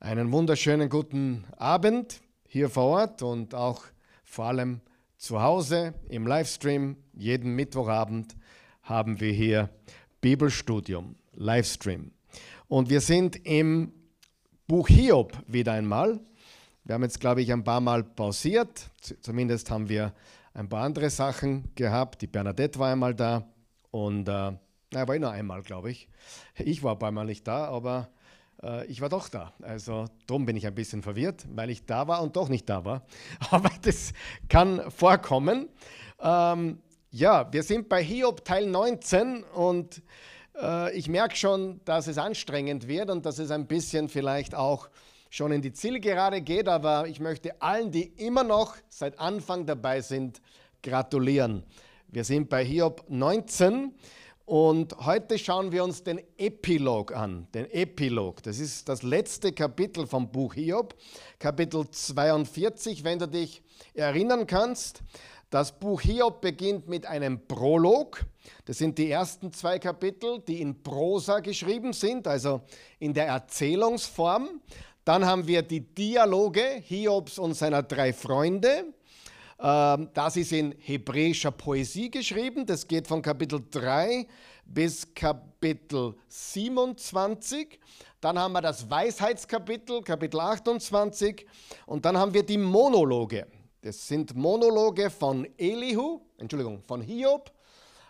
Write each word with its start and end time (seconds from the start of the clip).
Einen 0.00 0.30
wunderschönen 0.30 0.88
guten 0.88 1.44
Abend 1.56 2.20
hier 2.46 2.70
vor 2.70 2.84
Ort 2.84 3.20
und 3.20 3.52
auch 3.52 3.82
vor 4.22 4.44
allem 4.44 4.80
zu 5.16 5.42
Hause 5.42 5.92
im 6.08 6.24
Livestream. 6.24 6.96
Jeden 7.14 7.56
Mittwochabend 7.56 8.36
haben 8.84 9.18
wir 9.18 9.32
hier 9.32 9.70
Bibelstudium, 10.20 11.16
Livestream. 11.32 12.12
Und 12.68 12.90
wir 12.90 13.00
sind 13.00 13.44
im 13.44 13.92
Buch 14.68 14.86
Hiob 14.86 15.36
wieder 15.48 15.72
einmal. 15.72 16.20
Wir 16.84 16.94
haben 16.94 17.02
jetzt, 17.02 17.18
glaube 17.18 17.42
ich, 17.42 17.52
ein 17.52 17.64
paar 17.64 17.80
Mal 17.80 18.04
pausiert. 18.04 18.92
Zumindest 19.20 19.68
haben 19.68 19.88
wir 19.88 20.14
ein 20.54 20.68
paar 20.68 20.84
andere 20.84 21.10
Sachen 21.10 21.74
gehabt. 21.74 22.22
Die 22.22 22.28
Bernadette 22.28 22.78
war 22.78 22.92
einmal 22.92 23.16
da 23.16 23.48
und 23.90 24.28
äh, 24.28 24.52
na, 24.92 25.08
war 25.08 25.14
ich 25.16 25.20
nur 25.20 25.32
einmal, 25.32 25.62
glaube 25.62 25.90
ich. 25.90 26.08
Ich 26.54 26.84
war 26.84 26.92
ein 26.92 26.98
paar 27.00 27.10
Mal 27.10 27.24
nicht 27.24 27.48
da, 27.48 27.64
aber 27.66 28.10
ich 28.88 29.00
war 29.00 29.08
doch 29.08 29.28
da. 29.28 29.52
Also 29.62 30.06
darum 30.26 30.44
bin 30.44 30.56
ich 30.56 30.66
ein 30.66 30.74
bisschen 30.74 31.02
verwirrt, 31.02 31.46
weil 31.54 31.70
ich 31.70 31.86
da 31.86 32.08
war 32.08 32.22
und 32.22 32.36
doch 32.36 32.48
nicht 32.48 32.68
da 32.68 32.84
war. 32.84 33.02
Aber 33.50 33.70
das 33.82 34.12
kann 34.48 34.90
vorkommen. 34.90 35.68
Ähm, 36.20 36.78
ja, 37.10 37.52
wir 37.52 37.62
sind 37.62 37.88
bei 37.88 38.02
Hiob 38.02 38.44
Teil 38.44 38.66
19 38.66 39.44
und 39.44 40.02
äh, 40.60 40.94
ich 40.96 41.08
merke 41.08 41.36
schon, 41.36 41.80
dass 41.84 42.06
es 42.06 42.18
anstrengend 42.18 42.88
wird 42.88 43.10
und 43.10 43.24
dass 43.24 43.38
es 43.38 43.50
ein 43.50 43.66
bisschen 43.66 44.08
vielleicht 44.08 44.54
auch 44.54 44.88
schon 45.30 45.52
in 45.52 45.62
die 45.62 45.72
Zielgerade 45.72 46.40
geht, 46.40 46.68
aber 46.68 47.06
ich 47.06 47.20
möchte 47.20 47.60
allen, 47.60 47.90
die 47.90 48.04
immer 48.16 48.44
noch 48.44 48.76
seit 48.88 49.18
Anfang 49.18 49.66
dabei 49.66 50.00
sind, 50.00 50.40
gratulieren. 50.82 51.64
Wir 52.08 52.24
sind 52.24 52.48
bei 52.48 52.64
Hiob 52.64 53.04
19 53.08 53.92
und 54.48 54.96
heute 55.04 55.38
schauen 55.38 55.72
wir 55.72 55.84
uns 55.84 56.02
den 56.02 56.22
Epilog 56.38 57.14
an. 57.14 57.46
Den 57.52 57.70
Epilog. 57.70 58.42
Das 58.42 58.58
ist 58.58 58.88
das 58.88 59.02
letzte 59.02 59.52
Kapitel 59.52 60.06
vom 60.06 60.32
Buch 60.32 60.54
Hiob, 60.54 60.94
Kapitel 61.38 61.86
42, 61.90 63.04
wenn 63.04 63.18
du 63.18 63.28
dich 63.28 63.62
erinnern 63.92 64.46
kannst. 64.46 65.02
Das 65.50 65.78
Buch 65.78 66.00
Hiob 66.00 66.40
beginnt 66.40 66.88
mit 66.88 67.04
einem 67.04 67.46
Prolog. 67.46 68.24
Das 68.64 68.78
sind 68.78 68.96
die 68.96 69.10
ersten 69.10 69.52
zwei 69.52 69.78
Kapitel, 69.78 70.40
die 70.40 70.62
in 70.62 70.82
Prosa 70.82 71.40
geschrieben 71.40 71.92
sind, 71.92 72.26
also 72.26 72.62
in 72.98 73.12
der 73.12 73.26
Erzählungsform. 73.26 74.62
Dann 75.04 75.26
haben 75.26 75.46
wir 75.46 75.60
die 75.60 75.80
Dialoge 75.80 76.80
Hiobs 76.86 77.38
und 77.38 77.52
seiner 77.52 77.82
drei 77.82 78.14
Freunde. 78.14 78.94
Ähm, 79.60 80.08
das 80.14 80.36
ist 80.36 80.52
in 80.52 80.74
hebräischer 80.78 81.50
Poesie 81.50 82.10
geschrieben. 82.10 82.64
Das 82.64 82.86
geht 82.86 83.06
von 83.06 83.20
Kapitel 83.22 83.60
3 83.70 84.26
bis 84.64 85.12
Kapitel 85.14 86.14
27. 86.28 87.80
Dann 88.20 88.38
haben 88.38 88.52
wir 88.52 88.60
das 88.60 88.88
Weisheitskapitel, 88.88 90.02
Kapitel 90.02 90.40
28. 90.40 91.46
Und 91.86 92.04
dann 92.04 92.16
haben 92.16 92.34
wir 92.34 92.44
die 92.44 92.58
Monologe. 92.58 93.46
Das 93.80 94.06
sind 94.06 94.34
Monologe 94.34 95.10
von 95.10 95.46
Elihu, 95.56 96.20
Entschuldigung, 96.36 96.82
von 96.82 97.00
Hiob, 97.00 97.50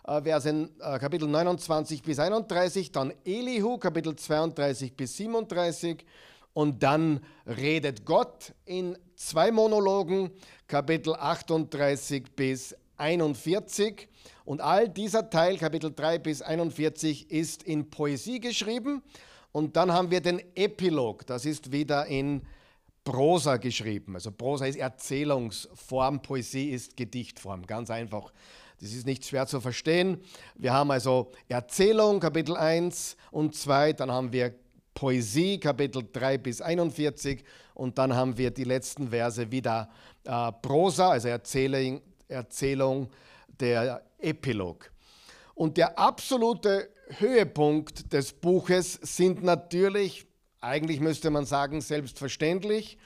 äh, 0.06 0.20
Verse 0.22 0.48
äh, 0.50 0.98
Kapitel 0.98 1.28
29 1.28 2.02
bis 2.02 2.19
31. 2.19 2.92
Dann 2.92 3.12
Elihu, 3.24 3.78
Kapitel 3.78 4.16
32 4.16 4.94
bis 4.94 5.16
37. 5.16 6.04
Und 6.52 6.82
dann 6.82 7.20
redet 7.46 8.04
Gott 8.04 8.52
in 8.64 8.98
zwei 9.19 9.50
Monologen, 9.50 10.30
Kapitel 10.66 11.14
38 11.14 12.24
bis 12.34 12.74
41. 12.97 14.08
Und 14.44 14.60
all 14.60 14.88
dieser 14.88 15.28
Teil, 15.28 15.58
Kapitel 15.58 15.92
3 15.94 16.19
bis 16.19 16.41
41, 16.41 17.30
ist 17.30 17.64
in 17.64 17.91
Poesie 17.91 18.41
geschrieben. 18.41 19.02
Und 19.52 19.77
dann 19.77 19.92
haben 19.92 20.10
wir 20.10 20.20
den 20.20 20.41
Epilog, 20.55 21.27
das 21.27 21.44
ist 21.44 21.72
wieder 21.72 22.06
in 22.06 22.42
Prosa 23.02 23.56
geschrieben. 23.56 24.14
Also 24.14 24.30
Prosa 24.30 24.66
ist 24.66 24.77
Erzählungsform, 24.77 26.22
Poesie 26.22 26.70
ist 26.70 26.97
Gedichtform, 26.97 27.66
ganz 27.66 27.91
einfach. 27.91 28.32
Das 28.80 28.92
ist 28.92 29.06
nicht 29.06 29.25
schwer 29.25 29.47
zu 29.47 29.60
verstehen. 29.60 30.20
Wir 30.54 30.72
haben 30.72 30.91
also 30.91 31.32
Erzählung, 31.48 32.20
Kapitel 32.20 32.56
1 32.56 33.16
und 33.32 33.56
2, 33.56 33.94
dann 33.94 34.12
haben 34.12 34.32
wir 34.32 34.54
Poesie, 34.98 35.59
Kapitel 35.59 36.03
3 36.12 36.38
bis 36.38 36.60
41. 36.60 37.44
Und 37.78 37.97
dann 37.97 38.12
haben 38.12 38.37
wir 38.37 38.50
die 38.50 38.65
letzten 38.65 39.11
Verse 39.11 39.53
wieder 39.53 39.89
äh, 40.25 40.50
Prosa, 40.50 41.11
also 41.11 41.28
Erzählung, 41.28 42.03
Erzählung 42.27 43.09
der 43.61 44.03
Epilog. 44.19 44.91
Und 45.55 45.77
der 45.77 45.97
absolute 45.97 46.91
Höhepunkt 47.19 48.12
des 48.12 48.33
Buches 48.33 48.94
sind 48.94 49.44
natürlich, 49.44 50.27
eigentlich 50.61 50.99
müsste 50.99 51.31
man 51.31 51.47
sagen, 51.47 51.81
selbstverständlich, 51.81 52.99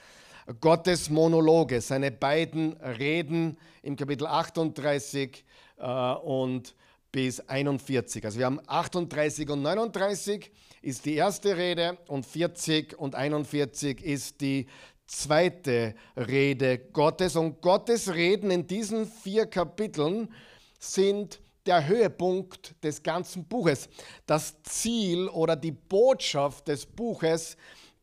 Gottes 0.59 1.11
Monologe, 1.11 1.79
seine 1.79 2.11
beiden 2.11 2.73
Reden 2.73 3.59
im 3.83 3.95
Kapitel 3.95 4.25
38 4.25 5.45
äh, 5.77 5.85
und 5.85 6.73
bis 7.11 7.47
41. 7.47 8.25
Also 8.25 8.39
wir 8.39 8.47
haben 8.47 8.59
38 8.65 9.47
und 9.51 9.61
39 9.61 10.51
ist 10.83 11.05
die 11.05 11.15
erste 11.15 11.55
Rede 11.55 11.97
und 12.07 12.25
40 12.25 12.99
und 12.99 13.15
41 13.15 14.03
ist 14.03 14.41
die 14.41 14.67
zweite 15.07 15.95
Rede 16.17 16.77
Gottes. 16.77 17.37
Und 17.37 17.61
Gottes 17.61 18.13
Reden 18.13 18.51
in 18.51 18.67
diesen 18.67 19.05
vier 19.09 19.45
Kapiteln 19.45 20.31
sind 20.79 21.39
der 21.65 21.87
Höhepunkt 21.87 22.75
des 22.83 23.01
ganzen 23.01 23.45
Buches. 23.45 23.87
Das 24.25 24.61
Ziel 24.63 25.29
oder 25.29 25.55
die 25.55 25.71
Botschaft 25.71 26.67
des 26.67 26.85
Buches, 26.85 27.55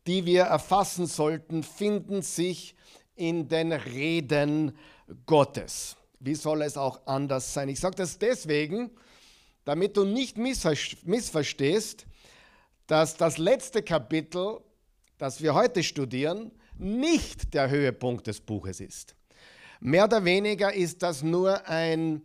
die 0.06 0.24
wir 0.24 0.44
erfassen 0.44 1.04
sollten, 1.06 1.62
finden 1.62 2.22
sich 2.22 2.74
in 3.14 3.46
den 3.48 3.72
Reden 3.72 4.74
Gottes. 5.26 5.96
Wie 6.18 6.34
soll 6.34 6.62
es 6.62 6.78
auch 6.78 7.06
anders 7.06 7.52
sein? 7.52 7.68
Ich 7.68 7.80
sage 7.80 7.96
das 7.96 8.18
deswegen, 8.18 8.90
damit 9.66 9.98
du 9.98 10.04
nicht 10.06 10.38
missverstehst, 10.38 12.06
dass 12.90 13.16
das 13.16 13.38
letzte 13.38 13.84
Kapitel, 13.84 14.58
das 15.16 15.40
wir 15.40 15.54
heute 15.54 15.84
studieren, 15.84 16.50
nicht 16.76 17.54
der 17.54 17.70
Höhepunkt 17.70 18.26
des 18.26 18.40
Buches 18.40 18.80
ist. 18.80 19.14
Mehr 19.78 20.06
oder 20.06 20.24
weniger 20.24 20.74
ist 20.74 21.04
das 21.04 21.22
nur 21.22 21.68
ein, 21.68 22.20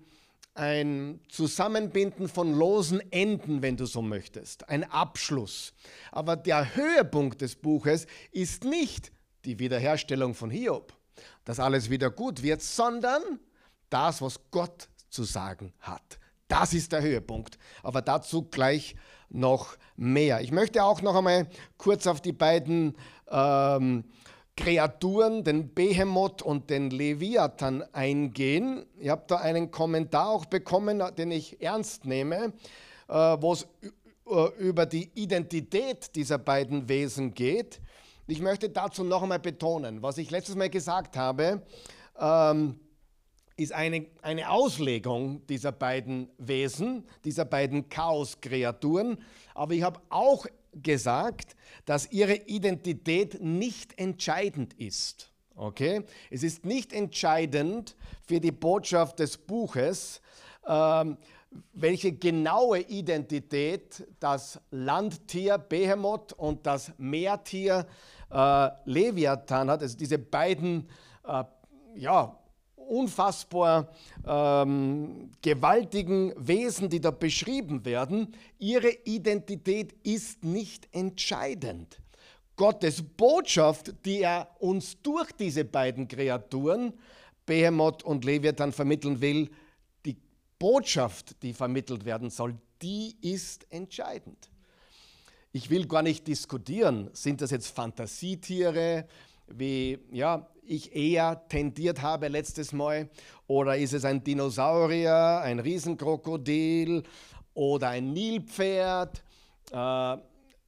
ein 0.55 1.19
Zusammenbinden 1.29 2.27
von 2.27 2.51
losen 2.55 2.99
Enden, 3.11 3.61
wenn 3.61 3.77
du 3.77 3.85
so 3.85 4.01
möchtest, 4.01 4.67
ein 4.67 4.83
Abschluss. 4.89 5.71
Aber 6.11 6.35
der 6.35 6.75
Höhepunkt 6.75 7.41
des 7.41 7.55
Buches 7.55 8.07
ist 8.31 8.63
nicht 8.63 9.11
die 9.45 9.59
Wiederherstellung 9.59 10.33
von 10.33 10.49
Hiob, 10.49 10.93
dass 11.43 11.59
alles 11.59 11.91
wieder 11.91 12.09
gut 12.09 12.41
wird, 12.41 12.63
sondern 12.63 13.21
das, 13.91 14.19
was 14.19 14.39
Gott 14.49 14.89
zu 15.11 15.25
sagen 15.25 15.73
hat. 15.79 16.17
Das 16.47 16.73
ist 16.73 16.91
der 16.91 17.03
Höhepunkt. 17.03 17.59
Aber 17.83 18.01
dazu 18.01 18.43
gleich 18.43 18.95
noch 19.29 19.77
mehr. 19.95 20.41
Ich 20.41 20.51
möchte 20.51 20.83
auch 20.83 21.01
noch 21.01 21.15
einmal 21.15 21.47
kurz 21.77 22.07
auf 22.07 22.21
die 22.21 22.33
beiden 22.33 22.95
ähm, 23.29 24.03
Kreaturen, 24.57 25.43
den 25.43 25.73
Behemoth 25.73 26.41
und 26.41 26.69
den 26.69 26.89
Leviathan 26.89 27.83
eingehen. 27.91 28.85
Ich 28.99 29.09
habe 29.09 29.23
da 29.27 29.37
einen 29.37 29.69
Kommentar 29.69 30.29
auch 30.29 30.45
bekommen, 30.45 31.03
den 31.17 31.31
ich 31.31 31.61
ernst 31.61 32.05
nehme, 32.05 32.53
äh, 33.09 33.13
wo 33.13 33.53
es 33.53 33.67
äh, 34.27 34.47
über 34.59 34.85
die 34.85 35.11
Identität 35.15 36.15
dieser 36.15 36.37
beiden 36.37 36.87
Wesen 36.87 37.33
geht. 37.33 37.81
Ich 38.27 38.41
möchte 38.41 38.69
dazu 38.69 39.03
noch 39.03 39.21
einmal 39.21 39.39
betonen, 39.39 40.01
was 40.01 40.17
ich 40.17 40.31
letztes 40.31 40.55
Mal 40.55 40.69
gesagt 40.69 41.17
habe. 41.17 41.61
Ähm, 42.19 42.79
ist 43.57 43.71
eine, 43.71 44.05
eine 44.21 44.49
Auslegung 44.49 45.45
dieser 45.47 45.71
beiden 45.71 46.29
Wesen, 46.37 47.05
dieser 47.23 47.45
beiden 47.45 47.89
Chaoskreaturen. 47.89 49.17
Aber 49.53 49.73
ich 49.73 49.83
habe 49.83 50.01
auch 50.09 50.45
gesagt, 50.73 51.55
dass 51.85 52.11
ihre 52.11 52.35
Identität 52.35 53.41
nicht 53.41 53.97
entscheidend 53.97 54.73
ist. 54.73 55.31
Okay? 55.55 56.03
Es 56.29 56.43
ist 56.43 56.65
nicht 56.65 56.91
entscheidend 56.91 57.95
für 58.27 58.41
die 58.41 58.51
Botschaft 58.51 59.19
des 59.19 59.37
Buches, 59.37 60.21
ähm, 60.67 61.17
welche 61.71 62.11
genaue 62.11 62.81
Identität 62.81 64.05
das 64.19 64.59
Landtier 64.71 65.57
Behemoth 65.57 66.33
und 66.33 66.65
das 66.65 66.91
Meertier 66.97 67.87
äh, 68.29 68.69
Leviathan 68.83 69.69
hat. 69.69 69.81
Also 69.81 69.97
diese 69.97 70.19
beiden 70.19 70.89
äh, 71.25 71.45
ja, 71.95 72.37
unfassbar 72.89 73.89
ähm, 74.25 75.31
gewaltigen 75.41 76.33
Wesen, 76.37 76.89
die 76.89 77.01
da 77.01 77.11
beschrieben 77.11 77.85
werden, 77.85 78.35
ihre 78.59 78.89
Identität 79.03 79.93
ist 80.03 80.43
nicht 80.43 80.87
entscheidend. 80.91 81.99
Gottes 82.55 83.03
Botschaft, 83.03 83.93
die 84.05 84.21
er 84.21 84.49
uns 84.59 85.01
durch 85.01 85.31
diese 85.33 85.65
beiden 85.65 86.07
Kreaturen, 86.07 86.93
Behemoth 87.45 88.03
und 88.03 88.23
Leviathan, 88.23 88.71
vermitteln 88.71 89.19
will, 89.19 89.49
die 90.05 90.17
Botschaft, 90.57 91.41
die 91.43 91.53
vermittelt 91.53 92.05
werden 92.05 92.29
soll, 92.29 92.55
die 92.81 93.15
ist 93.21 93.65
entscheidend. 93.71 94.49
ich 95.55 95.69
will 95.69 95.87
gar 95.87 96.01
nicht 96.01 96.27
diskutieren, 96.27 97.09
sind 97.13 97.39
das 97.39 97.49
jetzt 97.49 97.73
Fantasietiere, 97.73 99.07
wie 99.47 99.99
ja, 100.11 100.47
ich 100.63 100.95
eher 100.95 101.47
tendiert 101.47 102.01
habe 102.01 102.27
letztes 102.27 102.73
Mal, 102.73 103.09
oder 103.47 103.77
ist 103.77 103.93
es 103.93 104.05
ein 104.05 104.23
Dinosaurier, 104.23 105.41
ein 105.43 105.59
Riesenkrokodil 105.59 107.03
oder 107.53 107.89
ein 107.89 108.13
Nilpferd, 108.13 109.23
äh, 109.71 110.17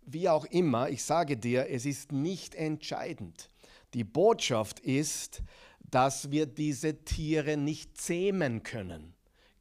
wie 0.06 0.30
auch 0.30 0.46
immer, 0.46 0.90
ich 0.90 1.04
sage 1.04 1.36
dir, 1.36 1.70
es 1.70 1.86
ist 1.86 2.12
nicht 2.12 2.56
entscheidend. 2.56 3.50
Die 3.94 4.04
Botschaft 4.06 4.80
ist, 4.80 5.42
dass 5.80 6.32
wir 6.32 6.46
diese 6.46 7.04
Tiere 7.04 7.58
nicht 7.58 7.98
zähmen 8.00 8.64
können. 8.64 9.17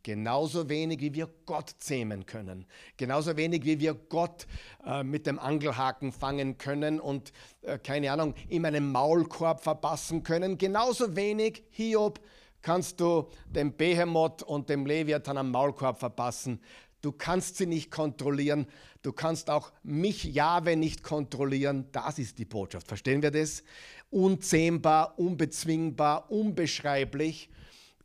Genauso 0.07 0.69
wenig 0.69 1.01
wie 1.01 1.15
wir 1.15 1.29
Gott 1.47 1.75
zähmen 1.79 2.27
können. 2.27 2.65
Genauso 2.97 3.37
wenig 3.37 3.65
wie 3.65 3.81
wir 3.81 3.95
Gott 3.95 4.47
äh, 4.87 5.03
mit 5.03 5.27
dem 5.27 5.37
Angelhaken 5.41 6.13
fangen 6.13 6.59
können 6.59 7.01
und, 7.01 7.33
äh, 7.63 7.77
keine 7.77 8.13
Ahnung, 8.13 8.35
in 8.49 8.65
einem 8.65 8.93
Maulkorb 8.93 9.65
verpassen 9.65 10.23
können. 10.23 10.59
Genauso 10.59 11.17
wenig, 11.17 11.65
Hiob, 11.71 12.21
kannst 12.63 13.01
du 13.01 13.27
dem 13.51 13.77
Behemoth 13.77 14.45
und 14.45 14.69
dem 14.69 14.87
Leviathan 14.87 15.39
am 15.39 15.51
Maulkorb 15.51 15.99
verpassen. 15.99 16.61
Du 17.03 17.11
kannst 17.11 17.57
sie 17.57 17.67
nicht 17.67 17.91
kontrollieren. 17.91 18.69
Du 19.03 19.13
kannst 19.13 19.51
auch 19.51 19.73
mich, 19.83 20.23
Jahwe, 20.23 20.77
nicht 20.77 21.03
kontrollieren. 21.03 21.89
Das 21.91 22.21
ist 22.21 22.39
die 22.39 22.45
Botschaft. 22.45 22.87
Verstehen 22.87 23.23
wir 23.23 23.33
das? 23.33 23.65
Unzähmbar, 24.11 25.19
unbezwingbar, 25.19 26.31
unbeschreiblich 26.31 27.51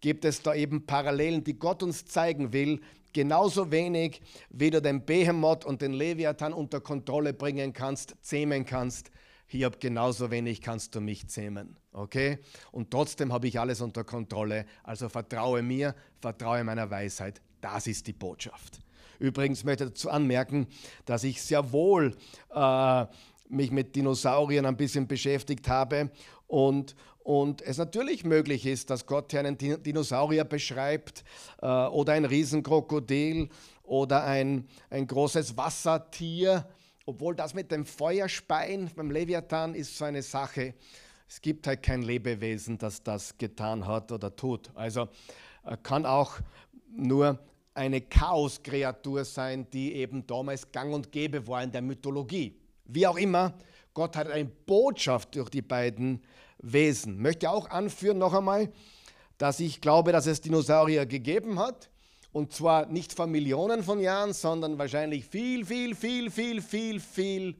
gibt 0.01 0.25
es 0.25 0.41
da 0.41 0.53
eben 0.53 0.85
Parallelen, 0.85 1.43
die 1.43 1.57
Gott 1.57 1.83
uns 1.83 2.05
zeigen 2.05 2.51
will. 2.51 2.81
Genauso 3.13 3.71
wenig, 3.71 4.21
wie 4.49 4.69
du 4.69 4.81
den 4.81 5.05
Behemoth 5.05 5.65
und 5.65 5.81
den 5.81 5.93
Leviathan 5.93 6.53
unter 6.53 6.81
Kontrolle 6.81 7.33
bringen 7.33 7.73
kannst, 7.73 8.15
zähmen 8.21 8.65
kannst. 8.65 9.11
Hiob, 9.47 9.79
genauso 9.79 10.31
wenig 10.31 10.61
kannst 10.61 10.95
du 10.95 11.01
mich 11.01 11.27
zähmen. 11.27 11.75
Okay? 11.91 12.39
Und 12.71 12.89
trotzdem 12.89 13.33
habe 13.33 13.47
ich 13.47 13.59
alles 13.59 13.81
unter 13.81 14.03
Kontrolle. 14.05 14.65
Also 14.83 15.09
vertraue 15.09 15.61
mir, 15.61 15.93
vertraue 16.21 16.63
meiner 16.63 16.89
Weisheit. 16.89 17.41
Das 17.59 17.85
ist 17.85 18.07
die 18.07 18.13
Botschaft. 18.13 18.79
Übrigens 19.19 19.63
möchte 19.63 19.83
ich 19.83 19.89
dazu 19.91 20.09
anmerken, 20.09 20.67
dass 21.05 21.23
ich 21.23 21.41
sehr 21.41 21.71
wohl 21.71 22.15
äh, 22.55 23.05
mich 23.49 23.71
mit 23.71 23.95
Dinosauriern 23.95 24.65
ein 24.65 24.77
bisschen 24.77 25.07
beschäftigt 25.07 25.67
habe 25.67 26.09
und, 26.47 26.95
und 27.23 27.61
es 27.61 27.77
natürlich 27.77 28.25
möglich 28.25 28.65
ist, 28.65 28.89
dass 28.89 29.05
Gott 29.05 29.31
hier 29.31 29.41
einen 29.41 29.57
Dinosaurier 29.57 30.43
beschreibt 30.43 31.23
äh, 31.61 31.65
oder 31.65 32.13
ein 32.13 32.25
Riesenkrokodil 32.25 33.49
oder 33.83 34.23
ein, 34.23 34.67
ein 34.89 35.05
großes 35.05 35.55
Wassertier, 35.55 36.67
obwohl 37.05 37.35
das 37.35 37.53
mit 37.53 37.71
dem 37.71 37.85
Feuerspein 37.85 38.89
beim 38.95 39.11
Leviathan 39.11 39.75
ist 39.75 39.97
so 39.97 40.05
eine 40.05 40.23
Sache. 40.23 40.73
Es 41.27 41.41
gibt 41.41 41.67
halt 41.67 41.83
kein 41.83 42.01
Lebewesen, 42.01 42.77
das 42.77 43.03
das 43.03 43.37
getan 43.37 43.85
hat 43.85 44.11
oder 44.11 44.35
tut. 44.35 44.71
Also 44.73 45.07
äh, 45.63 45.77
kann 45.83 46.05
auch 46.05 46.39
nur 46.89 47.37
eine 47.73 48.01
Chaoskreatur 48.01 49.25
sein, 49.25 49.69
die 49.71 49.93
eben 49.93 50.25
damals 50.25 50.71
gang 50.71 50.93
und 50.93 51.11
gäbe 51.11 51.47
war 51.47 51.63
in 51.63 51.71
der 51.71 51.81
Mythologie. 51.81 52.57
Wie 52.85 53.07
auch 53.07 53.17
immer, 53.17 53.53
Gott 53.93 54.15
hat 54.15 54.29
eine 54.29 54.45
Botschaft 54.45 55.35
durch 55.35 55.49
die 55.49 55.61
beiden 55.61 56.21
Wesen. 56.61 57.21
Möchte 57.21 57.49
auch 57.49 57.69
anführen 57.69 58.17
noch 58.17 58.33
einmal, 58.33 58.71
dass 59.37 59.59
ich 59.59 59.81
glaube, 59.81 60.11
dass 60.11 60.27
es 60.27 60.41
Dinosaurier 60.41 61.05
gegeben 61.05 61.59
hat. 61.59 61.89
Und 62.31 62.53
zwar 62.53 62.85
nicht 62.85 63.13
vor 63.13 63.27
Millionen 63.27 63.83
von 63.83 63.99
Jahren, 63.99 64.33
sondern 64.33 64.77
wahrscheinlich 64.77 65.25
viel, 65.25 65.65
viel, 65.65 65.95
viel, 65.95 66.31
viel, 66.31 66.61
viel, 66.61 66.99
viel 66.99 67.55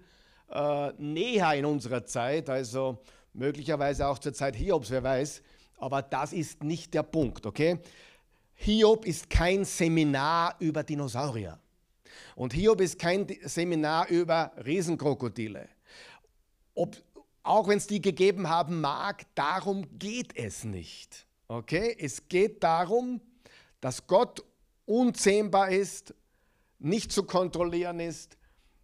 äh, 0.49 0.91
näher 0.97 1.53
in 1.55 1.65
unserer 1.65 2.05
Zeit. 2.05 2.49
Also 2.49 2.99
möglicherweise 3.33 4.07
auch 4.07 4.19
zur 4.19 4.33
Zeit 4.33 4.55
Hiobs, 4.55 4.89
wer 4.91 5.03
weiß. 5.03 5.41
Aber 5.77 6.01
das 6.01 6.31
ist 6.31 6.63
nicht 6.63 6.93
der 6.93 7.03
Punkt, 7.03 7.45
okay? 7.45 7.79
Hiob 8.53 9.05
ist 9.05 9.29
kein 9.29 9.65
Seminar 9.65 10.55
über 10.59 10.83
Dinosaurier. 10.83 11.59
Und 12.35 12.53
Hiob 12.53 12.79
ist 12.81 12.99
kein 12.99 13.25
Seminar 13.43 14.07
über 14.09 14.51
Riesenkrokodile. 14.63 15.67
Ob, 16.75 16.95
auch 17.43 17.67
wenn 17.67 17.77
es 17.77 17.87
die 17.87 18.01
gegeben 18.01 18.49
haben 18.49 18.81
mag, 18.81 19.25
darum 19.35 19.97
geht 19.97 20.35
es 20.35 20.63
nicht. 20.63 21.25
Okay? 21.47 21.95
Es 21.99 22.27
geht 22.27 22.63
darum, 22.63 23.21
dass 23.79 24.07
Gott 24.07 24.43
unzähmbar 24.85 25.69
ist, 25.69 26.13
nicht 26.79 27.11
zu 27.11 27.23
kontrollieren 27.23 27.99
ist, 27.99 28.37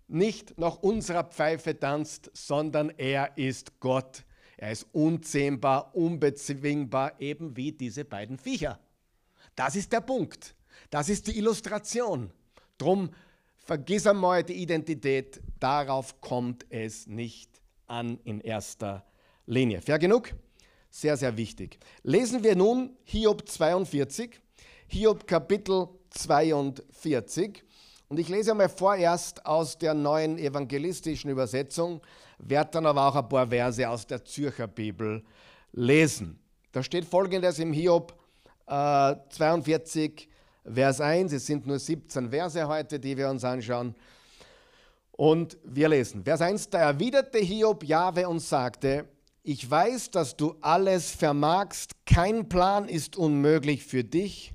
nicht 0.08 0.58
nach 0.58 0.78
unserer 0.78 1.24
Pfeife 1.24 1.78
tanzt, 1.78 2.32
sondern 2.34 2.90
er 2.98 3.38
ist 3.38 3.80
Gott. 3.80 4.24
Er 4.56 4.72
ist 4.72 4.88
unzähmbar, 4.92 5.96
unbezwingbar, 5.96 7.20
eben 7.20 7.56
wie 7.56 7.72
diese 7.72 8.06
beiden 8.06 8.38
Viecher. 8.38 8.80
Das 9.56 9.76
ist 9.76 9.92
der 9.92 10.02
Punkt. 10.02 10.56
Das 10.90 11.10
ist 11.10 11.28
die 11.28 11.38
Illustration. 11.38 12.32
Drum 12.78 13.12
vergiss 13.58 14.08
einmal 14.08 14.44
die 14.44 14.54
Identität. 14.54 15.42
Darauf 15.60 16.22
kommt 16.22 16.66
es 16.70 17.06
nicht 17.08 17.57
an 17.88 18.20
in 18.24 18.42
erster 18.42 19.06
Linie. 19.46 19.82
Fair 19.82 20.00
genug? 20.00 20.34
Sehr, 20.90 21.18
sehr 21.18 21.36
wichtig. 21.38 21.80
Lesen 22.04 22.44
wir 22.44 22.56
nun 22.56 22.96
Hiob 23.04 23.48
42, 23.48 24.40
Hiob 24.88 25.28
Kapitel 25.28 25.88
42. 26.12 27.64
Und 28.10 28.20
ich 28.20 28.30
lese 28.30 28.52
einmal 28.52 28.70
vorerst 28.70 29.46
aus 29.46 29.78
der 29.78 29.94
neuen 29.94 30.38
evangelistischen 30.38 31.30
Übersetzung, 31.30 32.02
werde 32.38 32.72
dann 32.72 32.86
aber 32.86 33.08
auch 33.08 33.16
ein 33.16 33.28
paar 33.28 33.48
Verse 33.48 33.88
aus 33.88 34.08
der 34.08 34.24
Zürcher 34.24 34.68
Bibel 34.68 35.24
lesen. 35.74 36.40
Da 36.72 36.84
steht 36.84 37.06
folgendes 37.06 37.60
im 37.60 37.74
Hiob 37.74 38.18
äh, 38.68 39.16
42, 39.30 40.30
Vers 40.74 41.02
1. 41.02 41.34
Es 41.34 41.46
sind 41.46 41.66
nur 41.66 41.80
17 41.80 42.30
Verse 42.30 42.68
heute, 42.68 43.00
die 43.00 43.18
wir 43.18 43.30
uns 43.30 43.44
anschauen. 43.44 43.96
Und 45.18 45.58
wir 45.64 45.90
lesen, 45.90 46.24
Vers 46.24 46.42
1, 46.42 46.70
da 46.70 46.78
erwiderte 46.80 47.40
Hiob 47.40 47.84
Jahwe 47.84 48.30
und 48.30 48.40
sagte, 48.40 49.10
ich 49.42 49.70
weiß, 49.70 50.12
dass 50.12 50.38
du 50.38 50.56
alles 50.62 51.10
vermagst, 51.10 51.92
kein 52.06 52.48
Plan 52.48 52.88
ist 52.88 53.18
unmöglich 53.18 53.84
für 53.84 54.04
dich. 54.04 54.54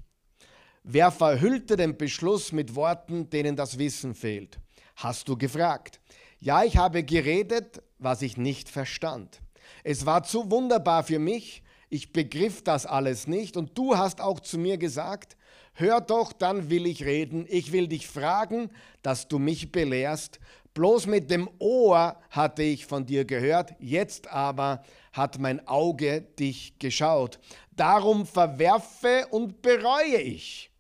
Wer 0.85 1.11
verhüllte 1.11 1.77
den 1.77 1.97
Beschluss 1.97 2.53
mit 2.53 2.77
Worten, 2.77 3.29
denen 3.29 3.57
das 3.57 3.77
Wissen 3.79 4.15
fehlt? 4.15 4.61
Hast 4.95 5.29
du 5.29 5.37
gefragt? 5.37 6.01
Ja, 6.39 6.63
ich 6.63 6.77
habe 6.77 7.03
geredet, 7.03 7.83
was 7.99 8.23
ich 8.23 8.37
nicht 8.37 8.69
verstand. 8.69 9.41
Es 9.83 10.07
war 10.07 10.23
zu 10.23 10.49
wunderbar 10.49 11.03
für 11.03 11.19
mich, 11.19 11.65
ich 11.93 12.11
begriff 12.11 12.65
das 12.65 12.87
alles 12.87 13.27
nicht 13.27 13.59
und 13.59 13.77
du 13.77 13.99
hast 13.99 14.23
auch 14.23 14.41
zu 14.41 14.57
mir 14.57 14.79
gesagt, 14.79 15.37
hör 15.75 16.01
doch, 16.01 16.33
dann 16.33 16.71
will 16.71 16.87
ich 16.87 17.05
reden, 17.05 17.45
ich 17.51 17.71
will 17.71 17.87
dich 17.87 18.07
fragen, 18.07 18.71
dass 19.03 19.29
du 19.29 19.39
mich 19.39 19.73
belehrst. 19.73 20.41
Bloß 20.73 21.07
mit 21.07 21.31
dem 21.31 21.51
Ohr 21.59 22.17
hatte 22.31 22.63
ich 22.63 22.87
von 22.87 23.05
dir 23.05 23.27
gehört, 23.27 23.75
jetzt 23.79 24.29
aber 24.29 24.83
hat 25.13 25.39
mein 25.39 25.69
Auge 25.69 26.23
dich 26.23 26.79
geschaut. 26.79 27.39
Darum 27.73 28.25
verwerfe 28.25 29.27
und 29.31 29.61
bereue 29.61 30.19
ich 30.19 30.71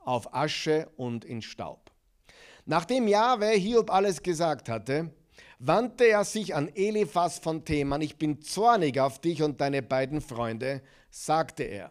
auf 0.00 0.34
Asche 0.34 0.88
und 0.96 1.24
in 1.24 1.42
Staub. 1.42 1.92
Nachdem 2.64 3.06
Jahwe 3.06 3.50
Hiob 3.50 3.92
alles 3.92 4.20
gesagt 4.20 4.68
hatte, 4.68 5.12
wandte 5.58 6.04
er 6.04 6.24
sich 6.24 6.54
an 6.54 6.68
Eliphas 6.74 7.38
von 7.38 7.64
Theman, 7.64 8.02
ich 8.02 8.16
bin 8.16 8.40
zornig 8.42 9.00
auf 9.00 9.20
dich 9.20 9.42
und 9.42 9.60
deine 9.60 9.82
beiden 9.82 10.20
Freunde, 10.20 10.82
sagte 11.10 11.62
er, 11.62 11.90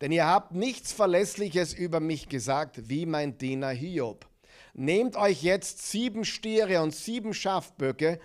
denn 0.00 0.12
ihr 0.12 0.26
habt 0.26 0.52
nichts 0.52 0.92
Verlässliches 0.92 1.72
über 1.72 2.00
mich 2.00 2.28
gesagt, 2.28 2.88
wie 2.88 3.06
mein 3.06 3.38
Diener 3.38 3.70
Hiob. 3.70 4.26
Nehmt 4.74 5.16
euch 5.16 5.42
jetzt 5.42 5.88
sieben 5.90 6.24
Stiere 6.24 6.82
und 6.82 6.94
sieben 6.94 7.32
Schafböcke, 7.32 8.18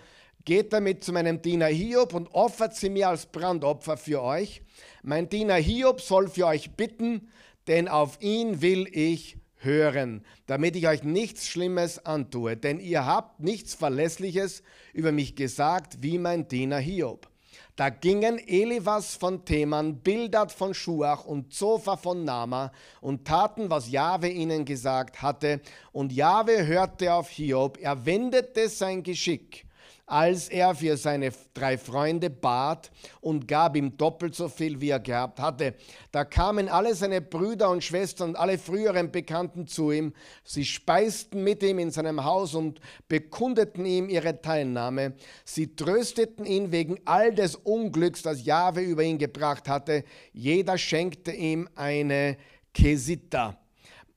geht 0.44 0.72
damit 0.72 1.04
zu 1.04 1.12
meinem 1.12 1.42
Diener 1.42 1.66
Hiob 1.66 2.14
und 2.14 2.34
offert 2.34 2.74
sie 2.74 2.90
mir 2.90 3.08
als 3.08 3.26
Brandopfer 3.26 3.96
für 3.96 4.22
euch. 4.22 4.62
Mein 5.02 5.28
Diener 5.28 5.56
Hiob 5.56 6.00
soll 6.00 6.28
für 6.28 6.46
euch 6.46 6.72
bitten, 6.72 7.28
denn 7.68 7.88
auf 7.88 8.20
ihn 8.20 8.62
will 8.62 8.88
ich 8.90 9.36
hören, 9.60 10.24
damit 10.46 10.76
ich 10.76 10.88
euch 10.88 11.02
nichts 11.02 11.46
Schlimmes 11.46 12.04
antue, 12.04 12.56
denn 12.56 12.80
ihr 12.80 13.06
habt 13.06 13.40
nichts 13.40 13.74
Verlässliches 13.74 14.62
über 14.92 15.12
mich 15.12 15.36
gesagt, 15.36 16.02
wie 16.02 16.18
mein 16.18 16.48
Diener 16.48 16.78
Hiob. 16.78 17.28
Da 17.76 17.88
gingen 17.88 18.38
Elivas 18.38 19.14
von 19.14 19.44
Theman, 19.44 20.00
Bildad 20.00 20.52
von 20.52 20.74
Schuach 20.74 21.24
und 21.24 21.54
Zophar 21.54 21.96
von 21.96 22.24
Nama 22.24 22.72
und 23.00 23.26
taten, 23.26 23.70
was 23.70 23.90
Jahwe 23.90 24.28
ihnen 24.28 24.64
gesagt 24.64 25.22
hatte. 25.22 25.60
Und 25.92 26.12
Jahwe 26.12 26.66
hörte 26.66 27.14
auf 27.14 27.30
Hiob, 27.30 27.78
er 27.80 28.04
wendete 28.04 28.68
sein 28.68 29.02
Geschick 29.02 29.64
als 30.10 30.48
er 30.48 30.74
für 30.74 30.96
seine 30.96 31.30
drei 31.54 31.78
Freunde 31.78 32.30
bat 32.30 32.90
und 33.20 33.46
gab 33.46 33.76
ihm 33.76 33.96
doppelt 33.96 34.34
so 34.34 34.48
viel, 34.48 34.80
wie 34.80 34.90
er 34.90 34.98
gehabt 34.98 35.38
hatte. 35.38 35.74
Da 36.10 36.24
kamen 36.24 36.68
alle 36.68 36.96
seine 36.96 37.20
Brüder 37.20 37.70
und 37.70 37.84
Schwestern 37.84 38.30
und 38.30 38.36
alle 38.36 38.58
früheren 38.58 39.12
Bekannten 39.12 39.68
zu 39.68 39.92
ihm. 39.92 40.12
Sie 40.42 40.64
speisten 40.64 41.44
mit 41.44 41.62
ihm 41.62 41.78
in 41.78 41.92
seinem 41.92 42.24
Haus 42.24 42.54
und 42.54 42.80
bekundeten 43.06 43.86
ihm 43.86 44.08
ihre 44.08 44.42
Teilnahme. 44.42 45.14
Sie 45.44 45.76
trösteten 45.76 46.44
ihn 46.44 46.72
wegen 46.72 46.98
all 47.04 47.32
des 47.32 47.54
Unglücks, 47.54 48.22
das 48.22 48.44
Jahwe 48.44 48.80
über 48.80 49.04
ihn 49.04 49.18
gebracht 49.18 49.68
hatte. 49.68 50.02
Jeder 50.32 50.76
schenkte 50.76 51.30
ihm 51.30 51.68
eine 51.76 52.36
Kesita 52.74 53.59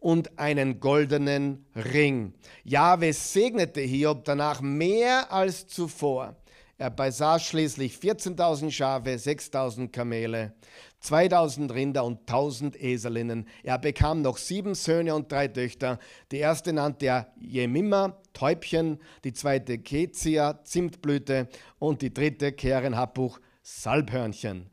und 0.04 0.38
einen 0.38 0.82
goldenen 0.82 1.66
Ring. 1.76 2.34
Jahwe 2.66 3.14
segnete 3.14 3.80
Hiob 3.80 4.26
danach 4.26 4.60
mehr 4.60 5.32
als 5.32 5.66
zuvor. 5.66 6.36
Er 6.78 6.90
besaß 6.90 7.46
schließlich 7.46 7.96
14.000 7.96 8.70
Schafe, 8.70 9.12
6.000 9.12 9.92
Kamele, 9.92 10.54
2.000 11.02 11.74
Rinder 11.74 12.04
und 12.04 12.30
1.000 12.30 12.76
Eselinnen. 12.76 13.48
Er 13.64 13.78
bekam 13.78 14.22
noch 14.22 14.38
sieben 14.38 14.76
Söhne 14.76 15.16
und 15.16 15.32
drei 15.32 15.48
Töchter. 15.48 16.00
Die 16.34 16.40
erste 16.40 16.74
nannte 16.74 17.06
er 17.06 17.34
Jemima, 17.40 18.18
Täubchen, 18.34 19.00
die 19.24 19.32
zweite 19.32 19.78
Kezia, 19.78 20.62
Zimtblüte 20.66 21.48
und 21.80 22.02
die 22.02 22.14
dritte 22.14 22.52
Keren 22.52 22.98
Salbhörnchen. 23.62 24.73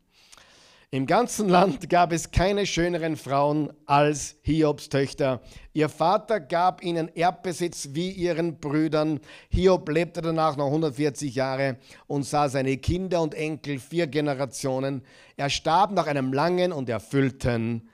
Im 0.92 1.06
ganzen 1.06 1.48
Land 1.48 1.88
gab 1.88 2.10
es 2.10 2.32
keine 2.32 2.66
schöneren 2.66 3.16
Frauen 3.16 3.72
als 3.86 4.34
Hiobs 4.42 4.88
Töchter. 4.88 5.40
Ihr 5.72 5.88
Vater 5.88 6.40
gab 6.40 6.82
ihnen 6.82 7.14
Erbbesitz 7.14 7.90
wie 7.92 8.10
ihren 8.10 8.58
Brüdern. 8.58 9.20
Hiob 9.50 9.88
lebte 9.88 10.20
danach 10.20 10.56
noch 10.56 10.66
140 10.66 11.32
Jahre 11.32 11.76
und 12.08 12.24
sah 12.24 12.48
seine 12.48 12.76
Kinder 12.78 13.22
und 13.22 13.34
Enkel 13.36 13.78
vier 13.78 14.08
Generationen. 14.08 15.02
Er 15.36 15.48
starb 15.48 15.92
nach 15.92 16.08
einem 16.08 16.32
langen 16.32 16.72
und 16.72 16.88
erfüllten 16.88 17.88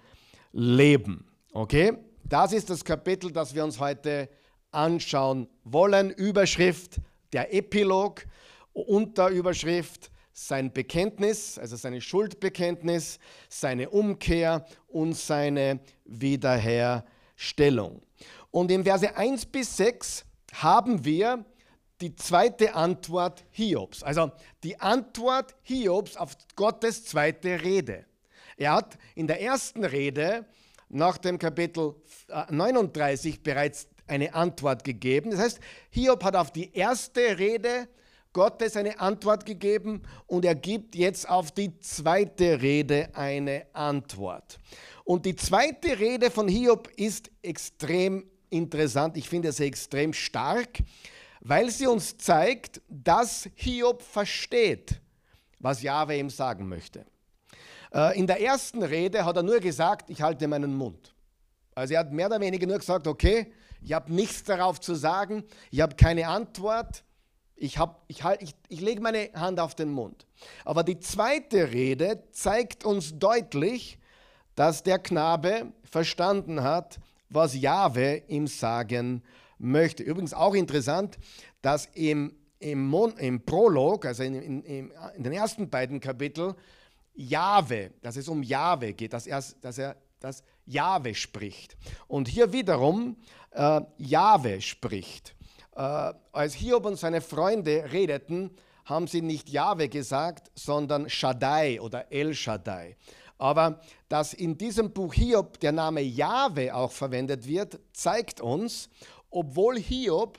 Leben. 0.53 1.27
Okay? 1.53 1.99
Das 2.25 2.55
ist 2.55 2.71
das 2.71 2.83
Kapitel, 2.83 3.31
das 3.31 3.55
wir 3.55 3.63
uns 3.63 3.79
heute 3.79 4.31
anschauen 4.71 5.49
wollen. 5.65 6.09
Überschrift 6.09 6.97
der 7.35 7.53
Epilog, 7.53 8.25
Unterüberschrift 8.73 10.11
sein 10.39 10.71
Bekenntnis, 10.71 11.59
also 11.59 11.77
seine 11.77 12.03
Schuldbekenntnis, 12.03 13.19
seine 13.49 13.89
Umkehr 13.89 14.67
und 14.87 15.15
seine 15.15 15.81
Wiederherstellung. 16.05 18.03
Und 18.51 18.71
im 18.71 18.85
Verse 18.85 19.17
1 19.17 19.47
bis 19.47 19.79
6 19.79 20.27
haben 20.53 21.07
wir 21.07 21.43
die 22.03 22.15
zweite 22.15 22.75
Antwort 22.75 23.45
Hiobs, 23.51 24.03
also 24.03 24.31
die 24.63 24.79
Antwort 24.79 25.57
Hiobs 25.63 26.19
auf 26.19 26.37
Gottes 26.55 27.07
zweite 27.07 27.63
Rede. 27.63 28.05
Er 28.59 28.75
hat 28.75 28.99
in 29.15 29.27
der 29.27 29.41
ersten 29.41 29.85
Rede 29.85 30.45
nach 30.91 31.17
dem 31.17 31.39
Kapitel 31.39 31.95
39 32.51 33.43
bereits 33.43 33.89
eine 34.07 34.35
Antwort 34.35 34.85
gegeben. 34.85 35.31
Das 35.31 35.41
heißt, 35.41 35.61
Hiob 35.89 36.23
hat 36.23 36.37
auf 36.37 36.53
die 36.53 36.75
erste 36.75 37.39
Rede 37.39 37.89
Gottes 38.37 38.77
eine 38.77 39.01
Antwort 39.01 39.47
gegeben 39.47 40.03
und 40.27 40.45
er 40.45 40.55
gibt 40.55 40.95
jetzt 40.95 41.27
auf 41.27 41.53
die 41.53 41.79
zweite 41.79 42.61
Rede 42.61 43.09
eine 43.15 43.65
Antwort. 43.73 44.59
Und 45.05 45.25
die 45.25 45.35
zweite 45.35 45.99
Rede 45.99 46.31
von 46.31 46.47
Hiob 46.47 46.87
ist 46.97 47.31
extrem 47.41 48.27
interessant, 48.51 49.17
ich 49.17 49.27
finde 49.27 49.51
sie 49.53 49.65
extrem 49.65 50.13
stark, 50.13 50.81
weil 51.41 51.71
sie 51.71 51.87
uns 51.87 52.19
zeigt, 52.19 52.83
dass 52.91 53.49
Hiob 53.55 54.03
versteht, 54.03 55.01
was 55.59 55.81
Jahwe 55.81 56.19
ihm 56.19 56.29
sagen 56.29 56.69
möchte. 56.69 57.07
Äh, 57.91 58.19
in 58.19 58.27
der 58.27 58.43
ersten 58.43 58.83
Rede 58.83 59.25
hat 59.25 59.37
er 59.37 59.45
nur 59.45 59.61
gesagt, 59.61 60.11
ich 60.11 60.21
halte 60.21 60.47
meinen 60.47 60.75
Mund. 60.75 61.15
Also 61.75 61.95
er 61.95 62.01
hat 62.01 62.13
mehr 62.13 62.27
oder 62.27 62.41
weniger 62.43 62.67
nur 62.67 62.79
gesagt, 62.79 63.07
okay, 63.07 63.51
ich 63.81 63.95
habe 63.95 64.13
nichts 64.13 64.45
darauf 64.45 64.79
zu 64.79 64.95
sagen, 64.95 65.43
ich 65.71 65.81
habe 65.81 65.97
keine 65.97 66.29
Antwort, 66.29 67.03
ich, 67.57 67.79
hab, 67.79 68.05
ich, 68.09 68.23
halt, 68.23 68.43
ich, 68.43 68.55
ich 68.69 68.81
lege 68.81 69.01
meine 69.01 69.31
Hand 69.35 69.59
auf 69.61 69.75
den 69.75 69.91
Mund. 69.91 70.27
Aber 70.65 70.85
die 70.85 71.01
zweite 71.01 71.73
Rede 71.73 72.23
zeigt 72.33 72.85
uns 72.85 73.19
deutlich, 73.19 73.99
dass 74.55 74.83
der 74.83 74.99
Knabe 74.99 75.73
verstanden 75.85 76.63
hat, 76.63 76.99
was 77.29 77.59
Jahwe 77.59 78.23
ihm 78.29 78.47
sagen 78.47 79.23
möchte. 79.59 80.03
Übrigens 80.03 80.35
auch 80.35 80.55
interessant, 80.55 81.19
dass 81.63 81.87
im, 81.95 82.35
im, 82.59 82.87
Mon, 82.87 83.17
im 83.19 83.45
Prolog, 83.45 84.05
also 84.05 84.23
in, 84.23 84.35
in, 84.35 84.63
in, 84.63 85.23
den 85.23 85.33
ersten 85.33 85.69
beiden 85.69 86.01
Kapiteln, 86.01 86.55
Jahwe, 87.15 87.93
dass 88.03 88.17
es 88.17 88.29
um 88.29 88.43
Jahwe 88.43 88.93
geht, 88.93 89.13
dass 89.15 89.27
er, 89.27 89.43
dass 89.63 89.79
er 89.79 89.97
das 90.21 90.43
Jahwe 90.67 91.15
spricht. 91.15 91.77
Und 92.09 92.29
hier 92.29 92.53
wiederum 92.53 93.17
äh, 93.53 93.81
Jahwe 93.97 94.61
spricht. 94.61 95.36
Äh, 95.77 96.15
als 96.33 96.55
Hiob 96.55 96.87
und 96.87 96.97
seine 96.97 97.21
Freunde 97.21 97.93
redeten, 97.93 98.51
haben 98.87 99.07
sie 99.07 99.21
nicht 99.21 99.51
Jahwe 99.51 99.89
gesagt, 99.89 100.51
sondern 100.55 101.11
Shaddai 101.11 101.81
oder 101.81 102.11
El 102.11 102.35
Shaddai. 102.35 102.97
Aber 103.37 103.81
dass 104.09 104.33
in 104.33 104.57
diesem 104.57 104.93
Buch 104.93 105.13
Hiob 105.13 105.61
der 105.61 105.73
Name 105.73 106.01
Jahwe 106.01 106.75
auch 106.75 106.93
verwendet 106.93 107.47
wird, 107.47 107.79
zeigt 107.93 108.41
uns, 108.41 108.89
obwohl 109.29 109.79
Hiob 109.79 110.39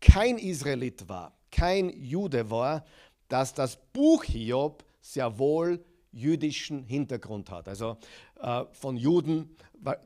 kein 0.00 0.36
Israelit 0.36 1.08
war, 1.08 1.32
kein 1.50 1.88
Jude 1.88 2.50
war, 2.50 2.84
dass 3.28 3.54
das 3.54 3.78
Buch 3.94 4.24
Hiob 4.24 4.84
sehr 5.00 5.38
wohl 5.38 5.82
jüdischen 6.12 6.84
Hintergrund 6.84 7.50
hat. 7.50 7.66
Also 7.68 7.96
äh, 8.40 8.64
von 8.72 8.96
Juden 8.96 9.56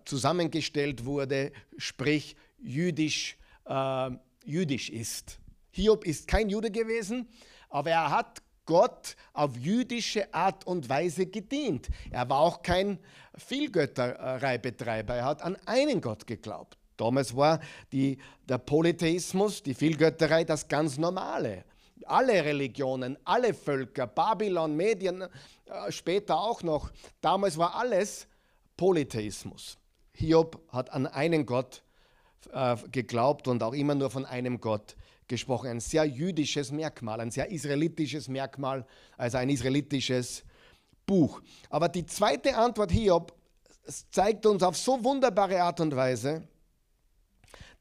zusammengestellt 0.04 1.04
wurde, 1.04 1.50
sprich 1.76 2.36
jüdisch 2.58 3.36
äh, 3.64 4.10
jüdisch 4.50 4.90
ist. 4.90 5.38
Hiob 5.70 6.04
ist 6.04 6.26
kein 6.26 6.48
Jude 6.48 6.70
gewesen, 6.70 7.28
aber 7.68 7.90
er 7.90 8.10
hat 8.10 8.42
Gott 8.66 9.16
auf 9.32 9.56
jüdische 9.56 10.32
Art 10.34 10.66
und 10.66 10.88
Weise 10.88 11.26
gedient. 11.26 11.88
Er 12.10 12.28
war 12.28 12.40
auch 12.40 12.62
kein 12.62 12.98
Vielgöttereibetreiber, 13.36 15.14
er 15.14 15.24
hat 15.24 15.42
an 15.42 15.56
einen 15.66 16.00
Gott 16.00 16.26
geglaubt. 16.26 16.76
Damals 16.96 17.34
war 17.34 17.60
die, 17.92 18.18
der 18.48 18.58
Polytheismus, 18.58 19.62
die 19.62 19.74
Vielgötterei, 19.74 20.44
das 20.44 20.68
ganz 20.68 20.98
Normale. 20.98 21.64
Alle 22.04 22.44
Religionen, 22.44 23.16
alle 23.24 23.54
Völker, 23.54 24.06
Babylon, 24.06 24.76
Medien, 24.76 25.22
äh, 25.22 25.90
später 25.90 26.38
auch 26.38 26.62
noch, 26.62 26.90
damals 27.20 27.56
war 27.56 27.74
alles 27.74 28.26
Polytheismus. 28.76 29.78
Hiob 30.12 30.60
hat 30.70 30.90
an 30.90 31.06
einen 31.06 31.46
Gott 31.46 31.76
geglaubt 31.76 31.89
äh, 32.52 32.76
geglaubt 32.90 33.48
und 33.48 33.62
auch 33.62 33.74
immer 33.74 33.94
nur 33.94 34.10
von 34.10 34.24
einem 34.24 34.60
Gott 34.60 34.96
gesprochen. 35.28 35.68
Ein 35.68 35.80
sehr 35.80 36.04
jüdisches 36.04 36.70
Merkmal, 36.72 37.20
ein 37.20 37.30
sehr 37.30 37.50
israelitisches 37.50 38.28
Merkmal, 38.28 38.86
also 39.16 39.38
ein 39.38 39.48
israelitisches 39.48 40.44
Buch. 41.06 41.40
Aber 41.68 41.88
die 41.88 42.06
zweite 42.06 42.56
Antwort 42.56 42.90
Hiob 42.90 43.32
zeigt 44.10 44.46
uns 44.46 44.62
auf 44.62 44.76
so 44.76 45.02
wunderbare 45.02 45.62
Art 45.62 45.80
und 45.80 45.94
Weise, 45.94 46.46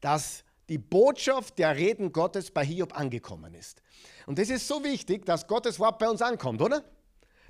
dass 0.00 0.44
die 0.68 0.78
Botschaft 0.78 1.58
der 1.58 1.76
Reden 1.76 2.12
Gottes 2.12 2.50
bei 2.50 2.64
Hiob 2.64 2.98
angekommen 2.98 3.54
ist. 3.54 3.82
Und 4.26 4.38
das 4.38 4.48
ist 4.48 4.66
so 4.66 4.82
wichtig, 4.84 5.26
dass 5.26 5.46
Gottes 5.46 5.78
Wort 5.80 5.98
bei 5.98 6.08
uns 6.08 6.22
ankommt, 6.22 6.62
oder? 6.62 6.84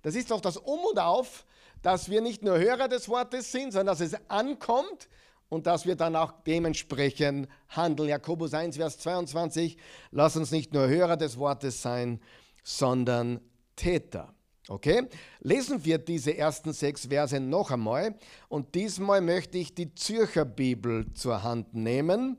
Das 0.03 0.15
ist 0.15 0.31
doch 0.31 0.41
das 0.41 0.57
Um 0.57 0.81
und 0.81 0.99
Auf, 0.99 1.45
dass 1.83 2.09
wir 2.09 2.21
nicht 2.21 2.43
nur 2.43 2.59
Hörer 2.59 2.89
des 2.89 3.09
Wortes 3.09 3.53
sind, 3.53 3.73
sondern 3.73 3.99
dass 3.99 4.01
es 4.01 4.17
ankommt 4.29 5.09
und 5.51 5.67
dass 5.67 5.85
wir 5.85 5.97
dann 5.97 6.17
auch 6.17 6.33
dementsprechend 6.47 7.49
handeln. 7.69 8.09
Jakobus 8.09 8.55
1, 8.55 8.77
Vers 8.77 8.99
22, 8.99 9.77
lass 10.13 10.37
uns 10.37 10.51
nicht 10.51 10.73
nur 10.73 10.89
Hörer 10.89 11.19
des 11.19 11.37
Wortes 11.37 11.83
sein, 11.83 12.21
sondern 12.63 13.41
Täter. 13.77 14.33
Okay? 14.69 15.09
Lesen 15.41 15.85
wir 15.85 15.99
diese 15.99 16.37
ersten 16.37 16.73
sechs 16.73 17.07
Verse 17.07 17.39
noch 17.41 17.73
einmal. 17.73 18.15
Und 18.49 18.75
diesmal 18.75 19.21
möchte 19.21 19.59
ich 19.59 19.75
die 19.75 19.95
Zürcher 19.95 20.45
Bibel 20.45 21.13
zur 21.13 21.43
Hand 21.43 21.75
nehmen. 21.75 22.39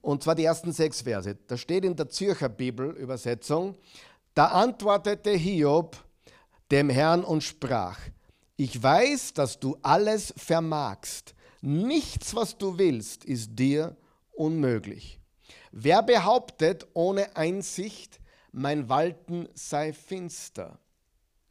Und 0.00 0.22
zwar 0.22 0.36
die 0.36 0.44
ersten 0.44 0.72
sechs 0.72 1.02
Verse. 1.02 1.36
Da 1.48 1.56
steht 1.56 1.84
in 1.84 1.96
der 1.96 2.08
Zürcher 2.08 2.48
Bibel-Übersetzung: 2.48 3.74
Da 4.34 4.46
antwortete 4.46 5.30
Hiob 5.30 5.96
dem 6.70 6.90
Herrn 6.90 7.24
und 7.24 7.42
sprach: 7.42 7.98
Ich 8.56 8.80
weiß, 8.80 9.32
dass 9.32 9.58
du 9.58 9.76
alles 9.82 10.32
vermagst 10.36 11.35
Nichts, 11.66 12.32
was 12.36 12.56
du 12.56 12.78
willst, 12.78 13.24
ist 13.24 13.58
dir 13.58 13.96
unmöglich. 14.32 15.18
Wer 15.72 16.00
behauptet 16.02 16.86
ohne 16.94 17.36
Einsicht, 17.36 18.20
mein 18.52 18.88
Walten 18.88 19.48
sei 19.54 19.92
finster? 19.92 20.78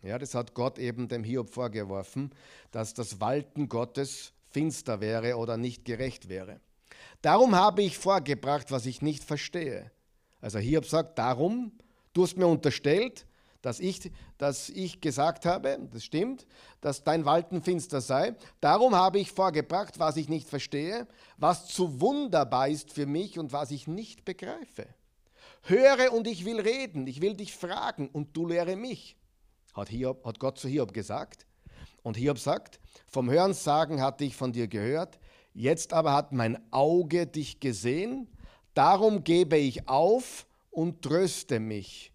Ja, 0.01 0.17
das 0.17 0.33
hat 0.33 0.53
Gott 0.53 0.79
eben 0.79 1.09
dem 1.09 1.25
Hiob 1.25 1.49
vorgeworfen, 1.49 2.31
dass 2.71 2.93
das 2.93 3.19
Walten 3.19 3.67
Gottes 3.67 4.31
finster 4.51 5.01
wäre 5.01 5.35
oder 5.35 5.57
nicht 5.57 5.83
gerecht 5.83 6.29
wäre. 6.29 6.61
Darum 7.21 7.53
habe 7.53 7.83
ich 7.83 7.97
vorgebracht, 7.97 8.71
was 8.71 8.85
ich 8.85 9.01
nicht 9.01 9.25
verstehe. 9.25 9.91
Also 10.39 10.59
Hiob 10.59 10.85
sagt, 10.85 11.19
darum 11.19 11.73
Du 12.15 12.23
hast 12.23 12.37
mir 12.37 12.47
unterstellt, 12.47 13.27
dass 13.65 13.79
ich, 13.79 14.11
dass 14.37 14.69
ich 14.69 15.01
gesagt 15.01 15.47
habe, 15.47 15.79
das 15.91 16.03
stimmt, 16.03 16.45
dass 16.81 17.03
dein 17.03 17.25
Walten 17.25 17.63
finster 17.63 17.99
sei. 17.99 18.35
Darum 18.61 18.93
habe 18.93 19.17
ich 19.17 19.31
vorgebracht, 19.31 19.97
was 19.97 20.17
ich 20.17 20.29
nicht 20.29 20.47
verstehe, 20.47 21.07
was 21.37 21.65
zu 21.65 21.99
wunderbar 21.99 22.67
ist 22.67 22.91
für 22.91 23.07
mich 23.07 23.39
und 23.39 23.53
was 23.53 23.71
ich 23.71 23.87
nicht 23.87 24.23
begreife. 24.23 24.85
Höre 25.63 26.13
und 26.13 26.27
ich 26.27 26.45
will 26.45 26.59
reden, 26.59 27.07
ich 27.07 27.21
will 27.21 27.33
dich 27.33 27.55
fragen 27.55 28.07
und 28.07 28.37
du 28.37 28.45
lehre 28.45 28.75
mich, 28.75 29.17
hat, 29.73 29.89
Hiob, 29.89 30.23
hat 30.25 30.39
Gott 30.39 30.59
zu 30.59 30.67
Hiob 30.67 30.93
gesagt. 30.93 31.47
Und 32.03 32.17
Hiob 32.17 32.37
sagt, 32.37 32.79
vom 33.07 33.31
Hörensagen 33.31 33.99
hatte 33.99 34.25
ich 34.25 34.35
von 34.35 34.53
dir 34.53 34.67
gehört, 34.67 35.17
jetzt 35.55 35.91
aber 35.91 36.13
hat 36.13 36.33
mein 36.33 36.71
Auge 36.71 37.25
dich 37.25 37.59
gesehen, 37.59 38.27
darum 38.75 39.23
gebe 39.23 39.57
ich 39.57 39.89
auf 39.89 40.45
und 40.69 41.01
tröste 41.01 41.59
mich 41.59 42.11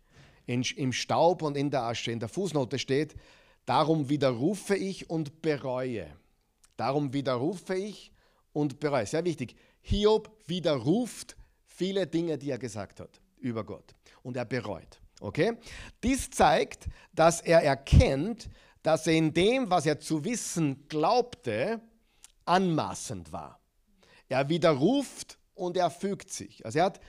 in, 0.51 0.63
im 0.63 0.93
Staub 0.93 1.43
und 1.43 1.57
in 1.57 1.71
der 1.71 1.85
Asche. 1.85 2.11
In 2.11 2.19
der 2.19 2.29
Fußnote 2.29 2.79
steht, 2.79 3.15
darum 3.67 4.09
widerrufe 4.09 4.75
ich 4.75 5.09
und 5.09 5.43
bereue. 5.43 6.09
Darum 6.77 7.13
widerrufe 7.13 7.77
ich 7.77 8.11
und 8.53 8.81
bereue. 8.81 9.07
Sehr 9.07 9.25
wichtig. 9.25 9.55
Hiob 9.81 10.29
widerruft 10.47 11.37
viele 11.67 12.07
Dinge, 12.07 12.37
die 12.37 12.51
er 12.51 12.59
gesagt 12.59 12.99
hat 12.99 13.21
über 13.39 13.63
Gott. 13.63 13.95
Und 14.23 14.37
er 14.37 14.45
bereut. 14.45 15.01
Okay? 15.21 15.57
Dies 16.03 16.31
zeigt, 16.31 16.89
dass 17.15 17.41
er 17.41 17.63
erkennt, 17.63 18.51
dass 18.83 19.07
er 19.07 19.15
in 19.15 19.33
dem, 19.33 19.71
was 19.71 19.87
er 19.87 20.01
zu 20.01 20.25
wissen 20.25 20.89
glaubte, 20.89 21.81
anmaßend 22.45 23.31
war. 23.31 23.61
Er 24.29 24.49
widerruft 24.49 25.39
und 25.55 25.77
er 25.77 25.91
fügt 25.91 26.33
sich. 26.33 26.65
Also 26.65 26.81
er 26.81 26.87
hat 26.87 27.01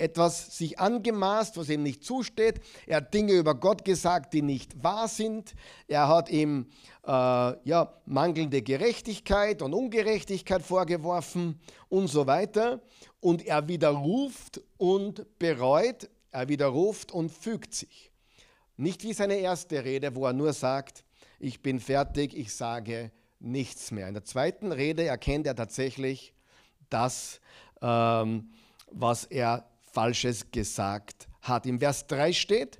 etwas 0.00 0.56
sich 0.56 0.78
angemaßt, 0.78 1.56
was 1.56 1.68
ihm 1.68 1.82
nicht 1.82 2.04
zusteht. 2.04 2.60
Er 2.86 2.98
hat 2.98 3.14
Dinge 3.14 3.32
über 3.32 3.54
Gott 3.54 3.84
gesagt, 3.84 4.32
die 4.34 4.42
nicht 4.42 4.82
wahr 4.82 5.08
sind. 5.08 5.54
Er 5.86 6.08
hat 6.08 6.30
ihm 6.30 6.66
äh, 7.06 7.10
ja, 7.10 7.94
mangelnde 8.06 8.62
Gerechtigkeit 8.62 9.62
und 9.62 9.74
Ungerechtigkeit 9.74 10.62
vorgeworfen 10.62 11.60
und 11.88 12.08
so 12.08 12.26
weiter. 12.26 12.80
Und 13.20 13.46
er 13.46 13.68
widerruft 13.68 14.60
und 14.78 15.26
bereut, 15.38 16.08
er 16.30 16.48
widerruft 16.48 17.12
und 17.12 17.30
fügt 17.30 17.74
sich. 17.74 18.10
Nicht 18.76 19.02
wie 19.02 19.12
seine 19.12 19.36
erste 19.36 19.84
Rede, 19.84 20.14
wo 20.14 20.24
er 20.24 20.32
nur 20.32 20.52
sagt, 20.52 21.04
ich 21.38 21.62
bin 21.62 21.80
fertig, 21.80 22.36
ich 22.36 22.54
sage 22.54 23.10
nichts 23.38 23.90
mehr. 23.90 24.08
In 24.08 24.14
der 24.14 24.24
zweiten 24.24 24.72
Rede 24.72 25.04
erkennt 25.04 25.46
er 25.46 25.56
tatsächlich 25.56 26.34
das, 26.88 27.40
ähm, 27.80 28.50
was 28.90 29.24
er 29.24 29.66
Falsches 29.92 30.50
gesagt 30.50 31.28
hat. 31.42 31.66
Im 31.66 31.78
Vers 31.78 32.06
3 32.06 32.32
steht, 32.32 32.78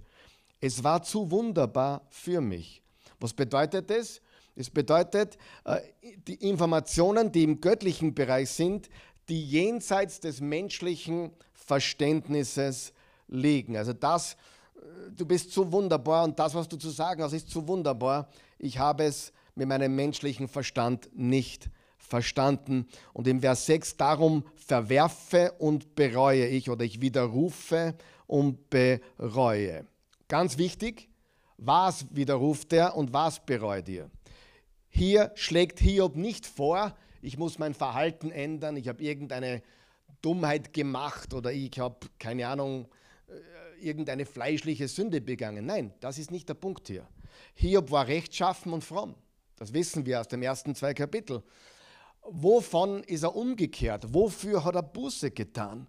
es 0.60 0.84
war 0.84 1.02
zu 1.02 1.30
wunderbar 1.30 2.02
für 2.10 2.40
mich. 2.40 2.82
Was 3.18 3.32
bedeutet 3.32 3.90
das? 3.90 4.20
Es 4.56 4.68
bedeutet, 4.68 5.38
äh, 5.64 5.80
die 6.26 6.34
Informationen, 6.34 7.32
die 7.32 7.44
im 7.44 7.60
göttlichen 7.60 8.14
Bereich 8.14 8.50
sind, 8.50 8.90
die 9.28 9.42
jenseits 9.42 10.20
des 10.20 10.40
menschlichen 10.40 11.30
Verständnisses 11.52 12.92
liegen. 13.28 13.76
Also 13.76 13.92
das, 13.92 14.34
äh, 14.74 15.10
du 15.16 15.24
bist 15.24 15.52
zu 15.52 15.70
wunderbar 15.72 16.24
und 16.24 16.38
das, 16.38 16.54
was 16.54 16.68
du 16.68 16.76
zu 16.76 16.90
sagen 16.90 17.22
hast, 17.22 17.32
ist 17.32 17.48
zu 17.48 17.66
wunderbar. 17.66 18.28
Ich 18.58 18.78
habe 18.78 19.04
es 19.04 19.32
mit 19.54 19.68
meinem 19.68 19.94
menschlichen 19.94 20.48
Verstand 20.48 21.08
nicht 21.14 21.70
verstanden. 22.00 22.86
Und 23.12 23.28
im 23.28 23.40
Vers 23.40 23.66
6, 23.66 23.96
darum 23.96 24.44
verwerfe 24.56 25.52
und 25.58 25.94
bereue 25.94 26.46
ich 26.46 26.70
oder 26.70 26.84
ich 26.84 27.00
widerrufe 27.00 27.94
und 28.26 28.70
bereue. 28.70 29.86
Ganz 30.28 30.58
wichtig, 30.58 31.08
was 31.56 32.06
widerruft 32.14 32.72
er 32.72 32.96
und 32.96 33.12
was 33.12 33.44
bereut 33.44 33.88
ihr? 33.88 34.10
Hier 34.88 35.30
schlägt 35.34 35.78
Hiob 35.78 36.16
nicht 36.16 36.46
vor, 36.46 36.96
ich 37.22 37.36
muss 37.36 37.58
mein 37.58 37.74
Verhalten 37.74 38.30
ändern, 38.30 38.76
ich 38.76 38.88
habe 38.88 39.02
irgendeine 39.02 39.62
Dummheit 40.22 40.72
gemacht 40.72 41.34
oder 41.34 41.52
ich 41.52 41.78
habe, 41.78 42.08
keine 42.18 42.48
Ahnung, 42.48 42.88
äh, 43.28 43.86
irgendeine 43.86 44.26
fleischliche 44.26 44.88
Sünde 44.88 45.20
begangen. 45.20 45.66
Nein, 45.66 45.92
das 46.00 46.18
ist 46.18 46.30
nicht 46.30 46.48
der 46.48 46.54
Punkt 46.54 46.88
hier. 46.88 47.06
Hiob 47.54 47.90
war 47.90 48.06
rechtschaffen 48.06 48.72
und 48.72 48.84
fromm. 48.84 49.14
Das 49.56 49.72
wissen 49.72 50.06
wir 50.06 50.20
aus 50.20 50.28
den 50.28 50.42
ersten 50.42 50.74
zwei 50.74 50.94
Kapiteln. 50.94 51.42
Wovon 52.32 53.02
ist 53.04 53.24
er 53.24 53.34
umgekehrt? 53.34 54.14
Wofür 54.14 54.64
hat 54.64 54.76
er 54.76 54.84
Buße 54.84 55.32
getan? 55.32 55.88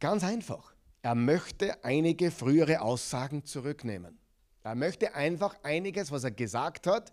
Ganz 0.00 0.24
einfach. 0.24 0.74
Er 1.02 1.14
möchte 1.14 1.84
einige 1.84 2.30
frühere 2.30 2.80
Aussagen 2.80 3.44
zurücknehmen. 3.44 4.18
Er 4.62 4.74
möchte 4.74 5.14
einfach 5.14 5.54
einiges, 5.62 6.10
was 6.10 6.24
er 6.24 6.30
gesagt 6.30 6.86
hat, 6.86 7.12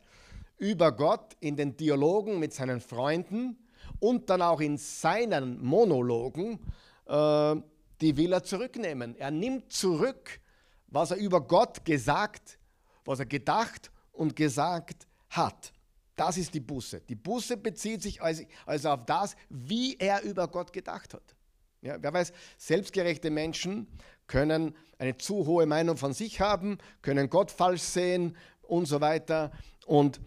über 0.57 0.93
Gott 0.93 1.35
in 1.41 1.57
den 1.57 1.75
Dialogen 1.75 2.39
mit 2.39 2.53
seinen 2.53 2.79
Freunden 2.79 3.57
und 3.99 4.29
dann 4.29 4.41
auch 4.41 4.61
in 4.61 4.77
seinen 4.77 5.61
Monologen, 5.61 6.59
äh, 7.05 7.55
die 7.99 8.15
will 8.15 8.31
er 8.31 8.43
zurücknehmen. 8.43 9.17
Er 9.17 9.31
nimmt 9.31 9.73
zurück, 9.73 10.39
was 10.87 11.11
er 11.11 11.17
über 11.17 11.41
Gott 11.41 11.83
gesagt, 11.83 12.57
was 13.03 13.19
er 13.19 13.25
gedacht 13.25 13.91
und 14.13 14.35
gesagt 14.35 15.07
hat. 15.29 15.73
Das 16.15 16.37
ist 16.37 16.53
die 16.53 16.59
Buße. 16.59 17.01
Die 17.01 17.15
Buße 17.15 17.57
bezieht 17.57 18.01
sich 18.01 18.21
also, 18.21 18.89
auf 18.89 19.05
das, 19.05 19.35
wie 19.49 19.95
er 19.97 20.21
über 20.21 20.47
Gott 20.47 20.71
gedacht 20.71 21.13
hat. 21.13 21.35
Ja, 21.81 21.97
wer 21.99 22.13
weiß, 22.13 22.31
selbstgerechte 22.57 23.29
Menschen 23.29 23.87
können 24.27 24.75
eine 24.97 25.17
zu 25.17 25.45
hohe 25.45 25.65
Meinung 25.65 25.97
von 25.97 26.13
sich 26.13 26.39
haben, 26.39 26.77
können 27.01 27.29
Gott 27.29 27.51
falsch 27.51 27.81
sehen 27.81 28.37
und 28.61 28.85
so 28.85 29.01
weiter. 29.01 29.51
Und 29.85 30.21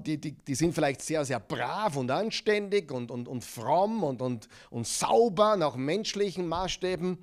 die, 0.00 0.18
die, 0.18 0.32
die 0.32 0.54
sind 0.54 0.74
vielleicht 0.74 1.00
sehr, 1.00 1.24
sehr 1.24 1.40
brav 1.40 1.96
und 1.96 2.10
anständig 2.10 2.92
und, 2.92 3.10
und, 3.10 3.26
und 3.26 3.42
fromm 3.42 4.02
und, 4.02 4.20
und, 4.20 4.48
und 4.70 4.86
sauber 4.86 5.56
nach 5.56 5.76
menschlichen 5.76 6.46
Maßstäben. 6.46 7.16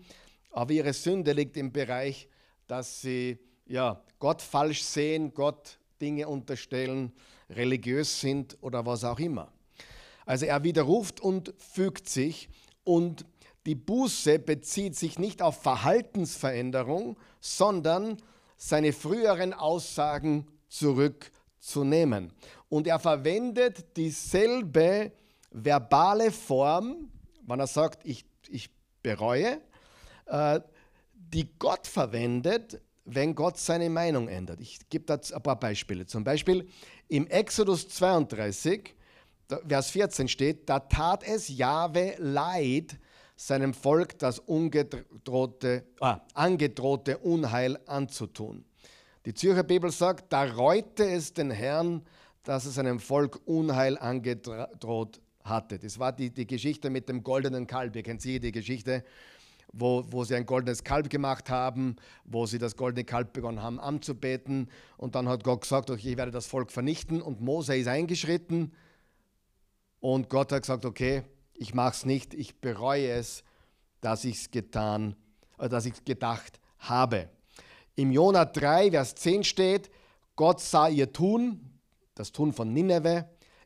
Aber 0.52 0.72
ihre 0.72 0.94
Sünde 0.94 1.34
liegt 1.34 1.58
im 1.58 1.72
Bereich, 1.72 2.28
dass 2.66 3.02
sie 3.02 3.38
ja, 3.68 4.02
Gott 4.20 4.42
falsch 4.42 4.84
sehen, 4.84 5.34
Gott 5.34 5.78
Dinge 6.02 6.28
unterstellen 6.28 7.12
religiös 7.50 8.20
sind 8.20 8.58
oder 8.62 8.86
was 8.86 9.04
auch 9.04 9.20
immer. 9.20 9.52
Also 10.26 10.46
er 10.46 10.64
widerruft 10.64 11.20
und 11.20 11.54
fügt 11.58 12.10
sich 12.10 12.50
und 12.84 13.26
die 13.66 13.76
Buße 13.76 14.40
bezieht 14.40 14.96
sich 14.96 15.18
nicht 15.18 15.42
auf 15.42 15.62
Verhaltensveränderung, 15.62 17.18
sondern 17.40 18.22
seine 18.58 18.94
früheren 18.94 19.54
Aussagen 19.54 20.48
zurückzunehmen. 20.68 22.32
Und 22.70 22.88
er 22.88 23.00
verwendet 23.00 23.98
dieselbe 23.98 25.12
verbale 25.52 26.32
Form, 26.32 27.12
wenn 27.42 27.60
er 27.60 27.68
sagt, 27.68 28.06
ich, 28.06 28.26
ich 28.50 28.70
bereue, 29.02 29.62
äh, 30.26 30.60
die 31.14 31.50
Gott 31.58 31.88
verwendet, 31.88 32.82
wenn 33.06 33.36
Gott 33.36 33.58
seine 33.58 33.90
Meinung 33.90 34.28
ändert. 34.28 34.60
Ich 34.60 34.80
gebe 34.90 35.06
da 35.06 35.20
ein 35.34 35.44
paar 35.44 35.60
Beispiele. 35.60 36.06
Zum 36.06 36.24
Beispiel 36.24 36.68
im 37.08 37.28
Exodus 37.28 37.88
32, 37.90 38.96
Vers 39.68 39.92
14 39.92 40.28
steht, 40.28 40.70
da 40.70 40.80
tat 40.80 41.24
es 41.24 41.50
Jahwe 41.50 42.16
leid, 42.18 42.98
seinem 43.36 43.74
Volk 43.74 44.18
das 44.18 44.40
ungedrohte, 44.40 45.84
ah, 46.00 46.22
angedrohte 46.34 47.18
Unheil 47.18 47.78
anzutun. 47.86 48.66
Die 49.26 49.34
Zürcher 49.34 49.64
Bibel 49.64 49.92
sagt, 49.92 50.32
da 50.32 50.44
reute 50.44 51.04
es 51.04 51.34
den 51.34 51.52
Herrn, 51.52 52.04
dass 52.44 52.66
es 52.66 52.76
seinem 52.76 53.00
Volk 53.00 53.42
Unheil 53.46 53.98
angedroht 53.98 55.20
hatte. 55.44 55.80
Das 55.80 56.00
war 56.00 56.12
die, 56.12 56.30
die 56.30 56.48
Geschichte 56.48 56.90
mit 56.90 57.10
dem 57.10 57.24
goldenen 57.24 57.68
Kalb. 57.68 57.96
Ihr 57.96 58.04
kennt 58.04 58.22
sie, 58.22 58.40
die 58.40 58.52
Geschichte 58.52 59.04
wo, 59.78 60.06
wo 60.10 60.24
sie 60.24 60.36
ein 60.36 60.46
goldenes 60.46 60.84
Kalb 60.84 61.10
gemacht 61.10 61.50
haben, 61.50 61.98
wo 62.24 62.46
sie 62.46 62.58
das 62.58 62.78
goldene 62.78 63.04
Kalb 63.04 63.34
begonnen 63.34 63.62
haben 63.62 63.80
anzubeten. 63.80 64.70
Und 64.98 65.16
dann 65.16 65.28
hat 65.28 65.44
Gott 65.44 65.62
gesagt, 65.62 65.90
okay, 65.90 66.12
ich 66.12 66.18
werde 66.18 66.32
das 66.32 66.48
Volk 66.48 66.72
vernichten. 66.72 67.22
Und 67.22 67.42
Mose 67.42 67.76
ist 67.76 67.88
eingeschritten. 67.88 68.74
Und 70.00 70.30
Gott 70.30 70.52
hat 70.52 70.62
gesagt, 70.62 70.86
okay, 70.86 71.24
ich 71.54 71.74
mache 71.74 71.92
es 71.92 72.06
nicht, 72.06 72.34
ich 72.34 72.60
bereue 72.60 73.10
es, 73.10 73.44
dass 74.02 74.24
ich 74.24 74.36
es 74.36 74.52
getan, 74.52 75.16
äh, 75.58 75.68
dass 75.68 75.86
ich 75.86 76.06
gedacht 76.06 76.60
habe. 76.80 77.30
Im 77.96 78.12
Jona 78.12 78.46
3, 78.46 78.92
Vers 78.92 79.16
10 79.16 79.44
steht, 79.44 79.90
Gott 80.36 80.60
sah 80.60 80.88
ihr 80.88 81.12
Tun, 81.12 81.80
das 82.14 82.32
Tun 82.32 82.54
von 82.54 82.74
Nineveh. 82.74 83.24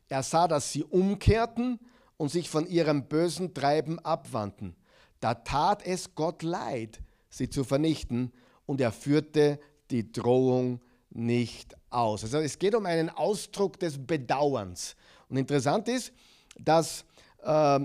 Er 0.08 0.22
sah, 0.22 0.48
dass 0.48 0.72
sie 0.72 0.84
umkehrten 0.84 1.78
und 2.16 2.30
sich 2.30 2.48
von 2.48 2.66
ihrem 2.66 3.06
bösen 3.06 3.54
Treiben 3.54 3.98
abwandten. 4.00 4.76
Da 5.20 5.34
tat 5.34 5.86
es 5.86 6.14
Gott 6.14 6.42
leid, 6.42 7.00
sie 7.28 7.48
zu 7.48 7.64
vernichten, 7.64 8.32
und 8.66 8.80
er 8.80 8.92
führte 8.92 9.58
die 9.90 10.12
Drohung 10.12 10.80
nicht 11.10 11.74
aus. 11.90 12.22
Also 12.22 12.38
es 12.38 12.58
geht 12.58 12.74
um 12.74 12.86
einen 12.86 13.10
Ausdruck 13.10 13.78
des 13.80 13.98
Bedauerns. 13.98 14.94
Und 15.28 15.36
interessant 15.36 15.88
ist, 15.88 16.12
dass 16.58 17.04
äh, 17.42 17.80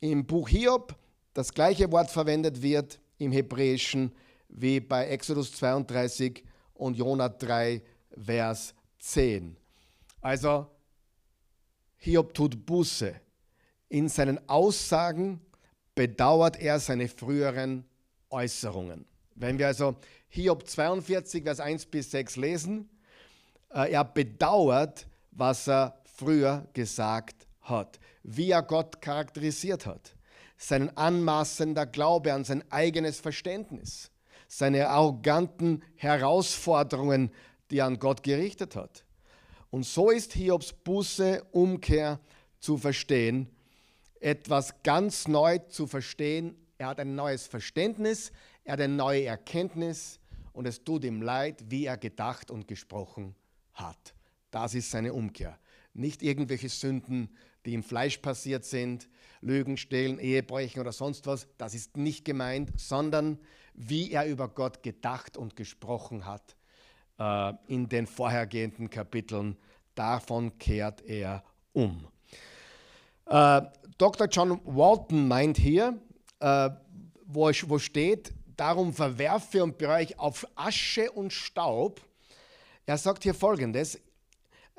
im 0.00 0.26
Buch 0.26 0.48
Hiob 0.48 0.94
das 1.32 1.52
gleiche 1.52 1.90
Wort 1.90 2.10
verwendet 2.10 2.60
wird 2.60 3.00
im 3.18 3.32
Hebräischen 3.32 4.12
wie 4.48 4.80
bei 4.80 5.06
Exodus 5.06 5.52
32 5.52 6.44
und 6.74 6.96
Jona 6.96 7.28
3, 7.28 7.82
Vers 8.24 8.74
10. 8.98 9.56
Also 10.20 10.66
Hiob 11.96 12.34
tut 12.34 12.64
Buße. 12.64 13.14
In 13.88 14.08
seinen 14.08 14.48
Aussagen 14.48 15.40
bedauert 15.96 16.60
er 16.60 16.78
seine 16.78 17.08
früheren 17.08 17.84
Äußerungen. 18.30 19.06
Wenn 19.34 19.58
wir 19.58 19.66
also 19.66 19.96
Hiob 20.28 20.68
42, 20.68 21.42
Vers 21.42 21.58
1 21.58 21.86
bis 21.86 22.12
6 22.12 22.36
lesen, 22.36 22.88
äh, 23.74 23.90
er 23.92 24.04
bedauert, 24.04 25.08
was 25.32 25.66
er 25.66 26.00
früher 26.04 26.68
gesagt 26.72 27.48
hat, 27.62 27.98
wie 28.22 28.50
er 28.50 28.62
Gott 28.62 29.00
charakterisiert 29.00 29.86
hat, 29.86 30.14
seinen 30.56 30.96
anmaßender 30.96 31.86
Glaube 31.86 32.32
an 32.32 32.44
sein 32.44 32.62
eigenes 32.70 33.18
Verständnis, 33.18 34.10
seine 34.48 34.88
arroganten 34.88 35.82
Herausforderungen, 35.96 37.30
die 37.70 37.78
er 37.78 37.86
an 37.86 37.98
Gott 37.98 38.22
gerichtet 38.22 38.76
hat. 38.76 39.04
Und 39.70 39.84
so 39.84 40.10
ist 40.10 40.34
Hiobs 40.34 40.72
Buße, 40.72 41.42
Umkehr 41.52 42.20
zu 42.60 42.78
verstehen, 42.78 43.50
etwas 44.26 44.82
ganz 44.82 45.28
neu 45.28 45.58
zu 45.58 45.86
verstehen. 45.86 46.56
Er 46.78 46.88
hat 46.88 46.98
ein 46.98 47.14
neues 47.14 47.46
Verständnis, 47.46 48.32
er 48.64 48.72
hat 48.72 48.80
eine 48.80 48.92
neue 48.92 49.24
Erkenntnis 49.24 50.18
und 50.52 50.66
es 50.66 50.82
tut 50.82 51.04
ihm 51.04 51.22
leid, 51.22 51.62
wie 51.68 51.86
er 51.86 51.96
gedacht 51.96 52.50
und 52.50 52.66
gesprochen 52.66 53.36
hat. 53.72 54.14
Das 54.50 54.74
ist 54.74 54.90
seine 54.90 55.12
Umkehr. 55.12 55.56
Nicht 55.94 56.24
irgendwelche 56.24 56.68
Sünden, 56.68 57.36
die 57.64 57.74
im 57.74 57.84
Fleisch 57.84 58.18
passiert 58.18 58.64
sind, 58.64 59.08
Lügen, 59.42 59.76
Stehlen, 59.76 60.18
Ehebrechen 60.18 60.80
oder 60.80 60.92
sonst 60.92 61.28
was. 61.28 61.46
Das 61.56 61.72
ist 61.72 61.96
nicht 61.96 62.24
gemeint, 62.24 62.72
sondern 62.76 63.38
wie 63.74 64.10
er 64.10 64.26
über 64.26 64.48
Gott 64.48 64.82
gedacht 64.82 65.36
und 65.36 65.54
gesprochen 65.54 66.26
hat 66.26 66.56
äh, 67.20 67.52
in 67.68 67.88
den 67.88 68.08
vorhergehenden 68.08 68.90
Kapiteln. 68.90 69.56
Davon 69.94 70.58
kehrt 70.58 71.02
er 71.02 71.44
um. 71.72 72.08
Äh, 73.26 73.62
Dr. 73.98 74.28
John 74.28 74.60
Walton 74.64 75.26
meint 75.26 75.56
hier, 75.56 75.98
äh, 76.40 76.70
wo, 77.24 77.50
wo 77.50 77.78
steht, 77.78 78.32
darum 78.56 78.92
verwerfe 78.92 79.62
und 79.62 79.78
bereue 79.78 80.04
ich 80.04 80.18
auf 80.18 80.46
Asche 80.54 81.10
und 81.10 81.32
Staub. 81.32 82.00
Er 82.84 82.98
sagt 82.98 83.22
hier 83.22 83.34
folgendes, 83.34 83.98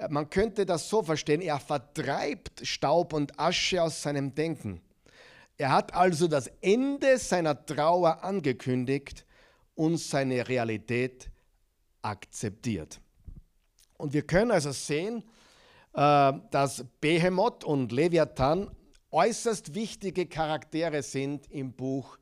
man 0.09 0.29
könnte 0.29 0.65
das 0.65 0.89
so 0.89 1.01
verstehen, 1.01 1.41
er 1.41 1.59
vertreibt 1.59 2.65
Staub 2.65 3.13
und 3.13 3.39
Asche 3.39 3.81
aus 3.81 4.01
seinem 4.01 4.35
Denken. 4.35 4.81
Er 5.57 5.71
hat 5.71 5.93
also 5.95 6.27
das 6.27 6.47
Ende 6.61 7.17
seiner 7.17 7.65
Trauer 7.65 8.23
angekündigt 8.23 9.25
und 9.73 9.97
seine 9.97 10.47
Realität 10.47 11.31
akzeptiert. 12.03 13.01
Und 13.97 14.13
wir 14.13 14.21
können 14.21 14.51
also 14.51 14.71
sehen, 14.71 15.23
äh, 15.93 16.33
dass 16.51 16.85
Behemoth 17.01 17.63
und 17.63 17.91
Leviathan 17.91 18.69
äußerst 19.11 19.73
wichtige 19.73 20.25
Charaktere 20.25 21.01
sind 21.01 21.49
im 21.51 21.71
Buch 21.73 22.17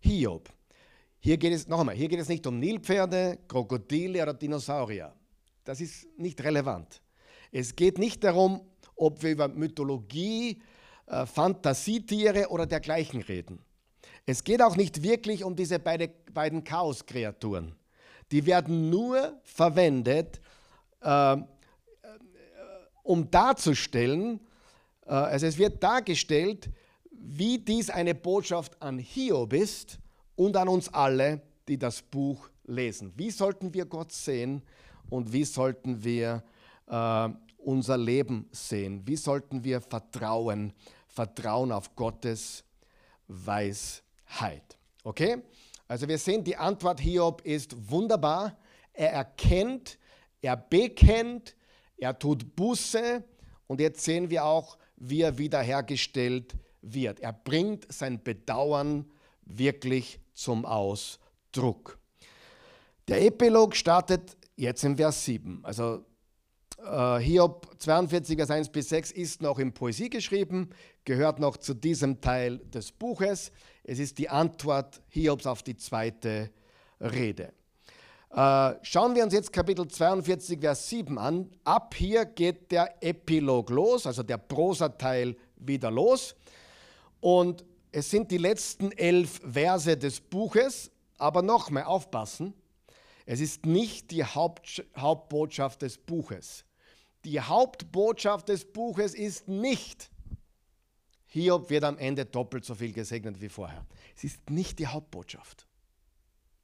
Hiob. 0.00 0.48
Hier 1.20 1.36
geht 1.36 1.52
es 1.52 1.66
noch 1.66 1.80
einmal, 1.80 1.96
hier 1.96 2.08
geht 2.08 2.20
es 2.20 2.28
nicht 2.28 2.46
um 2.46 2.58
Nilpferde, 2.58 3.38
Krokodile 3.48 4.22
oder 4.22 4.34
Dinosaurier. 4.34 5.12
Das 5.64 5.80
ist 5.80 6.06
nicht 6.16 6.42
relevant. 6.42 7.02
Es 7.50 7.74
geht 7.74 7.98
nicht 7.98 8.22
darum, 8.22 8.60
ob 8.94 9.22
wir 9.22 9.30
über 9.30 9.48
Mythologie, 9.48 10.62
äh, 11.06 11.26
Fantasietiere 11.26 12.48
oder 12.48 12.66
dergleichen 12.66 13.22
reden. 13.22 13.60
Es 14.26 14.44
geht 14.44 14.62
auch 14.62 14.76
nicht 14.76 15.02
wirklich 15.02 15.42
um 15.42 15.56
diese 15.56 15.78
beide, 15.78 16.08
beiden 16.32 16.62
Chaoskreaturen. 16.62 17.74
Die 18.30 18.44
werden 18.44 18.90
nur 18.90 19.40
verwendet, 19.42 20.40
äh, 21.02 21.32
äh 21.32 21.38
um 23.02 23.30
darzustellen, 23.30 24.38
also 25.12 25.46
es 25.46 25.58
wird 25.58 25.82
dargestellt, 25.82 26.70
wie 27.10 27.58
dies 27.58 27.90
eine 27.90 28.14
Botschaft 28.14 28.80
an 28.80 28.98
Hiob 28.98 29.52
ist 29.52 29.98
und 30.36 30.56
an 30.56 30.68
uns 30.68 30.92
alle, 30.92 31.42
die 31.66 31.78
das 31.78 32.02
Buch 32.02 32.48
lesen. 32.64 33.12
Wie 33.16 33.30
sollten 33.30 33.74
wir 33.74 33.86
Gott 33.86 34.12
sehen 34.12 34.62
und 35.10 35.32
wie 35.32 35.44
sollten 35.44 36.04
wir 36.04 36.42
äh, 36.86 37.28
unser 37.58 37.96
Leben 37.96 38.48
sehen? 38.52 39.02
Wie 39.06 39.16
sollten 39.16 39.64
wir 39.64 39.80
vertrauen, 39.80 40.72
vertrauen 41.06 41.72
auf 41.72 41.94
Gottes 41.96 42.64
Weisheit? 43.26 44.78
Okay? 45.04 45.42
Also 45.88 46.06
wir 46.06 46.18
sehen, 46.18 46.44
die 46.44 46.56
Antwort 46.56 47.00
Hiob 47.00 47.42
ist 47.42 47.90
wunderbar. 47.90 48.56
Er 48.92 49.12
erkennt, 49.12 49.98
er 50.42 50.56
bekennt, 50.56 51.56
er 51.96 52.18
tut 52.18 52.54
Buße 52.54 53.24
und 53.66 53.80
jetzt 53.80 54.04
sehen 54.04 54.30
wir 54.30 54.44
auch, 54.44 54.76
wie 54.98 55.22
er 55.22 55.38
wiederhergestellt 55.38 56.54
wird. 56.82 57.20
Er 57.20 57.32
bringt 57.32 57.92
sein 57.92 58.22
Bedauern 58.22 59.04
wirklich 59.44 60.20
zum 60.34 60.64
Ausdruck. 60.64 61.98
Der 63.08 63.22
Epilog 63.22 63.74
startet 63.74 64.36
jetzt 64.56 64.84
im 64.84 64.96
Vers 64.96 65.24
7. 65.24 65.60
Also 65.64 66.04
äh, 66.84 67.18
Hiob 67.18 67.74
42, 67.78 68.36
Vers 68.36 68.50
1 68.50 68.68
bis 68.68 68.88
6 68.90 69.12
ist 69.12 69.42
noch 69.42 69.58
in 69.58 69.72
Poesie 69.72 70.10
geschrieben, 70.10 70.70
gehört 71.04 71.38
noch 71.38 71.56
zu 71.56 71.74
diesem 71.74 72.20
Teil 72.20 72.58
des 72.58 72.92
Buches. 72.92 73.50
Es 73.84 73.98
ist 73.98 74.18
die 74.18 74.28
Antwort 74.28 75.00
Hiobs 75.08 75.46
auf 75.46 75.62
die 75.62 75.76
zweite 75.76 76.50
Rede. 77.00 77.52
Äh, 78.30 78.74
schauen 78.82 79.14
wir 79.14 79.24
uns 79.24 79.32
jetzt 79.32 79.52
Kapitel 79.52 79.88
42, 79.88 80.60
Vers 80.60 80.88
7 80.88 81.18
an. 81.18 81.50
Ab 81.64 81.94
hier 81.94 82.26
geht 82.26 82.70
der 82.70 83.02
Epilog 83.02 83.70
los, 83.70 84.06
also 84.06 84.22
der 84.22 84.38
Prosateil 84.38 85.36
wieder 85.56 85.90
los. 85.90 86.36
Und 87.20 87.64
es 87.90 88.10
sind 88.10 88.30
die 88.30 88.38
letzten 88.38 88.92
elf 88.92 89.40
Verse 89.44 89.96
des 89.96 90.20
Buches, 90.20 90.90
aber 91.16 91.42
nochmal 91.42 91.84
aufpassen, 91.84 92.54
es 93.24 93.40
ist 93.40 93.66
nicht 93.66 94.10
die 94.10 94.24
Haupt, 94.24 94.84
Hauptbotschaft 94.96 95.82
des 95.82 95.98
Buches. 95.98 96.64
Die 97.24 97.40
Hauptbotschaft 97.40 98.48
des 98.48 98.64
Buches 98.64 99.14
ist 99.14 99.48
nicht, 99.48 100.10
Hiob 101.26 101.68
wird 101.68 101.84
am 101.84 101.98
Ende 101.98 102.24
doppelt 102.24 102.64
so 102.64 102.74
viel 102.74 102.92
gesegnet 102.92 103.40
wie 103.40 103.50
vorher. 103.50 103.84
Es 104.16 104.24
ist 104.24 104.48
nicht 104.48 104.78
die 104.78 104.86
Hauptbotschaft. 104.86 105.67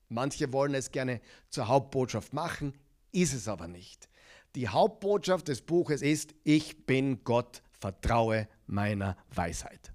Manche 0.09 0.53
wollen 0.53 0.75
es 0.75 0.91
gerne 0.91 1.21
zur 1.49 1.69
Hauptbotschaft 1.69 2.33
machen, 2.33 2.75
ist 3.13 3.33
es 3.33 3.49
aber 3.49 3.69
nicht. 3.69 4.09
Die 4.55 4.69
Hauptbotschaft 4.69 5.49
des 5.49 5.63
Buches 5.63 6.03
ist, 6.03 6.35
ich 6.45 6.87
bin 6.87 7.25
Gott, 7.25 7.63
vertraue 7.73 8.49
meiner 8.67 9.17
Weisheit. 9.35 9.93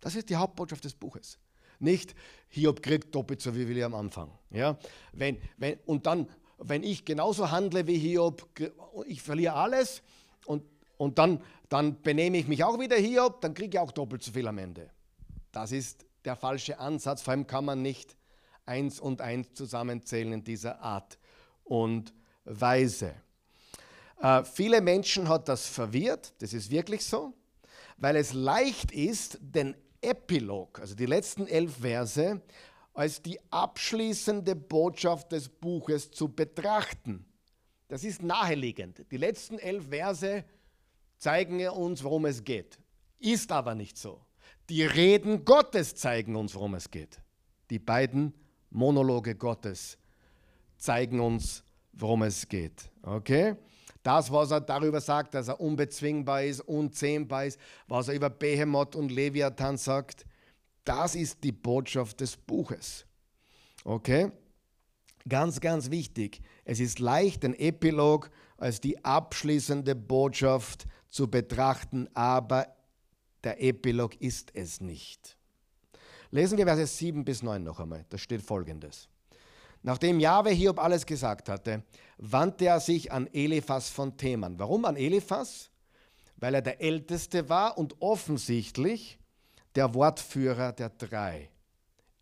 Das 0.00 0.16
ist 0.16 0.30
die 0.30 0.36
Hauptbotschaft 0.36 0.84
des 0.84 0.94
Buches. 0.94 1.38
Nicht, 1.78 2.14
Hiob 2.48 2.82
kriegt 2.82 3.14
doppelt 3.14 3.40
so 3.40 3.52
viel 3.52 3.68
wie 3.68 3.82
am 3.82 3.94
Anfang. 3.94 4.30
Ja? 4.50 4.78
Wenn, 5.12 5.40
wenn, 5.56 5.78
und 5.86 6.06
dann, 6.06 6.28
wenn 6.58 6.82
ich 6.82 7.04
genauso 7.04 7.50
handle 7.50 7.86
wie 7.86 7.96
Hiob, 7.96 8.46
ich 9.06 9.22
verliere 9.22 9.54
alles 9.54 10.02
und, 10.46 10.64
und 10.98 11.18
dann, 11.18 11.42
dann 11.68 12.00
benehme 12.02 12.38
ich 12.38 12.48
mich 12.48 12.64
auch 12.64 12.78
wieder 12.78 12.96
Hiob, 12.96 13.40
dann 13.40 13.54
kriege 13.54 13.76
ich 13.76 13.78
auch 13.78 13.92
doppelt 13.92 14.22
so 14.22 14.32
viel 14.32 14.46
am 14.46 14.58
Ende. 14.58 14.90
Das 15.52 15.72
ist 15.72 16.04
der 16.24 16.36
falsche 16.36 16.78
Ansatz. 16.78 17.22
Vor 17.22 17.32
allem 17.32 17.46
kann 17.46 17.64
man 17.64 17.82
nicht 17.82 18.16
eins 18.66 19.00
und 19.00 19.20
eins 19.20 19.52
zusammenzählen 19.54 20.32
in 20.32 20.44
dieser 20.44 20.80
Art 20.80 21.18
und 21.64 22.12
Weise. 22.44 23.14
Äh, 24.20 24.44
viele 24.44 24.80
Menschen 24.80 25.28
hat 25.28 25.48
das 25.48 25.66
verwirrt, 25.66 26.34
das 26.38 26.52
ist 26.52 26.70
wirklich 26.70 27.04
so, 27.04 27.32
weil 27.96 28.16
es 28.16 28.32
leicht 28.32 28.92
ist, 28.92 29.38
den 29.40 29.74
Epilog, 30.00 30.80
also 30.80 30.94
die 30.94 31.06
letzten 31.06 31.46
elf 31.46 31.76
Verse, 31.78 32.40
als 32.92 33.22
die 33.22 33.38
abschließende 33.50 34.56
Botschaft 34.56 35.32
des 35.32 35.48
Buches 35.48 36.10
zu 36.10 36.28
betrachten. 36.28 37.24
Das 37.88 38.04
ist 38.04 38.22
naheliegend. 38.22 39.04
Die 39.10 39.16
letzten 39.16 39.58
elf 39.58 39.88
Verse 39.88 40.44
zeigen 41.18 41.66
uns, 41.68 42.02
worum 42.02 42.26
es 42.26 42.44
geht. 42.44 42.78
Ist 43.18 43.52
aber 43.52 43.74
nicht 43.74 43.98
so. 43.98 44.24
Die 44.68 44.84
Reden 44.84 45.44
Gottes 45.44 45.94
zeigen 45.94 46.36
uns, 46.36 46.54
worum 46.54 46.74
es 46.74 46.90
geht. 46.90 47.20
Die 47.70 47.78
beiden 47.78 48.34
Monologe 48.70 49.34
Gottes 49.34 49.98
zeigen 50.76 51.20
uns, 51.20 51.62
worum 51.92 52.22
es 52.22 52.48
geht. 52.48 52.90
Okay? 53.02 53.56
Das, 54.02 54.32
was 54.32 54.50
er 54.50 54.60
darüber 54.60 55.00
sagt, 55.00 55.34
dass 55.34 55.48
er 55.48 55.60
unbezwingbar 55.60 56.44
ist, 56.44 56.60
unzähmbar 56.60 57.46
ist, 57.46 57.58
was 57.86 58.08
er 58.08 58.14
über 58.14 58.30
Behemoth 58.30 58.96
und 58.96 59.12
Leviathan 59.12 59.76
sagt, 59.76 60.24
das 60.84 61.14
ist 61.14 61.44
die 61.44 61.52
Botschaft 61.52 62.20
des 62.20 62.36
Buches. 62.36 63.04
Okay? 63.84 64.30
Ganz, 65.28 65.60
ganz 65.60 65.90
wichtig. 65.90 66.40
Es 66.64 66.80
ist 66.80 66.98
leicht, 66.98 67.42
den 67.42 67.54
Epilog 67.54 68.30
als 68.56 68.80
die 68.80 69.04
abschließende 69.04 69.94
Botschaft 69.94 70.86
zu 71.08 71.28
betrachten, 71.28 72.08
aber 72.14 72.74
der 73.44 73.62
Epilog 73.62 74.20
ist 74.20 74.54
es 74.54 74.80
nicht. 74.80 75.36
Lesen 76.30 76.58
wir 76.58 76.64
Verse 76.64 76.86
7 76.86 77.24
bis 77.24 77.42
9 77.42 77.62
noch 77.62 77.80
einmal. 77.80 78.04
Da 78.08 78.18
steht 78.18 78.42
folgendes. 78.42 79.08
Nachdem 79.82 80.20
Jahwe 80.20 80.50
Hiob 80.50 80.78
alles 80.78 81.06
gesagt 81.06 81.48
hatte, 81.48 81.82
wandte 82.18 82.66
er 82.66 82.80
sich 82.80 83.10
an 83.10 83.26
Eliphas 83.32 83.88
von 83.88 84.16
Theman. 84.16 84.58
Warum 84.58 84.84
an 84.84 84.96
Eliphas? 84.96 85.70
Weil 86.36 86.54
er 86.54 86.62
der 86.62 86.80
Älteste 86.80 87.48
war 87.48 87.78
und 87.78 88.00
offensichtlich 88.00 89.18
der 89.74 89.94
Wortführer 89.94 90.72
der 90.72 90.90
drei. 90.90 91.50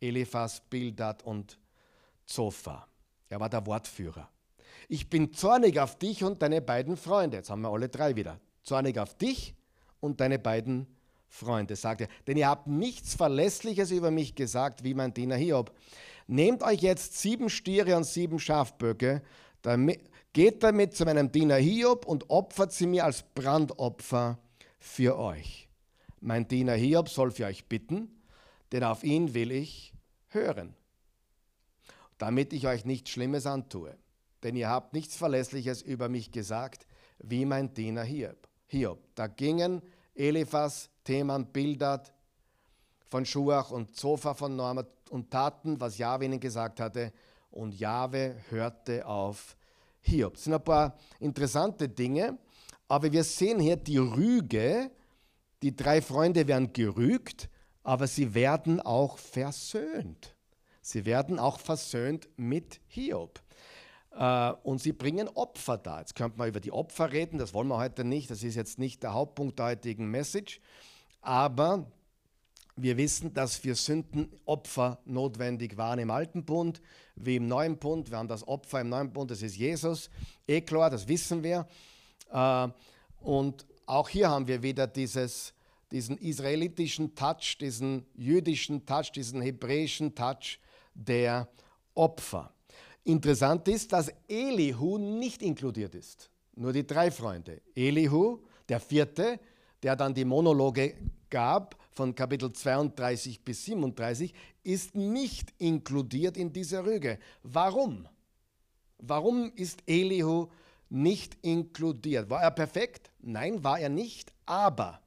Eliphas, 0.00 0.62
Bildad 0.70 1.22
und 1.24 1.58
Zophar. 2.24 2.88
Er 3.28 3.40
war 3.40 3.48
der 3.48 3.66
Wortführer. 3.66 4.28
Ich 4.88 5.10
bin 5.10 5.32
zornig 5.32 5.78
auf 5.80 5.98
dich 5.98 6.24
und 6.24 6.40
deine 6.40 6.62
beiden 6.62 6.96
Freunde. 6.96 7.38
Jetzt 7.38 7.50
haben 7.50 7.62
wir 7.62 7.70
alle 7.70 7.88
drei 7.88 8.14
wieder. 8.16 8.40
Zornig 8.62 8.98
auf 8.98 9.16
dich 9.16 9.54
und 10.00 10.20
deine 10.20 10.38
beiden 10.38 10.86
Freunde, 11.28 11.76
sagt 11.76 12.02
er. 12.02 12.08
Denn 12.26 12.36
ihr 12.36 12.48
habt 12.48 12.66
nichts 12.66 13.14
Verlässliches 13.14 13.90
über 13.90 14.10
mich 14.10 14.34
gesagt, 14.34 14.84
wie 14.84 14.94
mein 14.94 15.14
Diener 15.14 15.36
Hiob. 15.36 15.72
Nehmt 16.26 16.62
euch 16.62 16.80
jetzt 16.80 17.18
sieben 17.18 17.48
Stiere 17.50 17.96
und 17.96 18.04
sieben 18.04 18.38
Schafböcke, 18.38 19.22
damit, 19.62 20.00
geht 20.32 20.62
damit 20.62 20.94
zu 20.94 21.04
meinem 21.04 21.32
Diener 21.32 21.56
Hiob 21.56 22.06
und 22.06 22.30
opfert 22.30 22.72
sie 22.72 22.86
mir 22.86 23.04
als 23.04 23.22
Brandopfer 23.34 24.38
für 24.78 25.18
euch. 25.18 25.68
Mein 26.20 26.48
Diener 26.48 26.74
Hiob 26.74 27.08
soll 27.08 27.30
für 27.30 27.46
euch 27.46 27.66
bitten, 27.66 28.22
denn 28.72 28.84
auf 28.84 29.04
ihn 29.04 29.34
will 29.34 29.52
ich 29.52 29.94
hören, 30.28 30.74
damit 32.18 32.52
ich 32.52 32.66
euch 32.66 32.84
nichts 32.84 33.10
Schlimmes 33.10 33.46
antue. 33.46 33.96
Denn 34.42 34.56
ihr 34.56 34.68
habt 34.68 34.92
nichts 34.92 35.16
Verlässliches 35.16 35.82
über 35.82 36.08
mich 36.08 36.30
gesagt, 36.30 36.86
wie 37.18 37.44
mein 37.44 37.74
Diener 37.74 38.02
Hiob. 38.02 38.48
Hiob. 38.66 39.00
Da 39.14 39.26
gingen 39.26 39.82
Eliphas, 40.14 40.90
Theman, 41.08 41.46
Bildad 41.46 42.12
von 43.08 43.24
Schuach 43.24 43.70
und 43.70 43.96
Zophar 43.96 44.34
von 44.34 44.54
Norma 44.54 44.84
und 45.08 45.30
taten, 45.30 45.80
was 45.80 45.96
Jahwe 45.96 46.26
ihnen 46.26 46.38
gesagt 46.38 46.80
hatte. 46.80 47.14
Und 47.50 47.80
Jahwe 47.80 48.36
hörte 48.50 49.06
auf 49.06 49.56
Hiob. 50.02 50.34
Das 50.34 50.44
sind 50.44 50.52
ein 50.52 50.62
paar 50.62 50.98
interessante 51.18 51.88
Dinge, 51.88 52.36
aber 52.88 53.10
wir 53.10 53.24
sehen 53.24 53.58
hier 53.58 53.76
die 53.76 53.96
Rüge. 53.96 54.90
Die 55.62 55.74
drei 55.74 56.02
Freunde 56.02 56.46
werden 56.46 56.74
gerügt, 56.74 57.48
aber 57.82 58.06
sie 58.06 58.34
werden 58.34 58.78
auch 58.82 59.16
versöhnt. 59.16 60.36
Sie 60.82 61.06
werden 61.06 61.38
auch 61.38 61.58
versöhnt 61.58 62.28
mit 62.36 62.80
Hiob. 62.86 63.40
Äh, 64.12 64.52
und 64.62 64.82
sie 64.82 64.92
bringen 64.92 65.28
Opfer 65.28 65.78
da. 65.78 66.00
Jetzt 66.00 66.14
könnte 66.14 66.36
man 66.36 66.48
über 66.48 66.60
die 66.60 66.70
Opfer 66.70 67.12
reden, 67.12 67.38
das 67.38 67.54
wollen 67.54 67.68
wir 67.68 67.78
heute 67.78 68.04
nicht. 68.04 68.30
Das 68.30 68.42
ist 68.42 68.56
jetzt 68.56 68.78
nicht 68.78 69.02
der 69.02 69.14
Hauptpunkt 69.14 69.58
der 69.58 69.66
heutigen 69.68 70.10
Message. 70.10 70.60
Aber 71.20 71.86
wir 72.76 72.96
wissen, 72.96 73.34
dass 73.34 73.56
für 73.56 73.74
Sünden 73.74 74.30
Opfer 74.44 74.98
notwendig 75.04 75.76
waren 75.76 75.98
im 75.98 76.10
Alten 76.10 76.44
Bund 76.44 76.80
wie 77.16 77.36
im 77.36 77.48
Neuen 77.48 77.76
Bund. 77.76 78.10
Wir 78.10 78.18
haben 78.18 78.28
das 78.28 78.46
Opfer 78.46 78.80
im 78.80 78.88
Neuen 78.88 79.12
Bund, 79.12 79.30
das 79.30 79.42
ist 79.42 79.56
Jesus. 79.56 80.10
Eh 80.46 80.60
klar, 80.60 80.90
das 80.90 81.08
wissen 81.08 81.42
wir. 81.42 81.66
Äh, 82.30 82.68
und 83.20 83.66
auch 83.86 84.08
hier 84.08 84.30
haben 84.30 84.46
wir 84.46 84.62
wieder 84.62 84.86
dieses, 84.86 85.54
diesen 85.90 86.18
israelitischen 86.18 87.14
Touch, 87.14 87.58
diesen 87.60 88.06
jüdischen 88.14 88.86
Touch, 88.86 89.10
diesen 89.12 89.40
hebräischen 89.40 90.14
Touch 90.14 90.60
der 90.94 91.48
Opfer. 91.94 92.52
Interessant 93.04 93.66
ist, 93.68 93.92
dass 93.92 94.12
Elihu 94.28 94.98
nicht 94.98 95.42
inkludiert 95.42 95.94
ist. 95.94 96.30
Nur 96.54 96.72
die 96.72 96.86
drei 96.86 97.10
Freunde. 97.10 97.62
Elihu, 97.74 98.40
der 98.68 98.80
vierte, 98.80 99.40
der 99.82 99.96
dann 99.96 100.14
die 100.14 100.24
Monologe 100.24 100.94
gab, 101.30 101.76
von 101.92 102.14
Kapitel 102.14 102.52
32 102.52 103.44
bis 103.44 103.64
37, 103.64 104.32
ist 104.62 104.94
nicht 104.94 105.52
inkludiert 105.58 106.36
in 106.36 106.52
dieser 106.52 106.84
Rüge. 106.84 107.18
Warum? 107.42 108.08
Warum 108.98 109.52
ist 109.56 109.82
Elihu 109.86 110.48
nicht 110.88 111.36
inkludiert? 111.42 112.30
War 112.30 112.42
er 112.42 112.50
perfekt? 112.50 113.10
Nein, 113.20 113.64
war 113.64 113.80
er 113.80 113.88
nicht, 113.88 114.32
aber 114.46 115.00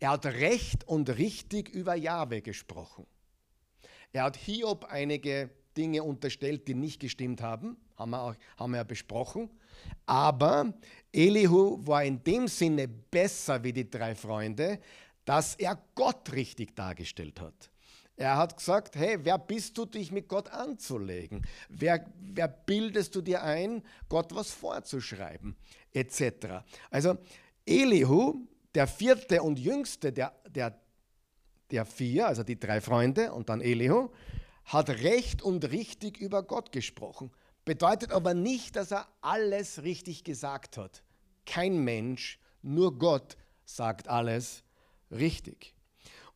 er 0.00 0.10
hat 0.10 0.26
recht 0.26 0.86
und 0.86 1.08
richtig 1.18 1.68
über 1.70 1.94
Jahwe 1.94 2.40
gesprochen. 2.40 3.06
Er 4.12 4.24
hat 4.24 4.36
Hiob 4.36 4.84
einige 4.84 5.50
Dinge 5.76 6.02
unterstellt, 6.02 6.66
die 6.68 6.74
nicht 6.74 7.00
gestimmt 7.00 7.42
haben, 7.42 7.76
haben 7.96 8.10
wir, 8.10 8.22
auch, 8.22 8.34
haben 8.56 8.72
wir 8.72 8.78
ja 8.78 8.84
besprochen. 8.84 9.50
Aber 10.06 10.72
Elihu 11.12 11.78
war 11.86 12.04
in 12.04 12.22
dem 12.22 12.48
Sinne 12.48 12.88
besser 12.88 13.62
wie 13.62 13.72
die 13.72 13.90
drei 13.90 14.14
Freunde, 14.14 14.78
dass 15.24 15.54
er 15.56 15.78
Gott 15.94 16.32
richtig 16.32 16.74
dargestellt 16.74 17.40
hat. 17.40 17.70
Er 18.16 18.36
hat 18.36 18.56
gesagt, 18.56 18.96
hey, 18.96 19.16
wer 19.22 19.38
bist 19.38 19.78
du, 19.78 19.84
dich 19.84 20.10
mit 20.10 20.26
Gott 20.26 20.48
anzulegen? 20.48 21.46
Wer, 21.68 22.04
wer 22.18 22.48
bildest 22.48 23.14
du 23.14 23.20
dir 23.20 23.42
ein, 23.42 23.82
Gott 24.08 24.34
was 24.34 24.50
vorzuschreiben? 24.50 25.54
Etc. 25.92 26.64
Also 26.90 27.16
Elihu, 27.64 28.46
der 28.74 28.88
vierte 28.88 29.40
und 29.42 29.58
jüngste 29.58 30.12
der, 30.12 30.32
der, 30.48 30.80
der 31.70 31.86
vier, 31.86 32.26
also 32.26 32.42
die 32.42 32.58
drei 32.58 32.80
Freunde 32.80 33.32
und 33.32 33.48
dann 33.48 33.60
Elihu, 33.60 34.10
hat 34.64 34.90
recht 34.90 35.40
und 35.40 35.70
richtig 35.70 36.18
über 36.18 36.42
Gott 36.42 36.72
gesprochen. 36.72 37.30
Bedeutet 37.68 38.12
aber 38.12 38.32
nicht, 38.32 38.76
dass 38.76 38.92
er 38.92 39.06
alles 39.20 39.82
richtig 39.82 40.24
gesagt 40.24 40.78
hat. 40.78 41.02
Kein 41.44 41.84
Mensch, 41.84 42.38
nur 42.62 42.98
Gott 42.98 43.36
sagt 43.66 44.08
alles 44.08 44.62
richtig. 45.10 45.74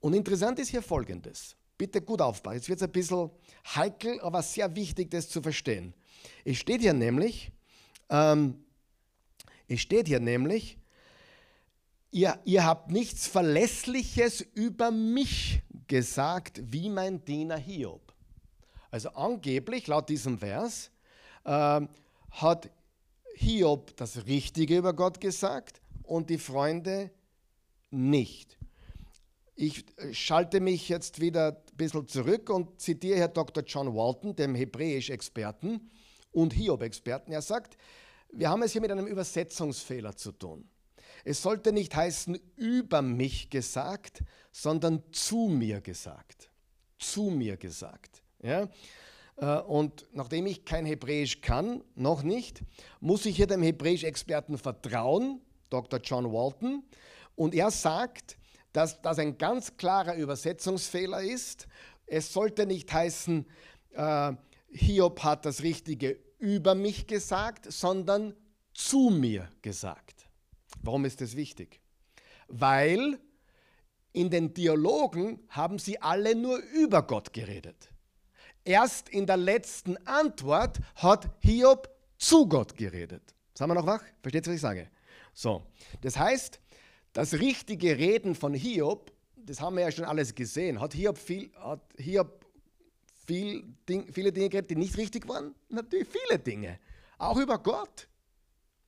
Und 0.00 0.12
interessant 0.12 0.58
ist 0.58 0.68
hier 0.68 0.82
Folgendes. 0.82 1.56
Bitte 1.78 2.02
gut 2.02 2.20
aufpassen. 2.20 2.56
Jetzt 2.56 2.68
wird 2.68 2.80
es 2.80 2.82
ein 2.82 2.92
bisschen 2.92 3.30
heikel, 3.64 4.20
aber 4.20 4.42
sehr 4.42 4.76
wichtig, 4.76 5.10
das 5.10 5.30
zu 5.30 5.40
verstehen. 5.40 5.94
Es 6.44 6.58
steht 6.58 6.82
hier 6.82 6.92
nämlich, 6.92 7.50
ähm, 8.10 8.62
es 9.68 9.80
steht 9.80 10.08
hier 10.08 10.20
nämlich, 10.20 10.76
ihr, 12.10 12.38
ihr 12.44 12.66
habt 12.66 12.90
nichts 12.90 13.26
Verlässliches 13.26 14.42
über 14.52 14.90
mich 14.90 15.62
gesagt, 15.88 16.60
wie 16.62 16.90
mein 16.90 17.24
Diener 17.24 17.56
Hiob. 17.56 18.12
Also 18.90 19.08
angeblich, 19.12 19.86
laut 19.86 20.10
diesem 20.10 20.38
Vers, 20.38 20.90
äh, 21.44 21.80
hat 22.30 22.70
Hiob 23.34 23.96
das 23.96 24.26
Richtige 24.26 24.78
über 24.78 24.92
Gott 24.92 25.20
gesagt 25.20 25.80
und 26.02 26.30
die 26.30 26.38
Freunde 26.38 27.10
nicht. 27.90 28.58
Ich 29.54 29.84
äh, 29.98 30.12
schalte 30.14 30.60
mich 30.60 30.88
jetzt 30.88 31.20
wieder 31.20 31.48
ein 31.48 31.76
bisschen 31.76 32.08
zurück 32.08 32.50
und 32.50 32.80
zitiere 32.80 33.18
Herr 33.18 33.28
Dr. 33.28 33.62
John 33.64 33.94
Walton, 33.94 34.34
dem 34.34 34.54
Hebräisch-Experten 34.54 35.90
und 36.30 36.52
Hiob-Experten. 36.52 37.32
Er 37.32 37.42
sagt, 37.42 37.76
wir 38.32 38.48
haben 38.48 38.62
es 38.62 38.72
hier 38.72 38.80
mit 38.80 38.90
einem 38.90 39.06
Übersetzungsfehler 39.06 40.16
zu 40.16 40.32
tun. 40.32 40.68
Es 41.24 41.42
sollte 41.42 41.72
nicht 41.72 41.94
heißen 41.94 42.38
über 42.56 43.02
mich 43.02 43.50
gesagt, 43.50 44.24
sondern 44.50 45.02
zu 45.12 45.48
mir 45.48 45.80
gesagt. 45.80 46.50
Zu 46.98 47.24
mir 47.24 47.56
gesagt. 47.56 48.22
Ja? 48.42 48.68
Äh, 49.36 49.58
und 49.58 50.06
nachdem 50.12 50.46
ich 50.46 50.64
kein 50.64 50.86
Hebräisch 50.86 51.40
kann, 51.40 51.82
noch 51.94 52.22
nicht, 52.22 52.62
muss 53.00 53.26
ich 53.26 53.36
hier 53.36 53.46
dem 53.46 53.62
Hebräisch-Experten 53.62 54.58
vertrauen, 54.58 55.40
Dr. 55.70 56.00
John 56.00 56.32
Walton. 56.32 56.84
Und 57.34 57.54
er 57.54 57.70
sagt, 57.70 58.36
dass 58.72 59.00
das 59.02 59.18
ein 59.18 59.38
ganz 59.38 59.76
klarer 59.76 60.14
Übersetzungsfehler 60.16 61.22
ist. 61.22 61.66
Es 62.06 62.32
sollte 62.32 62.66
nicht 62.66 62.92
heißen, 62.92 63.46
äh, 63.92 64.32
Hiob 64.70 65.22
hat 65.22 65.44
das 65.44 65.62
Richtige 65.62 66.18
über 66.38 66.74
mich 66.74 67.06
gesagt, 67.06 67.70
sondern 67.70 68.34
zu 68.72 69.10
mir 69.10 69.48
gesagt. 69.60 70.26
Warum 70.82 71.04
ist 71.04 71.20
das 71.20 71.36
wichtig? 71.36 71.80
Weil 72.48 73.20
in 74.12 74.30
den 74.30 74.52
Dialogen 74.54 75.40
haben 75.48 75.78
sie 75.78 76.00
alle 76.00 76.34
nur 76.34 76.58
über 76.58 77.02
Gott 77.02 77.32
geredet. 77.32 77.91
Erst 78.64 79.08
in 79.08 79.26
der 79.26 79.36
letzten 79.36 79.96
Antwort 80.06 80.78
hat 80.96 81.28
Hiob 81.40 81.88
zu 82.16 82.46
Gott 82.46 82.76
geredet. 82.76 83.34
Sagen 83.54 83.70
wir 83.70 83.74
noch 83.74 83.86
wach? 83.86 84.02
Versteht 84.20 84.46
ihr, 84.46 84.50
was 84.50 84.56
ich 84.56 84.60
sage? 84.60 84.88
So, 85.34 85.62
das 86.00 86.16
heißt, 86.16 86.60
das 87.12 87.34
richtige 87.34 87.98
Reden 87.98 88.34
von 88.34 88.54
Hiob, 88.54 89.12
das 89.36 89.60
haben 89.60 89.76
wir 89.76 89.82
ja 89.82 89.90
schon 89.90 90.04
alles 90.04 90.34
gesehen. 90.34 90.80
Hat 90.80 90.94
Hiob, 90.94 91.18
viel, 91.18 91.50
hat 91.56 91.80
Hiob 91.98 92.46
viel 93.26 93.64
Ding, 93.88 94.12
viele 94.12 94.32
Dinge 94.32 94.48
geredet, 94.48 94.70
die 94.70 94.76
nicht 94.76 94.96
richtig 94.96 95.28
waren? 95.28 95.54
Natürlich 95.68 96.08
viele 96.08 96.38
Dinge. 96.38 96.78
Auch 97.18 97.38
über 97.38 97.58
Gott. 97.58 98.08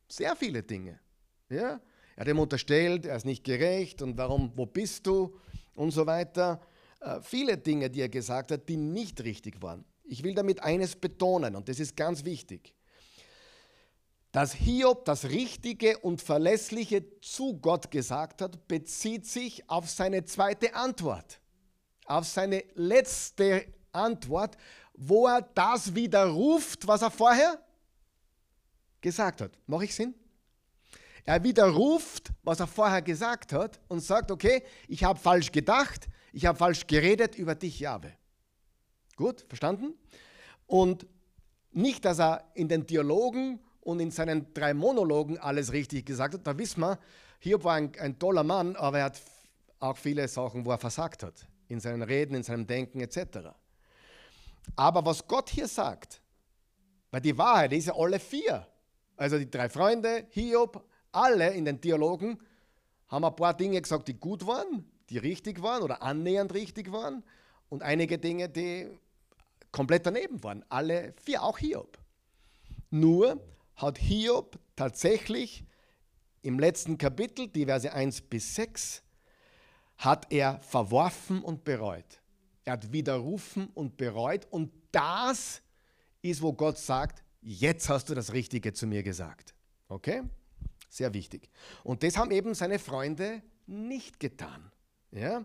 Sehr 0.09 0.37
viele 0.37 0.63
Dinge. 0.63 1.01
Ja? 1.49 1.81
Er 2.17 2.21
hat 2.21 2.29
ihm 2.29 2.39
unterstellt, 2.39 3.07
er 3.07 3.17
ist 3.17 3.27
nicht 3.27 3.43
gerecht 3.43 4.01
und 4.03 4.17
warum, 4.17 4.53
wo 4.55 4.67
bist 4.67 5.07
du 5.07 5.37
und 5.75 5.91
so 5.91 6.07
weiter. 6.07 6.61
Äh, 7.01 7.21
viele 7.23 7.59
Dinge, 7.59 7.91
die 7.91 8.01
er 8.01 8.09
gesagt 8.09 8.51
hat, 8.51 8.69
die 8.69 8.77
nicht 8.77 9.23
richtig 9.23 9.63
waren. 9.63 9.85
Ich 10.05 10.23
will 10.23 10.35
damit 10.35 10.63
eines 10.63 10.97
betonen 10.97 11.57
und 11.57 11.69
das 11.69 11.81
ist 11.81 11.97
ganz 11.97 12.25
wichtig 12.25 12.75
dass 14.35 14.53
Hiob 14.53 15.05
das 15.05 15.27
Richtige 15.27 15.97
und 15.99 16.21
Verlässliche 16.21 17.21
zu 17.21 17.57
Gott 17.57 17.93
gesagt 17.93 18.43
hat, 18.43 18.67
bezieht 18.67 19.27
sich 19.27 19.71
auf 19.71 19.89
seine 19.89 20.25
zweite 20.25 20.75
Antwort, 20.75 21.39
auf 22.07 22.25
seine 22.27 22.65
letzte 22.75 23.65
Antwort, 23.93 24.57
wo 24.95 25.29
er 25.29 25.41
das 25.41 25.95
widerruft, 25.95 26.85
was 26.85 27.03
er 27.03 27.13
vorher 27.13 27.63
gesagt 29.01 29.41
hat. 29.41 29.53
Mache 29.69 29.85
ich 29.85 29.95
Sinn? 29.95 30.17
Er 31.25 31.41
widerruft, 31.45 32.33
was 32.43 32.59
er 32.59 32.67
vorher 32.67 33.03
gesagt 33.03 33.53
hat 33.53 33.81
und 33.87 34.01
sagt, 34.01 34.33
okay, 34.33 34.65
ich 34.89 35.05
habe 35.05 35.21
falsch 35.21 35.53
gedacht, 35.53 36.09
ich 36.35 36.47
habe 36.47 36.59
falsch 36.59 36.87
geredet 36.89 37.37
über 37.37 37.55
dich, 37.55 37.79
Jahwe. 37.79 38.13
Gut, 39.17 39.45
verstanden? 39.47 39.95
Und 40.67 41.07
nicht, 41.71 42.05
dass 42.05 42.19
er 42.19 42.51
in 42.55 42.69
den 42.69 42.87
Dialogen 42.87 43.61
und 43.81 44.01
in 44.01 44.11
seinen 44.11 44.53
drei 44.53 44.75
Monologen 44.75 45.39
alles 45.39 45.73
richtig 45.73 46.07
gesagt 46.07 46.35
hat. 46.35 46.47
Da 46.47 46.59
wissen 46.59 46.81
wir, 46.81 46.99
Hiob 47.39 47.63
war 47.63 47.75
ein, 47.75 47.93
ein 48.01 48.19
toller 48.19 48.43
Mann, 48.43 48.75
aber 48.75 48.99
er 48.99 49.05
hat 49.05 49.23
auch 49.79 49.97
viele 49.97 50.27
Sachen, 50.27 50.67
wo 50.67 50.73
er 50.73 50.79
versagt 50.79 51.23
hat. 51.23 51.47
In 51.69 51.79
seinen 51.79 52.03
Reden, 52.03 52.35
in 52.35 52.43
seinem 52.43 52.67
Denken 52.67 53.01
etc. 53.01 53.51
Aber 54.75 55.05
was 55.07 55.27
Gott 55.29 55.51
hier 55.51 55.69
sagt, 55.69 56.21
weil 57.13 57.21
die 57.21 57.39
Wahrheit 57.39 57.73
ist 57.73 57.87
ja 57.87 57.95
alle 57.95 58.19
vier. 58.19 58.67
Also 59.17 59.39
die 59.39 59.49
drei 59.49 59.69
Freunde, 59.69 60.27
Hiob, 60.31 60.85
alle 61.13 61.51
in 61.53 61.65
den 61.65 61.81
Dialogen 61.81 62.41
haben 63.07 63.25
ein 63.25 63.37
paar 63.37 63.57
Dinge 63.57 63.81
gesagt, 63.81 64.09
die 64.09 64.15
gut 64.15 64.45
waren, 64.45 64.85
die 65.11 65.19
richtig 65.19 65.63
waren 65.63 65.83
oder 65.83 66.03
annähernd 66.03 66.55
richtig 66.55 66.93
waren 66.93 67.25
und 67.69 67.83
einige 67.83 68.19
Dinge, 68.19 68.49
die 68.49 68.89
komplett 69.73 70.07
daneben 70.07 70.43
waren. 70.45 70.65
Alle 70.69 71.15
vier, 71.25 71.43
auch 71.43 71.59
Hiob. 71.59 71.99
Nur 72.91 73.43
hat 73.77 73.99
Hiob 73.99 74.59
tatsächlich 74.77 75.65
im 76.43 76.59
letzten 76.59 76.99
Kapitel, 76.99 77.49
die 77.49 77.65
Verse 77.67 77.93
1 77.93 78.23
bis 78.23 78.55
6, 78.55 79.03
hat 79.97 80.31
er 80.31 80.61
verworfen 80.61 81.43
und 81.43 81.65
bereut. 81.65 82.21
Er 82.65 82.75
hat 82.75 82.93
widerrufen 82.93 83.69
und 83.75 83.97
bereut 83.97 84.47
und 84.51 84.73
das 84.93 85.63
ist, 86.23 86.41
wo 86.41 86.53
Gott 86.53 86.79
sagt, 86.79 87.23
jetzt 87.41 87.89
hast 87.89 88.09
du 88.09 88.15
das 88.15 88.33
Richtige 88.33 88.73
zu 88.73 88.87
mir 88.87 89.03
gesagt. 89.03 89.55
Okay? 89.89 90.23
Sehr 90.89 91.13
wichtig. 91.13 91.51
Und 91.83 92.03
das 92.03 92.17
haben 92.17 92.31
eben 92.31 92.55
seine 92.55 92.79
Freunde 92.79 93.43
nicht 93.67 94.21
getan. 94.21 94.71
Ja? 95.15 95.45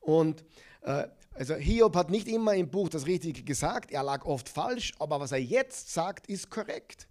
Und 0.00 0.44
äh, 0.82 1.08
also 1.32 1.54
Hiob 1.54 1.96
hat 1.96 2.10
nicht 2.10 2.28
immer 2.28 2.54
im 2.54 2.70
Buch 2.70 2.88
das 2.88 3.06
Richtige 3.06 3.42
gesagt, 3.42 3.90
er 3.90 4.02
lag 4.02 4.24
oft 4.24 4.48
falsch, 4.48 4.92
aber 4.98 5.18
was 5.18 5.32
er 5.32 5.38
jetzt 5.38 5.92
sagt, 5.92 6.28
ist 6.28 6.50
korrekt. 6.50 7.08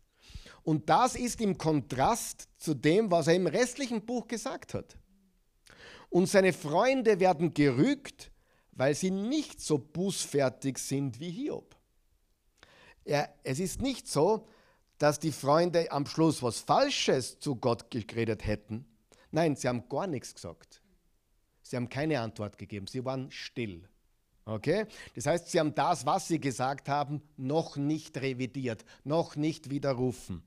Und 0.64 0.90
das 0.90 1.16
ist 1.16 1.42
im 1.42 1.58
Kontrast 1.58 2.48
zu 2.58 2.74
dem, 2.74 3.12
was 3.12 3.28
er 3.28 3.36
im 3.36 3.48
restlichen 3.48 4.06
Buch 4.06 4.28
gesagt 4.28 4.74
hat. 4.74 4.98
Und 6.10 6.28
seine 6.28 6.54
Freunde 6.54 7.20
werden 7.20 7.54
gerügt, 7.54 8.32
weil 8.72 8.96
sie 8.96 9.12
nicht 9.12 9.60
so 9.60 9.78
bußfertig 9.78 10.78
sind 10.78 11.20
wie 11.20 11.32
Hiob. 11.32 11.76
Ja, 13.06 13.28
es 13.44 13.60
ist 13.60 13.82
nicht 13.82 14.08
so, 14.08 14.48
dass 14.98 15.20
die 15.20 15.34
Freunde 15.34 15.92
am 15.92 16.06
Schluss 16.06 16.42
was 16.42 16.60
Falsches 16.60 17.40
zu 17.40 17.58
Gott 17.58 17.92
geredet 17.92 18.46
hätten. 18.46 18.86
Nein, 19.32 19.56
sie 19.56 19.68
haben 19.68 19.90
gar 19.90 20.08
nichts 20.08 20.34
gesagt. 20.34 20.83
Sie 21.74 21.78
haben 21.78 21.90
keine 21.90 22.20
Antwort 22.20 22.60
gegeben. 22.60 22.86
Sie 22.86 23.04
waren 23.04 23.32
still. 23.32 23.90
Okay? 24.46 24.86
Das 25.16 25.26
heißt, 25.26 25.50
sie 25.50 25.60
haben 25.60 25.74
das, 25.74 26.06
was 26.06 26.28
sie 26.28 26.40
gesagt 26.40 26.88
haben, 26.88 27.24
noch 27.36 27.78
nicht 27.78 28.16
revidiert, 28.22 28.86
noch 29.04 29.36
nicht 29.36 29.72
widerrufen. 29.72 30.44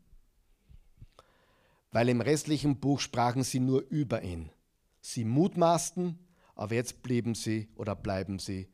Weil 1.90 2.10
im 2.10 2.20
restlichen 2.20 2.78
Buch 2.78 3.00
sprachen 3.00 3.42
sie 3.42 3.58
nur 3.58 3.84
über 3.90 4.22
ihn. 4.22 4.52
Sie 5.00 5.24
mutmaßten, 5.24 6.16
aber 6.54 6.76
jetzt 6.76 7.02
blieben 7.02 7.34
sie 7.34 7.70
oder 7.74 7.96
bleiben 7.96 8.38
sie 8.38 8.68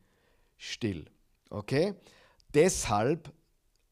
still. 0.55 1.05
Okay? 1.49 1.95
Deshalb 2.53 3.33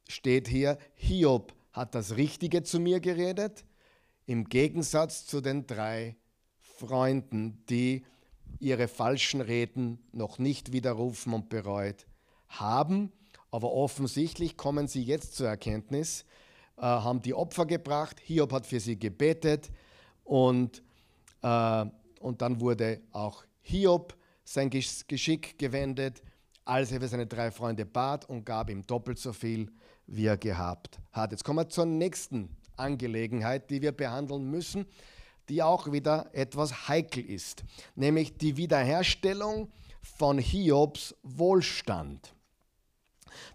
steht 0.07 0.47
hier, 0.47 0.77
Hiob 0.93 1.55
hat 1.71 1.95
das 1.95 2.15
Richtige 2.15 2.61
zu 2.61 2.79
mir 2.79 2.99
geredet, 2.99 3.65
im 4.27 4.47
Gegensatz 4.47 5.25
zu 5.25 5.41
den 5.41 5.65
drei 5.65 6.15
Freunden, 6.59 7.65
die 7.67 8.05
ihre 8.59 8.87
falschen 8.87 9.41
Reden 9.41 9.99
noch 10.11 10.39
nicht 10.39 10.71
widerrufen 10.71 11.33
und 11.33 11.49
bereut 11.49 12.05
haben. 12.47 13.11
Aber 13.49 13.71
offensichtlich 13.71 14.57
kommen 14.57 14.87
sie 14.87 15.03
jetzt 15.03 15.35
zur 15.35 15.47
Erkenntnis, 15.47 16.25
äh, 16.77 16.81
haben 16.81 17.21
die 17.21 17.33
Opfer 17.33 17.65
gebracht, 17.65 18.19
Hiob 18.21 18.53
hat 18.53 18.65
für 18.65 18.79
sie 18.79 18.97
gebetet 18.97 19.69
und, 20.23 20.81
äh, 21.41 21.85
und 22.19 22.41
dann 22.41 22.61
wurde 22.61 23.01
auch 23.11 23.43
Hiob 23.61 24.15
sein 24.43 24.69
Geschick 24.69 25.57
gewendet, 25.59 26.21
als 26.65 26.91
er 26.91 27.01
für 27.01 27.07
seine 27.07 27.27
drei 27.27 27.51
Freunde 27.51 27.85
bat 27.85 28.25
und 28.29 28.45
gab 28.45 28.69
ihm 28.69 28.85
doppelt 28.85 29.19
so 29.19 29.33
viel, 29.33 29.71
wie 30.07 30.25
er 30.25 30.37
gehabt 30.37 30.99
hat. 31.11 31.31
Jetzt 31.31 31.43
kommen 31.43 31.59
wir 31.59 31.69
zur 31.69 31.85
nächsten 31.85 32.55
Angelegenheit, 32.77 33.69
die 33.69 33.81
wir 33.81 33.91
behandeln 33.91 34.49
müssen 34.49 34.85
die 35.49 35.63
auch 35.63 35.91
wieder 35.91 36.29
etwas 36.33 36.87
heikel 36.87 37.23
ist, 37.27 37.63
nämlich 37.95 38.37
die 38.37 38.57
Wiederherstellung 38.57 39.71
von 40.01 40.37
Hiobs 40.37 41.15
Wohlstand. 41.23 42.33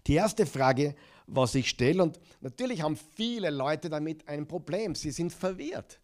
Die 0.05 0.15
erste 0.15 0.45
Frage, 0.45 0.95
was 1.27 1.55
ich 1.55 1.69
stelle, 1.69 2.03
und 2.03 2.19
natürlich 2.41 2.81
haben 2.81 2.97
viele 3.15 3.49
Leute 3.49 3.89
damit 3.89 4.27
ein 4.27 4.47
Problem, 4.47 4.95
sie 4.95 5.11
sind 5.11 5.33
verwirrt. 5.33 5.99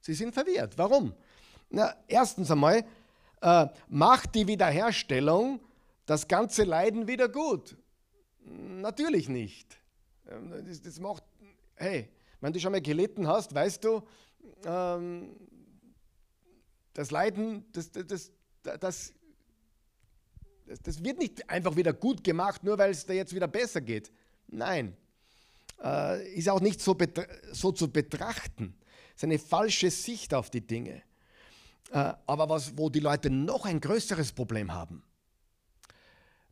Sie 0.00 0.14
sind 0.14 0.34
verwirrt. 0.34 0.76
Warum? 0.78 1.14
Na, 1.70 1.94
erstens 2.06 2.50
einmal, 2.50 2.84
äh, 3.40 3.66
macht 3.88 4.34
die 4.34 4.46
Wiederherstellung 4.46 5.60
das 6.06 6.26
ganze 6.28 6.64
Leiden 6.64 7.08
wieder 7.08 7.28
gut? 7.28 7.76
Natürlich 8.44 9.28
nicht. 9.28 9.80
Ähm, 10.28 10.64
das, 10.66 10.82
das 10.82 11.00
macht, 11.00 11.24
hey, 11.76 12.08
wenn 12.40 12.52
du 12.52 12.60
schon 12.60 12.72
mal 12.72 12.80
gelitten 12.80 13.26
hast, 13.26 13.54
weißt 13.54 13.84
du, 13.84 14.02
ähm, 14.64 15.36
das 16.94 17.10
Leiden, 17.10 17.64
das, 17.72 17.90
das, 17.90 18.30
das, 18.62 19.12
das, 20.82 21.04
wird 21.04 21.18
nicht 21.18 21.48
einfach 21.48 21.76
wieder 21.76 21.92
gut 21.92 22.22
gemacht, 22.22 22.64
nur 22.64 22.78
weil 22.78 22.90
es 22.90 23.06
da 23.06 23.12
jetzt 23.12 23.34
wieder 23.34 23.48
besser 23.48 23.80
geht. 23.80 24.12
Nein, 24.48 24.96
äh, 25.82 26.34
ist 26.34 26.48
auch 26.48 26.60
nicht 26.60 26.80
so, 26.80 26.96
so 27.52 27.72
zu 27.72 27.90
betrachten. 27.90 28.74
Es 29.08 29.16
ist 29.16 29.24
eine 29.24 29.38
falsche 29.38 29.90
Sicht 29.90 30.34
auf 30.34 30.50
die 30.50 30.66
Dinge. 30.66 31.02
Äh, 31.90 32.14
aber 32.26 32.48
was, 32.48 32.76
wo 32.76 32.90
die 32.90 33.00
Leute 33.00 33.30
noch 33.30 33.64
ein 33.64 33.80
größeres 33.80 34.32
Problem 34.32 34.72
haben, 34.72 35.02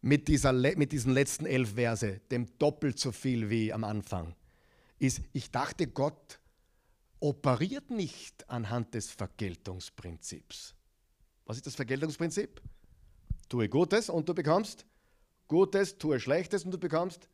mit, 0.03 0.29
dieser, 0.29 0.53
mit 0.53 0.93
diesen 0.93 1.13
letzten 1.13 1.47
elf 1.47 1.75
Verse, 1.75 2.21
dem 2.31 2.47
doppelt 2.59 2.99
so 2.99 3.13
viel 3.13 3.51
wie 3.51 3.73
am 3.73 3.85
Anfang, 3.85 4.35
ist, 4.99 5.23
ich 5.33 5.51
dachte, 5.51 5.87
Gott 5.87 6.40
operiert 7.21 7.91
nicht 7.91 8.49
anhand 8.49 8.95
des 8.95 9.11
Vergeltungsprinzips. 9.11 10.75
Was 11.45 11.57
ist 11.57 11.67
das 11.67 11.75
Vergeltungsprinzip? 11.75 12.61
Tue 13.49 13.69
Gutes 13.69 14.09
und 14.09 14.29
du 14.29 14.35
bekommst 14.35 14.87
Gutes, 15.49 15.99
tue 15.99 16.21
Schlechtes 16.21 16.65
und 16.65 16.71
du 16.71 16.79
bekommst 16.79 17.29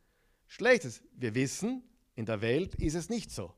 Schlechtes. 0.47 1.01
Wir 1.13 1.35
wissen, 1.35 1.83
in 2.15 2.25
der 2.25 2.41
Welt 2.41 2.75
ist 2.75 2.95
es 2.95 3.09
nicht 3.09 3.31
so. 3.31 3.53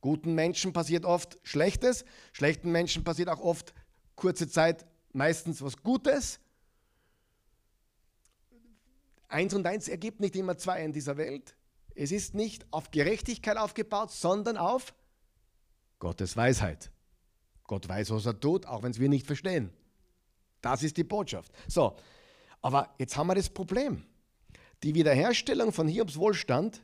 Guten 0.00 0.34
Menschen 0.34 0.72
passiert 0.72 1.04
oft 1.04 1.38
Schlechtes, 1.44 2.04
schlechten 2.32 2.70
Menschen 2.70 3.04
passiert 3.04 3.28
auch 3.28 3.40
oft 3.40 3.72
kurze 4.16 4.48
Zeit 4.48 4.84
meistens 5.12 5.62
was 5.62 5.76
Gutes. 5.82 6.40
Eins 9.28 9.54
und 9.54 9.66
eins 9.66 9.88
ergibt 9.88 10.20
nicht 10.20 10.36
immer 10.36 10.58
zwei 10.58 10.84
in 10.84 10.92
dieser 10.92 11.16
Welt. 11.16 11.56
Es 11.94 12.12
ist 12.12 12.34
nicht 12.34 12.66
auf 12.72 12.90
Gerechtigkeit 12.90 13.56
aufgebaut, 13.56 14.10
sondern 14.10 14.56
auf 14.56 14.92
Gottes 16.04 16.36
Weisheit. 16.36 16.90
Gott 17.66 17.88
weiß, 17.88 18.10
was 18.10 18.26
er 18.26 18.38
tut, 18.38 18.66
auch 18.66 18.82
wenn 18.82 18.90
es 18.90 19.00
wir 19.00 19.08
nicht 19.08 19.26
verstehen. 19.26 19.70
Das 20.60 20.82
ist 20.82 20.98
die 20.98 21.02
Botschaft. 21.02 21.50
So, 21.66 21.96
aber 22.60 22.94
jetzt 22.98 23.16
haben 23.16 23.28
wir 23.28 23.34
das 23.34 23.48
Problem. 23.48 24.04
Die 24.82 24.94
Wiederherstellung 24.94 25.72
von 25.72 25.88
Hiobs 25.88 26.18
Wohlstand, 26.18 26.82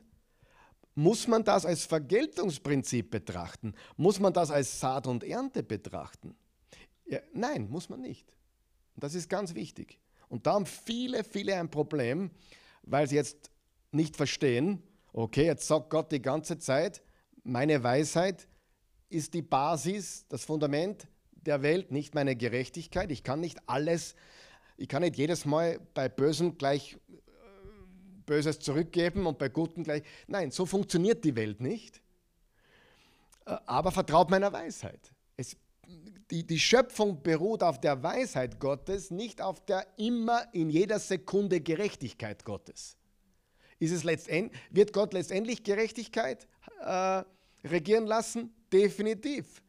muss 0.95 1.27
man 1.27 1.43
das 1.43 1.67
als 1.67 1.85
Vergeltungsprinzip 1.85 3.11
betrachten? 3.11 3.75
Muss 3.95 4.19
man 4.19 4.33
das 4.33 4.49
als 4.49 4.79
Saat 4.79 5.05
und 5.05 5.23
Ernte 5.23 5.61
betrachten? 5.61 6.35
Ja, 7.05 7.19
nein, 7.31 7.69
muss 7.69 7.89
man 7.89 8.01
nicht. 8.01 8.27
Und 8.95 9.03
das 9.03 9.13
ist 9.13 9.29
ganz 9.29 9.53
wichtig. 9.53 9.99
Und 10.29 10.47
da 10.47 10.53
haben 10.53 10.65
viele, 10.65 11.23
viele 11.23 11.55
ein 11.57 11.69
Problem, 11.69 12.31
weil 12.81 13.07
sie 13.07 13.17
jetzt 13.17 13.51
nicht 13.91 14.17
verstehen, 14.17 14.81
okay, 15.13 15.45
jetzt 15.45 15.67
sagt 15.67 15.91
Gott 15.91 16.11
die 16.11 16.23
ganze 16.23 16.57
Zeit, 16.57 17.03
meine 17.43 17.83
Weisheit 17.83 18.47
ist 19.11 19.33
die 19.33 19.41
Basis, 19.41 20.25
das 20.29 20.45
Fundament 20.45 21.07
der 21.45 21.61
Welt, 21.61 21.91
nicht 21.91 22.15
meine 22.15 22.35
Gerechtigkeit. 22.35 23.11
Ich 23.11 23.23
kann 23.23 23.39
nicht 23.39 23.59
alles, 23.67 24.15
ich 24.77 24.87
kann 24.87 25.01
nicht 25.01 25.17
jedes 25.17 25.45
Mal 25.45 25.79
bei 25.93 26.07
Bösen 26.09 26.57
gleich 26.57 26.97
äh, 27.09 27.17
Böses 28.25 28.59
zurückgeben 28.59 29.25
und 29.25 29.37
bei 29.37 29.49
Guten 29.49 29.83
gleich. 29.83 30.03
Nein, 30.27 30.51
so 30.51 30.65
funktioniert 30.65 31.23
die 31.25 31.35
Welt 31.35 31.59
nicht. 31.59 32.01
Äh, 33.45 33.57
aber 33.65 33.91
vertraut 33.91 34.29
meiner 34.29 34.53
Weisheit. 34.53 35.13
Es, 35.35 35.57
die, 36.29 36.45
die 36.45 36.59
Schöpfung 36.59 37.21
beruht 37.21 37.63
auf 37.63 37.81
der 37.81 38.01
Weisheit 38.03 38.59
Gottes, 38.59 39.11
nicht 39.11 39.41
auf 39.41 39.65
der 39.65 39.85
immer 39.97 40.47
in 40.53 40.69
jeder 40.69 40.99
Sekunde 40.99 41.59
Gerechtigkeit 41.59 42.45
Gottes. 42.45 42.97
Ist 43.79 43.91
es 43.91 44.03
letztend, 44.03 44.53
wird 44.69 44.93
Gott 44.93 45.11
letztendlich 45.13 45.63
Gerechtigkeit 45.63 46.47
äh, 46.81 47.23
regieren 47.67 48.05
lassen? 48.05 48.53
Definitiv. 48.71 49.61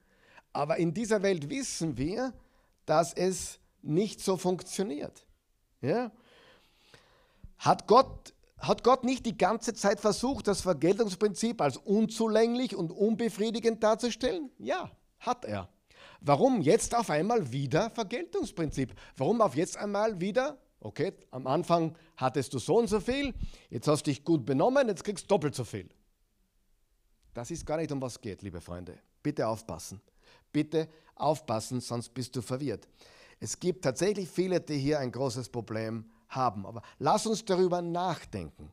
Aber 0.53 0.77
in 0.77 0.93
dieser 0.93 1.23
Welt 1.23 1.49
wissen 1.49 1.97
wir, 1.97 2.33
dass 2.87 3.13
es 3.13 3.59
nicht 3.83 4.21
so 4.21 4.37
funktioniert. 4.37 5.27
Ja? 5.81 6.13
Hat, 7.59 7.87
Gott, 7.87 8.35
hat 8.59 8.85
Gott 8.85 9.05
nicht 9.05 9.27
die 9.27 9.37
ganze 9.37 9.75
Zeit 9.75 10.01
versucht, 10.01 10.47
das 10.47 10.61
Vergeltungsprinzip 10.61 11.61
als 11.61 11.77
unzulänglich 11.77 12.77
und 12.77 12.93
unbefriedigend 12.93 13.83
darzustellen? 13.83 14.51
Ja, 14.59 14.91
hat 15.19 15.45
er. 15.45 15.69
Warum 16.21 16.61
jetzt 16.61 16.95
auf 16.95 17.11
einmal 17.11 17.51
wieder 17.51 17.91
Vergeltungsprinzip? 17.91 18.95
Warum 19.17 19.41
auf 19.41 19.57
jetzt 19.57 19.77
einmal 19.77 20.21
wieder, 20.21 20.59
okay, 20.81 21.13
am 21.31 21.47
Anfang 21.47 21.97
hattest 22.17 22.55
du 22.55 22.59
so 22.59 22.79
und 22.79 22.87
so 22.87 23.01
viel, 23.01 23.35
jetzt 23.71 23.89
hast 23.89 24.07
du 24.07 24.11
dich 24.11 24.25
gut 24.25 24.45
benommen, 24.45 24.87
jetzt 24.89 25.03
kriegst 25.03 25.25
du 25.25 25.29
doppelt 25.29 25.55
so 25.55 25.65
viel. 25.65 25.89
Das 27.35 27.51
ist 27.51 27.67
gar 27.67 27.79
nicht 27.79 27.93
um 27.93 28.01
was 28.01 28.21
geht, 28.21 28.43
liebe 28.43 28.61
Freunde. 28.61 28.99
Bitte 29.23 29.47
aufpassen. 29.47 30.01
Bitte 30.53 30.89
aufpassen, 31.15 31.81
sonst 31.81 32.11
bist 32.11 32.37
du 32.37 32.43
verwirrt. 32.43 32.89
Es 33.41 33.59
gibt 33.59 33.83
tatsächlich 33.83 34.29
viele, 34.29 34.61
die 34.61 34.79
hier 34.79 34.99
ein 35.01 35.11
großes 35.11 35.49
Problem 35.49 36.05
haben. 36.29 36.67
Aber 36.67 36.83
lass 36.99 37.27
uns 37.27 37.45
darüber 37.45 37.83
nachdenken. 37.83 38.73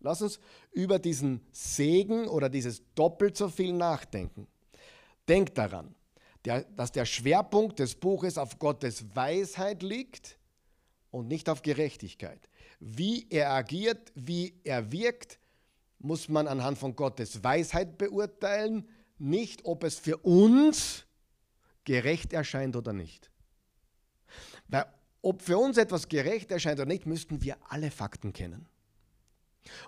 Lass 0.00 0.22
uns 0.22 0.38
über 0.72 0.98
diesen 0.98 1.40
Segen 1.52 2.28
oder 2.28 2.48
dieses 2.48 2.82
doppelt 2.94 3.36
so 3.36 3.48
viel 3.48 3.72
nachdenken. 3.72 4.46
Denk 5.26 5.54
daran, 5.54 5.94
dass 6.42 6.92
der 6.92 7.04
Schwerpunkt 7.04 7.78
des 7.78 7.94
Buches 7.94 8.38
auf 8.38 8.58
Gottes 8.58 9.04
Weisheit 9.16 9.82
liegt 9.82 10.38
und 11.10 11.26
nicht 11.26 11.48
auf 11.48 11.62
Gerechtigkeit. 11.62 12.48
Wie 12.78 13.26
er 13.30 13.50
agiert, 13.50 14.12
wie 14.14 14.60
er 14.62 14.92
wirkt, 14.92 15.40
muss 16.06 16.28
man 16.28 16.46
anhand 16.46 16.78
von 16.78 16.94
Gottes 16.94 17.42
Weisheit 17.42 17.98
beurteilen, 17.98 18.88
nicht 19.18 19.64
ob 19.64 19.84
es 19.84 19.98
für 19.98 20.18
uns 20.18 21.04
gerecht 21.84 22.32
erscheint 22.32 22.76
oder 22.76 22.92
nicht. 22.92 23.30
Weil 24.68 24.86
ob 25.22 25.42
für 25.42 25.58
uns 25.58 25.76
etwas 25.76 26.08
gerecht 26.08 26.50
erscheint 26.50 26.78
oder 26.78 26.88
nicht, 26.88 27.06
müssten 27.06 27.42
wir 27.42 27.56
alle 27.68 27.90
Fakten 27.90 28.32
kennen. 28.32 28.68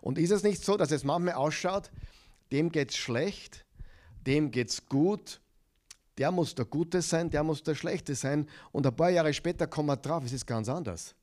Und 0.00 0.18
ist 0.18 0.32
es 0.32 0.42
nicht 0.42 0.64
so, 0.64 0.76
dass 0.76 0.90
es 0.90 1.04
manchmal 1.04 1.34
ausschaut, 1.34 1.90
dem 2.50 2.72
geht 2.72 2.90
es 2.90 2.96
schlecht, 2.96 3.64
dem 4.26 4.50
geht 4.50 4.70
es 4.70 4.86
gut, 4.86 5.40
der 6.18 6.32
muss 6.32 6.54
der 6.56 6.64
Gute 6.64 7.00
sein, 7.02 7.30
der 7.30 7.44
muss 7.44 7.62
der 7.62 7.76
Schlechte 7.76 8.16
sein. 8.16 8.48
Und 8.72 8.86
ein 8.86 8.96
paar 8.96 9.10
Jahre 9.10 9.32
später 9.32 9.68
kommen 9.68 9.88
wir 9.88 9.96
drauf, 9.96 10.24
es 10.24 10.32
ist 10.32 10.46
ganz 10.46 10.68
anders. 10.68 11.14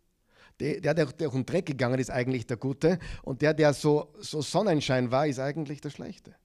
Der, 0.59 0.79
der, 0.79 0.93
der 0.93 1.05
durch 1.05 1.33
den 1.33 1.45
Dreck 1.45 1.65
gegangen 1.65 1.99
ist, 1.99 2.09
eigentlich 2.09 2.47
der 2.47 2.57
Gute. 2.57 2.99
Und 3.23 3.41
der, 3.41 3.53
der 3.53 3.73
so, 3.73 4.13
so 4.19 4.41
Sonnenschein 4.41 5.11
war, 5.11 5.27
ist 5.27 5.39
eigentlich 5.39 5.81
der 5.81 5.89
Schlechte. 5.89 6.35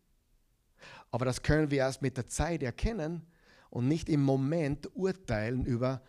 Aber 1.10 1.24
das 1.24 1.42
können 1.42 1.70
wir 1.70 1.78
erst 1.78 2.02
mit 2.02 2.16
der 2.16 2.26
Zeit 2.26 2.62
erkennen 2.62 3.26
und 3.70 3.88
nicht 3.88 4.08
im 4.08 4.22
Moment 4.22 4.88
urteilen 4.94 5.64
über, 5.64 6.02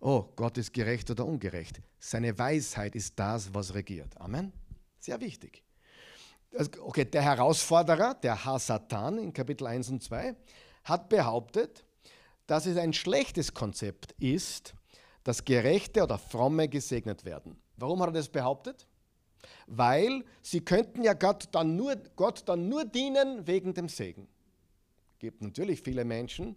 oh, 0.00 0.24
Gott 0.36 0.58
ist 0.58 0.72
gerecht 0.72 1.10
oder 1.10 1.26
ungerecht. 1.26 1.80
Seine 1.98 2.38
Weisheit 2.38 2.94
ist 2.94 3.18
das, 3.18 3.52
was 3.54 3.74
regiert. 3.74 4.20
Amen. 4.20 4.52
Sehr 5.00 5.20
wichtig. 5.20 5.62
Okay, 6.80 7.04
der 7.04 7.22
Herausforderer, 7.22 8.14
der 8.14 8.44
Hasatan 8.44 9.18
in 9.18 9.32
Kapitel 9.32 9.66
1 9.66 9.90
und 9.90 10.02
2, 10.02 10.34
hat 10.84 11.08
behauptet, 11.08 11.84
dass 12.46 12.66
es 12.66 12.78
ein 12.78 12.92
schlechtes 12.94 13.52
Konzept 13.52 14.12
ist, 14.12 14.74
dass 15.28 15.44
Gerechte 15.44 16.02
oder 16.02 16.16
Fromme 16.16 16.70
gesegnet 16.70 17.26
werden. 17.26 17.58
Warum 17.76 18.00
hat 18.00 18.08
er 18.08 18.12
das 18.12 18.30
behauptet? 18.30 18.86
Weil 19.66 20.24
sie 20.40 20.62
könnten 20.62 21.02
ja 21.02 21.12
Gott 21.12 21.48
dann 21.52 21.76
nur, 21.76 21.96
Gott 22.16 22.44
dann 22.46 22.70
nur 22.70 22.86
dienen 22.86 23.46
wegen 23.46 23.74
dem 23.74 23.90
Segen. 23.90 24.26
Es 25.12 25.18
gibt 25.18 25.42
natürlich 25.42 25.82
viele 25.82 26.06
Menschen, 26.06 26.56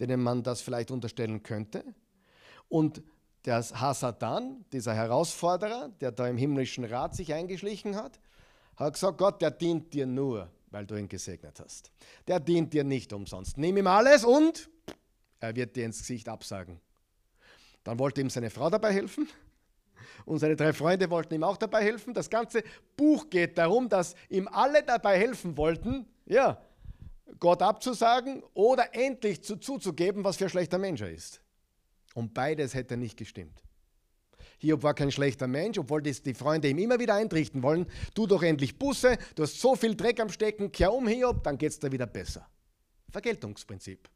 denen 0.00 0.22
man 0.22 0.42
das 0.42 0.62
vielleicht 0.62 0.90
unterstellen 0.90 1.42
könnte. 1.42 1.84
Und 2.70 3.02
der 3.44 3.58
Hasatan, 3.58 4.64
dieser 4.72 4.94
Herausforderer, 4.94 5.90
der 6.00 6.10
da 6.10 6.26
im 6.26 6.38
himmlischen 6.38 6.84
Rat 6.84 7.14
sich 7.14 7.34
eingeschlichen 7.34 7.96
hat, 7.96 8.18
hat 8.76 8.94
gesagt, 8.94 9.18
Gott, 9.18 9.42
der 9.42 9.50
dient 9.50 9.92
dir 9.92 10.06
nur, 10.06 10.50
weil 10.70 10.86
du 10.86 10.96
ihn 10.96 11.10
gesegnet 11.10 11.60
hast. 11.60 11.92
Der 12.26 12.40
dient 12.40 12.72
dir 12.72 12.82
nicht 12.82 13.12
umsonst. 13.12 13.58
Nimm 13.58 13.76
ihm 13.76 13.86
alles 13.86 14.24
und 14.24 14.70
er 15.38 15.54
wird 15.54 15.76
dir 15.76 15.84
ins 15.84 15.98
Gesicht 15.98 16.30
absagen. 16.30 16.80
Dann 17.86 18.00
wollte 18.00 18.20
ihm 18.20 18.30
seine 18.30 18.50
Frau 18.50 18.68
dabei 18.68 18.92
helfen 18.92 19.28
und 20.24 20.40
seine 20.40 20.56
drei 20.56 20.72
Freunde 20.72 21.08
wollten 21.08 21.34
ihm 21.34 21.44
auch 21.44 21.56
dabei 21.56 21.84
helfen. 21.84 22.14
Das 22.14 22.28
ganze 22.28 22.64
Buch 22.96 23.30
geht 23.30 23.56
darum, 23.56 23.88
dass 23.88 24.16
ihm 24.28 24.48
alle 24.48 24.82
dabei 24.82 25.16
helfen 25.16 25.56
wollten, 25.56 26.04
ja, 26.24 26.60
Gott 27.38 27.62
abzusagen 27.62 28.42
oder 28.54 28.92
endlich 28.92 29.44
zu, 29.44 29.54
zuzugeben, 29.54 30.24
was 30.24 30.36
für 30.36 30.46
ein 30.46 30.50
schlechter 30.50 30.78
Mensch 30.78 31.00
er 31.00 31.12
ist. 31.12 31.40
Und 32.14 32.34
beides 32.34 32.74
hätte 32.74 32.96
nicht 32.96 33.16
gestimmt. 33.16 33.62
Hiob 34.58 34.82
war 34.82 34.94
kein 34.94 35.12
schlechter 35.12 35.46
Mensch, 35.46 35.78
obwohl 35.78 36.02
das 36.02 36.22
die 36.22 36.34
Freunde 36.34 36.68
ihm 36.68 36.78
immer 36.78 36.98
wieder 36.98 37.14
eintrichten 37.14 37.62
wollen. 37.62 37.86
Tu 38.16 38.26
doch 38.26 38.42
endlich 38.42 38.80
Busse, 38.80 39.16
du 39.36 39.44
hast 39.44 39.60
so 39.60 39.76
viel 39.76 39.94
Dreck 39.94 40.18
am 40.18 40.30
Stecken, 40.30 40.72
kehr 40.72 40.92
um, 40.92 41.06
Hiob, 41.06 41.44
dann 41.44 41.56
geht 41.56 41.70
es 41.70 41.78
dir 41.78 41.92
wieder 41.92 42.06
besser. 42.06 42.48
Vergeltungsprinzip. 43.12 44.10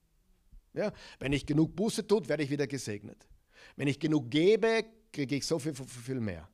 Ja, 0.72 0.92
wenn 1.20 1.32
ich 1.32 1.46
genug 1.46 1.76
Buße 1.76 2.04
tut, 2.04 2.28
werde 2.28 2.42
ich 2.42 2.50
wieder 2.50 2.66
gesegnet. 2.66 3.28
Wenn 3.76 3.88
ich 3.88 3.98
genug 3.98 4.30
gebe, 4.30 4.84
kriege 5.12 5.36
ich 5.36 5.46
so 5.46 5.58
viel, 5.58 5.74
viel, 5.74 6.20
mehr. 6.20 6.48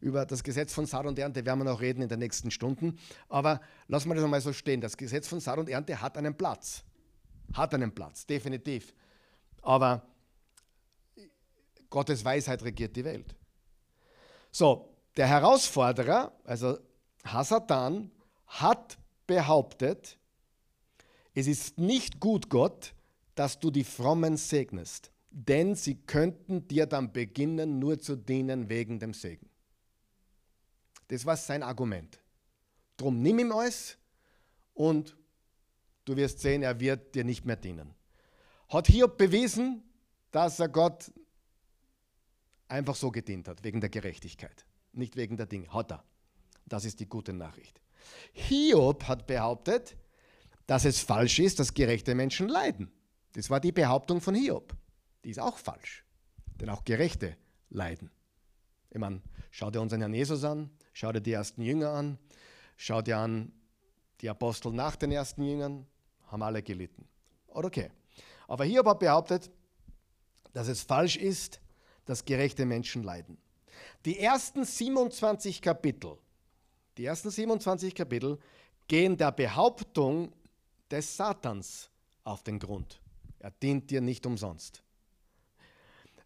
Über 0.00 0.26
das 0.26 0.42
Gesetz 0.42 0.72
von 0.72 0.86
Saat 0.86 1.06
und 1.06 1.18
Ernte 1.18 1.44
werden 1.44 1.60
wir 1.60 1.64
noch 1.64 1.80
reden 1.80 2.02
in 2.02 2.08
den 2.08 2.18
nächsten 2.18 2.50
Stunden. 2.50 2.98
Aber 3.28 3.60
lassen 3.88 4.08
wir 4.08 4.14
das 4.14 4.24
einmal 4.24 4.40
so 4.40 4.52
stehen. 4.52 4.80
Das 4.80 4.96
Gesetz 4.96 5.26
von 5.26 5.40
Saat 5.40 5.58
und 5.58 5.68
Ernte 5.68 6.00
hat 6.00 6.16
einen 6.16 6.36
Platz. 6.36 6.84
Hat 7.54 7.74
einen 7.74 7.94
Platz, 7.94 8.26
definitiv. 8.26 8.94
Aber 9.62 10.06
Gottes 11.90 12.24
Weisheit 12.24 12.62
regiert 12.62 12.94
die 12.96 13.04
Welt. 13.04 13.34
So, 14.50 14.94
der 15.16 15.26
Herausforderer, 15.28 16.32
also 16.44 16.78
Hasatan, 17.24 18.10
hat 18.46 18.98
behauptet, 19.26 20.18
es 21.34 21.46
ist 21.46 21.78
nicht 21.78 22.20
gut, 22.20 22.48
Gott, 22.48 22.94
dass 23.34 23.60
du 23.60 23.70
die 23.70 23.84
Frommen 23.84 24.36
segnest, 24.36 25.10
denn 25.38 25.74
sie 25.74 25.96
könnten 25.96 26.66
dir 26.66 26.86
dann 26.86 27.12
beginnen, 27.12 27.78
nur 27.78 27.98
zu 27.98 28.16
dienen 28.16 28.70
wegen 28.70 28.98
dem 28.98 29.12
Segen. 29.12 29.50
Das 31.08 31.26
war 31.26 31.36
sein 31.36 31.62
Argument. 31.62 32.18
Drum 32.96 33.20
nimm 33.20 33.38
ihm 33.38 33.52
alles 33.52 33.98
und 34.72 35.14
du 36.06 36.16
wirst 36.16 36.40
sehen, 36.40 36.62
er 36.62 36.80
wird 36.80 37.14
dir 37.14 37.22
nicht 37.22 37.44
mehr 37.44 37.56
dienen. 37.56 37.94
Hat 38.70 38.86
Hiob 38.86 39.18
bewiesen, 39.18 39.82
dass 40.30 40.58
er 40.58 40.70
Gott 40.70 41.12
einfach 42.66 42.96
so 42.96 43.10
gedient 43.10 43.46
hat, 43.46 43.62
wegen 43.62 43.82
der 43.82 43.90
Gerechtigkeit, 43.90 44.64
nicht 44.92 45.16
wegen 45.16 45.36
der 45.36 45.46
Dinge. 45.46 45.68
Hat 45.68 45.92
er. 45.92 46.02
Das 46.64 46.86
ist 46.86 46.98
die 46.98 47.08
gute 47.08 47.34
Nachricht. 47.34 47.78
Hiob 48.32 49.04
hat 49.04 49.26
behauptet, 49.26 49.98
dass 50.66 50.86
es 50.86 50.98
falsch 50.98 51.40
ist, 51.40 51.60
dass 51.60 51.74
gerechte 51.74 52.14
Menschen 52.14 52.48
leiden. 52.48 52.90
Das 53.32 53.50
war 53.50 53.60
die 53.60 53.72
Behauptung 53.72 54.22
von 54.22 54.34
Hiob. 54.34 54.74
Die 55.26 55.30
ist 55.30 55.40
auch 55.40 55.58
falsch. 55.58 56.04
Denn 56.60 56.70
auch 56.70 56.84
Gerechte 56.84 57.36
leiden. 57.68 58.12
Ich 58.90 58.98
meine, 58.98 59.20
schau 59.50 59.72
dir 59.72 59.80
unseren 59.80 60.00
Herrn 60.00 60.14
Jesus 60.14 60.44
an, 60.44 60.70
schau 60.92 61.10
dir 61.10 61.20
die 61.20 61.32
ersten 61.32 61.62
Jünger 61.62 61.90
an, 61.90 62.16
schau 62.76 63.02
dir 63.02 63.18
an 63.18 63.52
die 64.20 64.30
Apostel 64.30 64.70
nach 64.70 64.94
den 64.94 65.10
ersten 65.10 65.42
Jüngern, 65.42 65.84
haben 66.28 66.42
alle 66.42 66.62
gelitten. 66.62 67.08
Okay. 67.48 67.90
Aber 68.46 68.64
Hiob 68.64 68.86
hat 68.86 69.00
behauptet, 69.00 69.50
dass 70.52 70.68
es 70.68 70.82
falsch 70.82 71.16
ist, 71.16 71.60
dass 72.04 72.24
gerechte 72.24 72.64
Menschen 72.64 73.02
leiden. 73.02 73.36
Die 74.04 74.20
ersten 74.20 74.64
27 74.64 75.60
Kapitel, 75.60 76.18
die 76.98 77.04
ersten 77.04 77.30
27 77.30 77.96
Kapitel 77.96 78.38
gehen 78.86 79.16
der 79.16 79.32
Behauptung 79.32 80.32
des 80.88 81.16
Satans 81.16 81.90
auf 82.22 82.44
den 82.44 82.60
Grund. 82.60 83.00
Er 83.40 83.50
dient 83.50 83.90
dir 83.90 84.00
nicht 84.00 84.24
umsonst. 84.24 84.84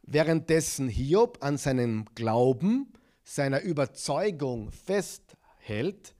Währenddessen 0.03 0.88
Hiob 0.88 1.38
an 1.42 1.57
seinem 1.57 2.07
Glauben, 2.14 2.92
seiner 3.22 3.61
Überzeugung 3.61 4.72
festhält, 4.72 6.14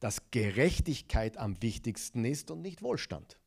dass 0.00 0.30
Gerechtigkeit 0.30 1.36
am 1.36 1.60
wichtigsten 1.62 2.24
ist 2.24 2.50
und 2.50 2.62
nicht 2.62 2.82
Wohlstand. 2.82 3.38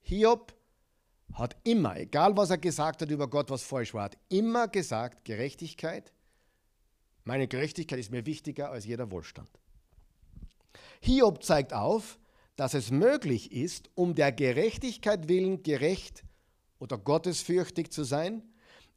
Hiob 0.00 0.54
hat 1.32 1.56
immer, 1.64 1.96
egal 1.96 2.36
was 2.36 2.50
er 2.50 2.58
gesagt 2.58 3.02
hat 3.02 3.10
über 3.10 3.28
Gott, 3.28 3.50
was 3.50 3.62
falsch 3.62 3.94
war, 3.94 4.04
hat 4.04 4.18
immer 4.28 4.68
gesagt, 4.68 5.24
Gerechtigkeit, 5.24 6.12
meine 7.24 7.46
Gerechtigkeit 7.46 7.98
ist 7.98 8.10
mir 8.10 8.26
wichtiger 8.26 8.70
als 8.70 8.84
jeder 8.84 9.10
Wohlstand. 9.10 9.48
Hiob 11.00 11.42
zeigt 11.42 11.72
auf, 11.72 12.18
dass 12.56 12.74
es 12.74 12.90
möglich 12.90 13.52
ist, 13.52 13.90
um 13.94 14.14
der 14.14 14.32
Gerechtigkeit 14.32 15.28
willen 15.28 15.62
gerecht 15.62 16.24
oder 16.82 16.98
gottesfürchtig 16.98 17.92
zu 17.92 18.02
sein. 18.02 18.42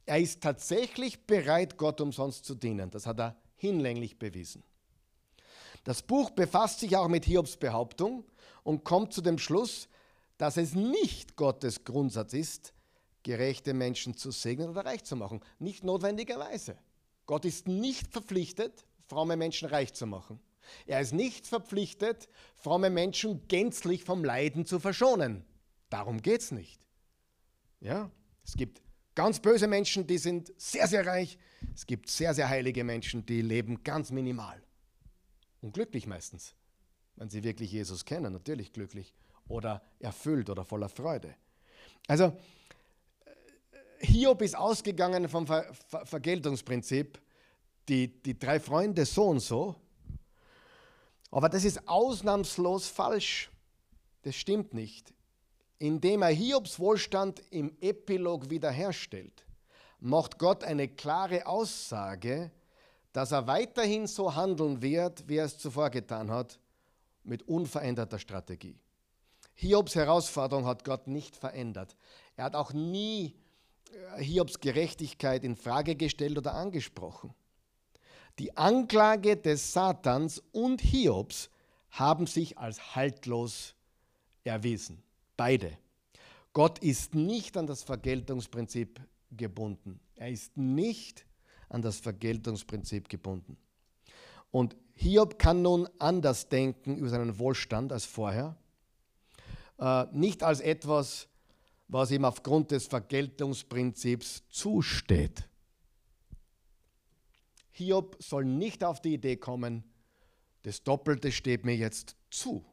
Er 0.06 0.18
ist 0.18 0.42
tatsächlich 0.42 1.24
bereit, 1.24 1.76
Gott 1.76 2.00
umsonst 2.00 2.44
zu 2.44 2.56
dienen. 2.56 2.90
Das 2.90 3.06
hat 3.06 3.20
er 3.20 3.36
hinlänglich 3.54 4.18
bewiesen. 4.18 4.64
Das 5.84 6.02
Buch 6.02 6.30
befasst 6.30 6.80
sich 6.80 6.96
auch 6.96 7.06
mit 7.06 7.24
Hiobs 7.24 7.56
Behauptung 7.56 8.24
und 8.64 8.82
kommt 8.82 9.12
zu 9.12 9.20
dem 9.20 9.38
Schluss, 9.38 9.88
dass 10.36 10.56
es 10.56 10.74
nicht 10.74 11.36
Gottes 11.36 11.84
Grundsatz 11.84 12.32
ist, 12.32 12.74
gerechte 13.22 13.72
Menschen 13.72 14.16
zu 14.16 14.32
segnen 14.32 14.68
oder 14.68 14.84
reich 14.84 15.04
zu 15.04 15.14
machen. 15.14 15.40
Nicht 15.60 15.84
notwendigerweise. 15.84 16.76
Gott 17.26 17.44
ist 17.44 17.68
nicht 17.68 18.08
verpflichtet, 18.08 18.84
fromme 19.06 19.36
Menschen 19.36 19.68
reich 19.68 19.94
zu 19.94 20.08
machen. 20.08 20.40
Er 20.86 21.00
ist 21.00 21.12
nicht 21.12 21.46
verpflichtet, 21.46 22.28
fromme 22.56 22.90
Menschen 22.90 23.46
gänzlich 23.46 24.02
vom 24.02 24.24
Leiden 24.24 24.66
zu 24.66 24.80
verschonen. 24.80 25.44
Darum 25.88 26.20
geht 26.20 26.40
es 26.40 26.50
nicht. 26.50 26.85
Ja, 27.80 28.10
es 28.44 28.56
gibt 28.56 28.80
ganz 29.14 29.40
böse 29.40 29.66
Menschen, 29.66 30.06
die 30.06 30.18
sind 30.18 30.52
sehr, 30.56 30.86
sehr 30.86 31.06
reich. 31.06 31.38
Es 31.74 31.86
gibt 31.86 32.08
sehr, 32.08 32.34
sehr 32.34 32.48
heilige 32.48 32.84
Menschen, 32.84 33.26
die 33.26 33.42
leben 33.42 33.82
ganz 33.82 34.10
minimal. 34.10 34.62
Und 35.60 35.74
glücklich 35.74 36.06
meistens. 36.06 36.54
Wenn 37.16 37.30
sie 37.30 37.42
wirklich 37.42 37.72
Jesus 37.72 38.04
kennen, 38.04 38.32
natürlich 38.32 38.72
glücklich. 38.72 39.14
Oder 39.48 39.82
erfüllt 40.00 40.50
oder 40.50 40.64
voller 40.64 40.88
Freude. 40.88 41.34
Also, 42.06 42.36
Hiob 43.98 44.42
ist 44.42 44.56
ausgegangen 44.56 45.28
vom 45.28 45.46
Ver 45.46 45.72
Ver 45.88 46.06
Vergeltungsprinzip. 46.06 47.20
Die, 47.88 48.20
die 48.22 48.38
drei 48.38 48.58
Freunde 48.58 49.06
so 49.06 49.28
und 49.28 49.40
so. 49.40 49.76
Aber 51.30 51.48
das 51.48 51.64
ist 51.64 51.88
ausnahmslos 51.88 52.88
falsch. 52.88 53.50
Das 54.22 54.34
stimmt 54.34 54.74
nicht 54.74 55.15
indem 55.78 56.22
er 56.22 56.28
Hiobs 56.28 56.78
Wohlstand 56.78 57.42
im 57.50 57.76
Epilog 57.80 58.50
wiederherstellt, 58.50 59.44
macht 60.00 60.38
Gott 60.38 60.64
eine 60.64 60.88
klare 60.88 61.46
Aussage, 61.46 62.50
dass 63.12 63.32
er 63.32 63.46
weiterhin 63.46 64.06
so 64.06 64.34
handeln 64.34 64.82
wird, 64.82 65.26
wie 65.28 65.36
er 65.36 65.46
es 65.46 65.58
zuvor 65.58 65.90
getan 65.90 66.30
hat, 66.30 66.58
mit 67.24 67.42
unveränderter 67.48 68.18
Strategie. 68.18 68.78
Hiobs 69.54 69.94
Herausforderung 69.94 70.66
hat 70.66 70.84
Gott 70.84 71.06
nicht 71.06 71.34
verändert. 71.34 71.96
Er 72.36 72.44
hat 72.44 72.54
auch 72.54 72.72
nie 72.72 73.34
äh, 74.18 74.22
Hiobs 74.22 74.60
Gerechtigkeit 74.60 75.44
in 75.44 75.56
Frage 75.56 75.96
gestellt 75.96 76.36
oder 76.36 76.54
angesprochen. 76.54 77.34
Die 78.38 78.54
Anklage 78.56 79.36
des 79.38 79.72
Satans 79.72 80.42
und 80.52 80.82
Hiobs 80.82 81.48
haben 81.90 82.26
sich 82.26 82.58
als 82.58 82.94
haltlos 82.94 83.74
erwiesen. 84.44 85.02
Beide. 85.36 85.76
Gott 86.52 86.78
ist 86.78 87.14
nicht 87.14 87.56
an 87.56 87.66
das 87.66 87.82
Vergeltungsprinzip 87.82 89.00
gebunden. 89.30 90.00
Er 90.14 90.30
ist 90.30 90.56
nicht 90.56 91.26
an 91.68 91.82
das 91.82 91.98
Vergeltungsprinzip 91.98 93.08
gebunden. 93.08 93.56
Und 94.50 94.76
Hiob 94.94 95.38
kann 95.38 95.62
nun 95.62 95.88
anders 95.98 96.48
denken 96.48 96.96
über 96.96 97.10
seinen 97.10 97.38
Wohlstand 97.38 97.92
als 97.92 98.06
vorher. 98.06 98.56
Äh, 99.78 100.06
nicht 100.12 100.42
als 100.42 100.60
etwas, 100.60 101.28
was 101.88 102.10
ihm 102.10 102.24
aufgrund 102.24 102.70
des 102.70 102.86
Vergeltungsprinzips 102.86 104.44
zusteht. 104.48 105.48
Hiob 107.72 108.16
soll 108.18 108.46
nicht 108.46 108.82
auf 108.82 109.02
die 109.02 109.14
Idee 109.14 109.36
kommen, 109.36 109.84
das 110.62 110.82
Doppelte 110.82 111.30
steht 111.30 111.64
mir 111.64 111.76
jetzt 111.76 112.16
zu. 112.30 112.64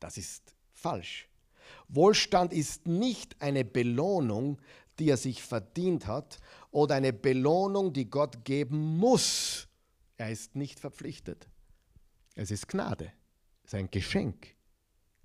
Das 0.00 0.18
ist 0.18 0.54
falsch. 0.72 1.28
Wohlstand 1.88 2.52
ist 2.52 2.86
nicht 2.86 3.40
eine 3.40 3.64
Belohnung, 3.64 4.60
die 4.98 5.08
er 5.08 5.16
sich 5.16 5.42
verdient 5.42 6.06
hat 6.06 6.38
oder 6.70 6.96
eine 6.96 7.12
Belohnung, 7.12 7.92
die 7.92 8.10
Gott 8.10 8.44
geben 8.44 8.98
muss. 8.98 9.68
Er 10.16 10.30
ist 10.30 10.56
nicht 10.56 10.80
verpflichtet. 10.80 11.48
Es 12.34 12.50
ist 12.50 12.68
Gnade, 12.68 13.12
es 13.64 13.72
ist 13.72 13.78
ein 13.78 13.90
Geschenk. 13.90 14.54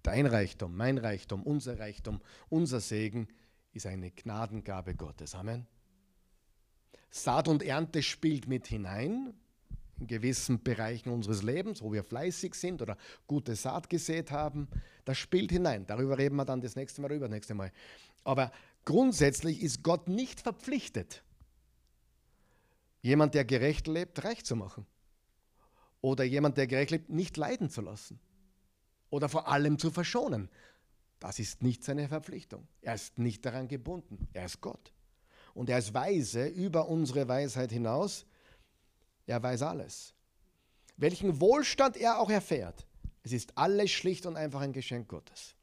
Dein 0.03 0.25
Reichtum, 0.25 0.75
mein 0.75 0.97
Reichtum, 0.97 1.43
unser 1.43 1.79
Reichtum, 1.79 2.21
unser 2.49 2.81
Segen 2.81 3.27
ist 3.71 3.85
eine 3.85 4.11
Gnadengabe 4.11 4.95
Gottes. 4.95 5.33
Amen. 5.33 5.65
Saat 7.09 7.47
und 7.47 7.63
Ernte 7.63 8.03
spielt 8.03 8.47
mit 8.47 8.67
hinein 8.67 9.33
in 9.99 10.07
gewissen 10.07 10.61
Bereichen 10.61 11.09
unseres 11.09 11.43
Lebens, 11.43 11.81
wo 11.81 11.93
wir 11.93 12.03
fleißig 12.03 12.55
sind 12.55 12.81
oder 12.81 12.97
gute 13.27 13.55
Saat 13.55 13.89
gesät 13.89 14.31
haben, 14.31 14.67
das 15.05 15.17
spielt 15.17 15.51
hinein. 15.51 15.85
Darüber 15.85 16.17
reden 16.17 16.35
wir 16.35 16.45
dann 16.45 16.61
das 16.61 16.75
nächste 16.75 17.01
Mal, 17.01 17.11
über 17.11 17.27
das 17.27 17.33
nächste 17.33 17.53
Mal. 17.53 17.71
Aber 18.23 18.51
grundsätzlich 18.85 19.61
ist 19.61 19.83
Gott 19.83 20.07
nicht 20.07 20.41
verpflichtet, 20.41 21.23
jemand, 23.01 23.33
der 23.33 23.45
gerecht 23.45 23.87
lebt, 23.87 24.23
reich 24.23 24.43
zu 24.45 24.55
machen. 24.55 24.85
Oder 26.01 26.23
jemand, 26.23 26.57
der 26.57 26.67
gerecht 26.67 26.91
lebt, 26.91 27.09
nicht 27.09 27.37
leiden 27.37 27.69
zu 27.69 27.81
lassen. 27.81 28.19
Oder 29.09 29.29
vor 29.29 29.47
allem 29.47 29.77
zu 29.79 29.91
verschonen. 29.91 30.49
Das 31.19 31.39
ist 31.39 31.63
nicht 31.63 31.83
seine 31.83 32.07
Verpflichtung. 32.09 32.67
Er 32.81 32.95
ist 32.95 33.17
nicht 33.19 33.45
daran 33.45 33.67
gebunden. 33.67 34.27
Er 34.33 34.45
ist 34.45 34.59
Gott. 34.59 34.91
Und 35.53 35.69
er 35.69 35.77
ist 35.77 35.93
weise 35.93 36.47
über 36.47 36.89
unsere 36.89 37.27
Weisheit 37.27 37.71
hinaus 37.71 38.25
er 39.25 39.41
weiß 39.41 39.61
alles. 39.63 40.13
Welchen 40.97 41.39
Wohlstand 41.39 41.97
er 41.97 42.19
auch 42.19 42.29
erfährt, 42.29 42.85
es 43.23 43.31
ist 43.31 43.57
alles 43.57 43.91
schlicht 43.91 44.25
und 44.25 44.35
einfach 44.35 44.61
ein 44.61 44.73
Geschenk 44.73 45.07
Gottes. 45.07 45.55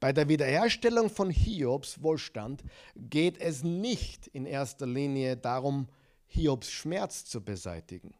Bei 0.00 0.12
der 0.12 0.28
Wiederherstellung 0.28 1.10
von 1.10 1.30
Hiobs 1.30 2.02
Wohlstand 2.02 2.64
geht 2.96 3.38
es 3.38 3.62
nicht 3.62 4.26
in 4.28 4.46
erster 4.46 4.86
Linie 4.86 5.36
darum, 5.36 5.88
Hiobs 6.26 6.70
Schmerz 6.70 7.24
zu 7.24 7.44
beseitigen. 7.44 8.14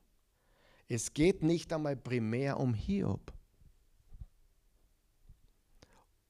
Es 0.88 1.12
geht 1.14 1.42
nicht 1.42 1.72
einmal 1.72 1.96
primär 1.96 2.61
um 2.61 2.74
Hiob. 2.74 3.32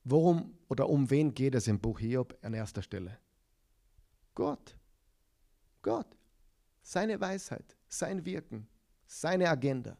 Worum 0.04 0.56
oder 0.68 0.88
um 0.88 1.10
wen 1.10 1.34
geht 1.34 1.54
es 1.54 1.66
im 1.66 1.80
Buch 1.80 1.98
Hiob 1.98 2.38
an 2.42 2.54
erster 2.54 2.82
Stelle? 2.82 3.18
Gott. 4.34 4.76
Gott. 5.82 6.06
Seine 6.82 7.20
Weisheit 7.20 7.76
sein 7.92 8.24
Wirken, 8.24 8.66
seine 9.06 9.48
Agenda. 9.48 9.96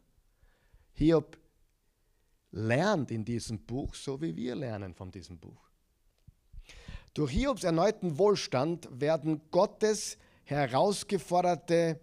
Hiob 0.93 1.37
lernt 2.53 3.11
in 3.11 3.25
diesem 3.25 3.59
Buch, 3.59 3.95
so 3.95 4.21
wie 4.21 4.35
wir 4.35 4.55
lernen 4.55 4.93
von 4.93 5.11
diesem 5.11 5.37
Buch. 5.37 5.69
Durch 7.13 7.31
Hiobs 7.31 7.63
erneuten 7.63 8.17
Wohlstand 8.17 8.87
werden 8.91 9.41
Gottes 9.51 10.17
herausgeforderte 10.45 11.99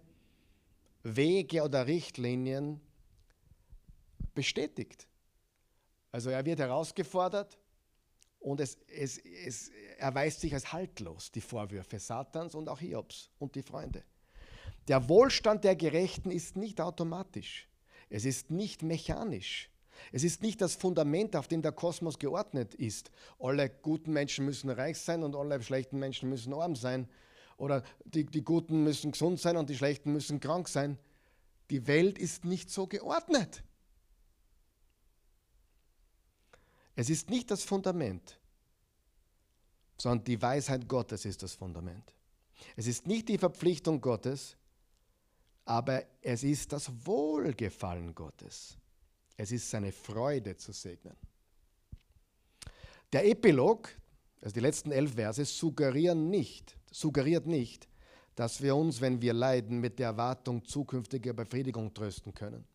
Wege 1.03 1.63
oder 1.63 1.87
Richtlinien 1.87 2.79
bestätigt. 4.33 5.07
Also 6.11 6.29
er 6.29 6.45
wird 6.45 6.59
herausgefordert 6.59 7.57
und 8.39 8.59
es, 8.59 8.77
es, 8.87 9.17
es 9.19 9.69
erweist 9.97 10.41
sich 10.41 10.53
als 10.53 10.71
haltlos, 10.73 11.31
die 11.31 11.41
Vorwürfe 11.41 11.99
Satans 11.99 12.55
und 12.55 12.67
auch 12.67 12.79
Hiobs 12.79 13.29
und 13.39 13.55
die 13.55 13.63
Freunde. 13.63 14.03
Der 14.87 15.07
Wohlstand 15.07 15.63
der 15.63 15.75
Gerechten 15.75 16.31
ist 16.31 16.57
nicht 16.57 16.81
automatisch. 16.81 17.69
Es 18.09 18.25
ist 18.25 18.51
nicht 18.51 18.83
mechanisch. 18.83 19.70
Es 20.11 20.23
ist 20.23 20.41
nicht 20.41 20.61
das 20.61 20.75
Fundament, 20.75 21.35
auf 21.35 21.47
dem 21.47 21.61
der 21.61 21.71
Kosmos 21.71 22.19
geordnet 22.19 22.73
ist. 22.73 23.11
Alle 23.39 23.69
guten 23.69 24.11
Menschen 24.13 24.45
müssen 24.45 24.69
reich 24.69 24.97
sein 24.97 25.23
und 25.23 25.35
alle 25.35 25.61
schlechten 25.61 25.99
Menschen 25.99 26.29
müssen 26.29 26.53
arm 26.53 26.75
sein. 26.75 27.07
Oder 27.57 27.83
die, 28.05 28.25
die 28.25 28.43
Guten 28.43 28.83
müssen 28.83 29.11
gesund 29.11 29.39
sein 29.39 29.57
und 29.57 29.69
die 29.69 29.77
Schlechten 29.77 30.11
müssen 30.11 30.39
krank 30.39 30.67
sein. 30.67 30.97
Die 31.69 31.87
Welt 31.87 32.17
ist 32.17 32.43
nicht 32.43 32.69
so 32.69 32.87
geordnet. 32.87 33.63
Es 36.95 37.09
ist 37.09 37.29
nicht 37.29 37.49
das 37.51 37.63
Fundament, 37.63 38.37
sondern 39.97 40.25
die 40.25 40.41
Weisheit 40.41 40.87
Gottes 40.87 41.25
ist 41.25 41.43
das 41.43 41.55
Fundament. 41.55 42.13
Es 42.75 42.87
ist 42.87 43.07
nicht 43.07 43.29
die 43.29 43.37
Verpflichtung 43.37 44.01
Gottes, 44.01 44.57
aber 45.65 46.03
es 46.21 46.43
ist 46.43 46.73
das 46.73 46.91
Wohlgefallen 47.05 48.13
Gottes. 48.13 48.77
Es 49.41 49.51
ist 49.51 49.71
seine 49.71 49.91
Freude 49.91 50.55
zu 50.55 50.71
segnen. 50.71 51.17
Der 53.11 53.27
Epilog, 53.27 53.89
also 54.39 54.53
die 54.53 54.59
letzten 54.59 54.91
elf 54.91 55.15
Verse, 55.15 55.43
suggerieren 55.45 56.29
nicht, 56.29 56.77
suggeriert 56.91 57.47
nicht, 57.47 57.89
dass 58.35 58.61
wir 58.61 58.75
uns, 58.75 59.01
wenn 59.01 59.19
wir 59.19 59.33
leiden, 59.33 59.79
mit 59.79 59.97
der 59.97 60.09
Erwartung 60.09 60.63
zukünftiger 60.63 61.33
Befriedigung 61.33 61.91
trösten 61.91 62.35
können. 62.35 62.67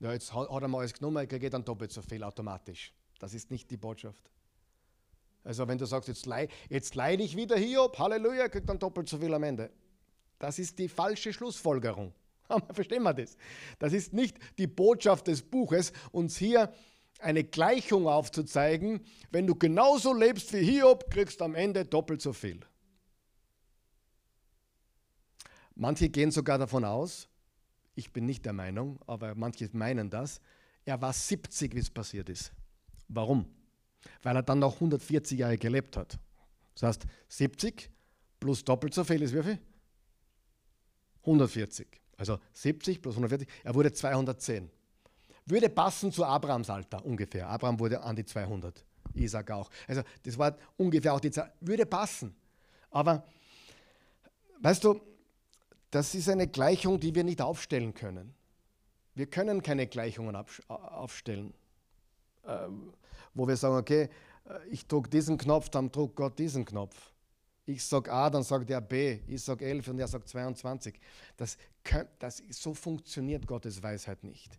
Ja, 0.00 0.12
jetzt 0.12 0.34
hat 0.34 0.50
er 0.50 0.68
mal 0.68 0.80
alles 0.80 0.92
genommen, 0.92 1.22
ich 1.22 1.30
kriege 1.30 1.48
dann 1.48 1.64
doppelt 1.64 1.90
so 1.90 2.02
viel 2.02 2.22
automatisch. 2.24 2.92
Das 3.18 3.32
ist 3.32 3.50
nicht 3.50 3.70
die 3.70 3.78
Botschaft. 3.78 4.30
Also 5.44 5.66
wenn 5.66 5.78
du 5.78 5.86
sagst, 5.86 6.08
jetzt, 6.08 6.26
leid, 6.26 6.50
jetzt 6.68 6.94
leide 6.94 7.22
ich 7.22 7.38
wieder 7.38 7.56
hier, 7.56 7.90
Halleluja, 7.96 8.50
kriegt 8.50 8.68
dann 8.68 8.78
doppelt 8.78 9.08
so 9.08 9.16
viel 9.16 9.32
am 9.32 9.44
Ende. 9.44 9.70
Das 10.38 10.58
ist 10.58 10.78
die 10.78 10.90
falsche 10.90 11.32
Schlussfolgerung. 11.32 12.12
Verstehen 12.72 13.02
wir 13.02 13.14
das? 13.14 13.36
Das 13.78 13.92
ist 13.92 14.12
nicht 14.12 14.38
die 14.58 14.66
Botschaft 14.66 15.26
des 15.26 15.42
Buches, 15.42 15.92
uns 16.12 16.36
hier 16.36 16.72
eine 17.20 17.44
Gleichung 17.44 18.06
aufzuzeigen. 18.08 19.00
Wenn 19.30 19.46
du 19.46 19.54
genauso 19.54 20.12
lebst 20.12 20.52
wie 20.52 20.62
Hiob, 20.62 21.10
kriegst 21.10 21.40
du 21.40 21.44
am 21.44 21.54
Ende 21.54 21.84
doppelt 21.84 22.20
so 22.20 22.32
viel. 22.32 22.60
Manche 25.74 26.08
gehen 26.08 26.30
sogar 26.30 26.58
davon 26.58 26.84
aus, 26.84 27.28
ich 27.94 28.12
bin 28.12 28.24
nicht 28.24 28.44
der 28.46 28.54
Meinung, 28.54 28.98
aber 29.06 29.34
manche 29.34 29.68
meinen 29.72 30.08
das, 30.08 30.40
er 30.84 31.00
war 31.02 31.12
70, 31.12 31.74
wie 31.74 31.80
es 31.80 31.90
passiert 31.90 32.28
ist. 32.28 32.52
Warum? 33.08 33.46
Weil 34.22 34.36
er 34.36 34.42
dann 34.42 34.60
noch 34.60 34.74
140 34.74 35.38
Jahre 35.38 35.58
gelebt 35.58 35.96
hat. 35.96 36.18
Das 36.74 36.82
heißt, 36.82 37.06
70 37.28 37.90
plus 38.40 38.64
doppelt 38.64 38.94
so 38.94 39.04
viel 39.04 39.20
ist 39.22 39.34
wie 39.34 39.42
viel? 39.42 39.58
140. 41.22 42.00
Also 42.16 42.38
70 42.52 43.02
plus 43.02 43.14
140, 43.14 43.48
er 43.64 43.74
wurde 43.74 43.92
210. 43.92 44.70
Würde 45.44 45.68
passen 45.68 46.10
zu 46.10 46.24
Abrahams 46.24 46.70
Alter 46.70 47.04
ungefähr. 47.04 47.48
Abraham 47.48 47.78
wurde 47.78 48.02
an 48.02 48.16
die 48.16 48.24
200, 48.24 48.84
Isaac 49.14 49.50
auch. 49.50 49.70
Also 49.86 50.02
das 50.22 50.36
war 50.38 50.56
ungefähr 50.76 51.14
auch 51.14 51.20
die 51.20 51.30
Zeit, 51.30 51.52
würde 51.60 51.86
passen. 51.86 52.34
Aber 52.90 53.24
weißt 54.60 54.82
du, 54.84 55.00
das 55.90 56.14
ist 56.14 56.28
eine 56.28 56.48
Gleichung, 56.48 56.98
die 56.98 57.14
wir 57.14 57.24
nicht 57.24 57.40
aufstellen 57.40 57.94
können. 57.94 58.34
Wir 59.14 59.26
können 59.26 59.62
keine 59.62 59.86
Gleichungen 59.86 60.36
aufstellen, 60.68 61.54
ähm, 62.46 62.92
wo 63.34 63.46
wir 63.46 63.56
sagen, 63.56 63.76
okay, 63.76 64.10
äh, 64.44 64.68
ich 64.68 64.86
drücke 64.86 65.08
diesen 65.08 65.38
Knopf, 65.38 65.70
dann 65.70 65.90
drückt 65.90 66.16
Gott 66.16 66.38
diesen 66.38 66.64
Knopf. 66.64 67.12
Ich 67.66 67.84
sage 67.84 68.12
A, 68.12 68.30
dann 68.30 68.44
sagt 68.44 68.70
er 68.70 68.80
B. 68.80 69.18
Ich 69.26 69.42
sage 69.42 69.64
11 69.64 69.88
und 69.88 69.98
er 69.98 70.06
sagt 70.06 70.28
22. 70.28 71.00
Das, 71.36 71.58
das, 72.20 72.42
so 72.50 72.72
funktioniert 72.74 73.46
Gottes 73.46 73.82
Weisheit 73.82 74.22
nicht. 74.22 74.58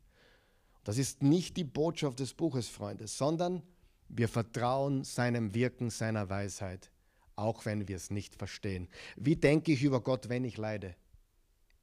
Das 0.84 0.98
ist 0.98 1.24
nicht 1.24 1.56
die 1.56 1.64
Botschaft 1.64 2.20
des 2.20 2.34
Buches, 2.34 2.68
Freunde, 2.68 3.08
sondern 3.08 3.64
wir 4.10 4.28
vertrauen 4.28 5.06
seinem 5.06 5.54
Wirken, 5.54 5.90
seiner 5.90 6.30
Weisheit, 6.30 6.92
auch 7.38 7.66
wenn 7.66 7.88
wir 7.88 7.96
es 7.96 8.10
nicht 8.10 8.36
verstehen. 8.36 8.90
Wie 9.16 9.38
denke 9.38 9.72
ich 9.72 9.84
über 9.84 10.02
Gott, 10.02 10.28
wenn 10.28 10.44
ich 10.44 10.58
leide? 10.58 10.96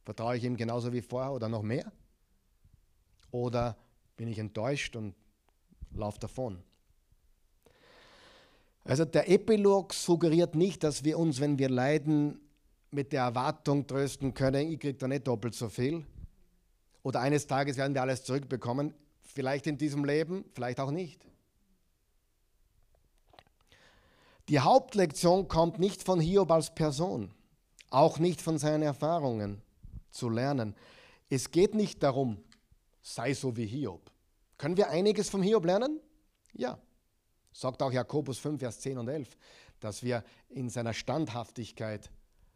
Vertraue 0.04 0.36
ich 0.36 0.44
ihm 0.44 0.56
genauso 0.56 0.92
wie 0.92 1.00
vorher 1.02 1.32
oder 1.32 1.48
noch 1.48 1.62
mehr? 1.62 1.90
Oder 3.30 3.78
bin 4.16 4.28
ich 4.28 4.38
enttäuscht 4.38 4.94
und 4.94 5.14
laufe 5.92 6.18
davon? 6.18 6.62
Also 8.84 9.04
der 9.06 9.30
Epilog 9.30 9.94
suggeriert 9.94 10.54
nicht, 10.54 10.84
dass 10.84 11.04
wir 11.04 11.18
uns, 11.18 11.40
wenn 11.40 11.58
wir 11.58 11.70
leiden, 11.70 12.40
mit 12.90 13.12
der 13.12 13.22
Erwartung 13.22 13.86
trösten 13.86 14.34
können, 14.34 14.70
ich 14.70 14.78
kriege 14.78 14.98
da 14.98 15.08
nicht 15.08 15.26
doppelt 15.26 15.54
so 15.54 15.68
viel. 15.68 16.04
Oder 17.02 17.20
eines 17.20 17.46
Tages 17.46 17.76
werden 17.76 17.94
wir 17.94 18.02
alles 18.02 18.24
zurückbekommen. 18.24 18.94
Vielleicht 19.22 19.66
in 19.66 19.78
diesem 19.78 20.04
Leben, 20.04 20.44
vielleicht 20.52 20.78
auch 20.80 20.90
nicht. 20.90 21.20
Die 24.48 24.60
Hauptlektion 24.60 25.48
kommt 25.48 25.78
nicht 25.78 26.02
von 26.02 26.20
Hiob 26.20 26.50
als 26.50 26.74
Person, 26.74 27.30
auch 27.88 28.18
nicht 28.18 28.42
von 28.42 28.58
seinen 28.58 28.82
Erfahrungen 28.82 29.62
zu 30.10 30.28
lernen. 30.28 30.74
Es 31.30 31.50
geht 31.50 31.74
nicht 31.74 32.02
darum, 32.02 32.38
sei 33.00 33.32
so 33.32 33.56
wie 33.56 33.66
Hiob. 33.66 34.10
Können 34.58 34.76
wir 34.76 34.90
einiges 34.90 35.30
vom 35.30 35.42
Hiob 35.42 35.64
lernen? 35.64 35.98
Ja. 36.52 36.78
Sagt 37.54 37.82
auch 37.82 37.92
Jakobus 37.92 38.38
5, 38.38 38.58
Vers 38.58 38.80
10 38.80 38.98
und 38.98 39.08
11, 39.08 39.38
dass 39.78 40.02
wir 40.02 40.24
in 40.48 40.68
seiner 40.68 40.92
Standhaftigkeit, 40.92 42.10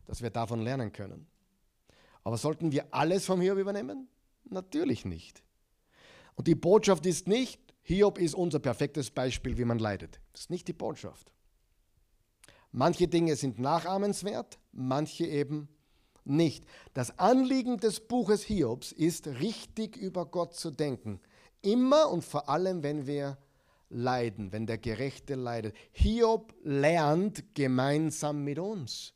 dass 0.06 0.22
wir 0.22 0.30
davon 0.30 0.60
lernen 0.60 0.92
können. 0.92 1.28
Aber 2.24 2.36
sollten 2.36 2.72
wir 2.72 2.92
alles 2.92 3.24
vom 3.24 3.40
Hiob 3.40 3.58
übernehmen? 3.58 4.08
Natürlich 4.50 5.04
nicht. 5.04 5.42
Und 6.34 6.48
die 6.48 6.56
Botschaft 6.56 7.06
ist 7.06 7.28
nicht, 7.28 7.60
Hiob 7.82 8.18
ist 8.18 8.34
unser 8.34 8.58
perfektes 8.58 9.10
Beispiel, 9.10 9.56
wie 9.56 9.64
man 9.64 9.78
leidet. 9.78 10.20
Das 10.32 10.42
ist 10.42 10.50
nicht 10.50 10.66
die 10.66 10.72
Botschaft. 10.72 11.32
Manche 12.72 13.06
Dinge 13.06 13.36
sind 13.36 13.60
nachahmenswert, 13.60 14.58
manche 14.72 15.26
eben 15.26 15.68
nicht. 16.24 16.64
Das 16.92 17.18
Anliegen 17.20 17.78
des 17.78 18.00
Buches 18.00 18.42
Hiobs 18.42 18.90
ist, 18.90 19.28
richtig 19.28 19.96
über 19.96 20.26
Gott 20.26 20.54
zu 20.54 20.72
denken. 20.72 21.20
Immer 21.62 22.10
und 22.10 22.24
vor 22.24 22.48
allem, 22.48 22.82
wenn 22.82 23.06
wir 23.06 23.38
leiden, 23.88 24.52
wenn 24.52 24.66
der 24.66 24.78
Gerechte 24.78 25.34
leidet. 25.34 25.74
Hiob 25.92 26.54
lernt 26.62 27.54
gemeinsam 27.54 28.44
mit 28.44 28.58
uns. 28.58 29.14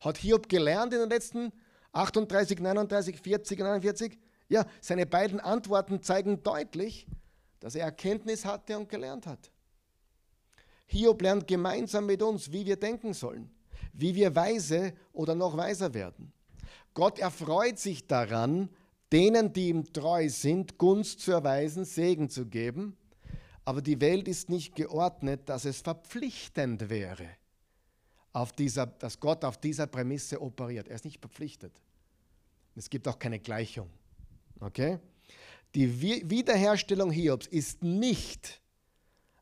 Hat 0.00 0.18
Hiob 0.18 0.48
gelernt 0.48 0.92
in 0.92 1.00
den 1.00 1.10
letzten 1.10 1.52
38, 1.92 2.60
39, 2.60 3.20
40, 3.20 3.58
49? 3.58 4.18
Ja, 4.48 4.66
seine 4.80 5.06
beiden 5.06 5.40
Antworten 5.40 6.02
zeigen 6.02 6.42
deutlich, 6.42 7.06
dass 7.60 7.74
er 7.74 7.84
Erkenntnis 7.84 8.44
hatte 8.44 8.78
und 8.78 8.88
gelernt 8.88 9.26
hat. 9.26 9.50
Hiob 10.86 11.22
lernt 11.22 11.46
gemeinsam 11.46 12.06
mit 12.06 12.22
uns, 12.22 12.52
wie 12.52 12.66
wir 12.66 12.76
denken 12.76 13.14
sollen 13.14 13.50
wie 13.94 14.14
wir 14.14 14.34
weise 14.34 14.92
oder 15.12 15.34
noch 15.34 15.56
weiser 15.56 15.94
werden. 15.94 16.32
Gott 16.92 17.18
erfreut 17.18 17.78
sich 17.78 18.06
daran, 18.06 18.68
denen, 19.12 19.52
die 19.52 19.68
ihm 19.68 19.92
treu 19.92 20.28
sind, 20.28 20.78
Gunst 20.78 21.20
zu 21.20 21.32
erweisen, 21.32 21.84
Segen 21.84 22.28
zu 22.28 22.46
geben. 22.46 22.96
Aber 23.64 23.80
die 23.80 24.00
Welt 24.00 24.28
ist 24.28 24.50
nicht 24.50 24.74
geordnet, 24.74 25.48
dass 25.48 25.64
es 25.64 25.80
verpflichtend 25.80 26.90
wäre, 26.90 27.28
auf 28.32 28.52
dieser, 28.52 28.86
dass 28.86 29.18
Gott 29.18 29.44
auf 29.44 29.58
dieser 29.58 29.86
Prämisse 29.86 30.40
operiert. 30.40 30.88
Er 30.88 30.96
ist 30.96 31.04
nicht 31.04 31.20
verpflichtet. 31.20 31.72
Es 32.74 32.90
gibt 32.90 33.08
auch 33.08 33.18
keine 33.18 33.38
Gleichung. 33.38 33.88
Okay? 34.60 34.98
Die 35.74 36.00
Wiederherstellung 36.30 37.10
Hiobs 37.10 37.46
ist 37.46 37.82
nicht 37.82 38.60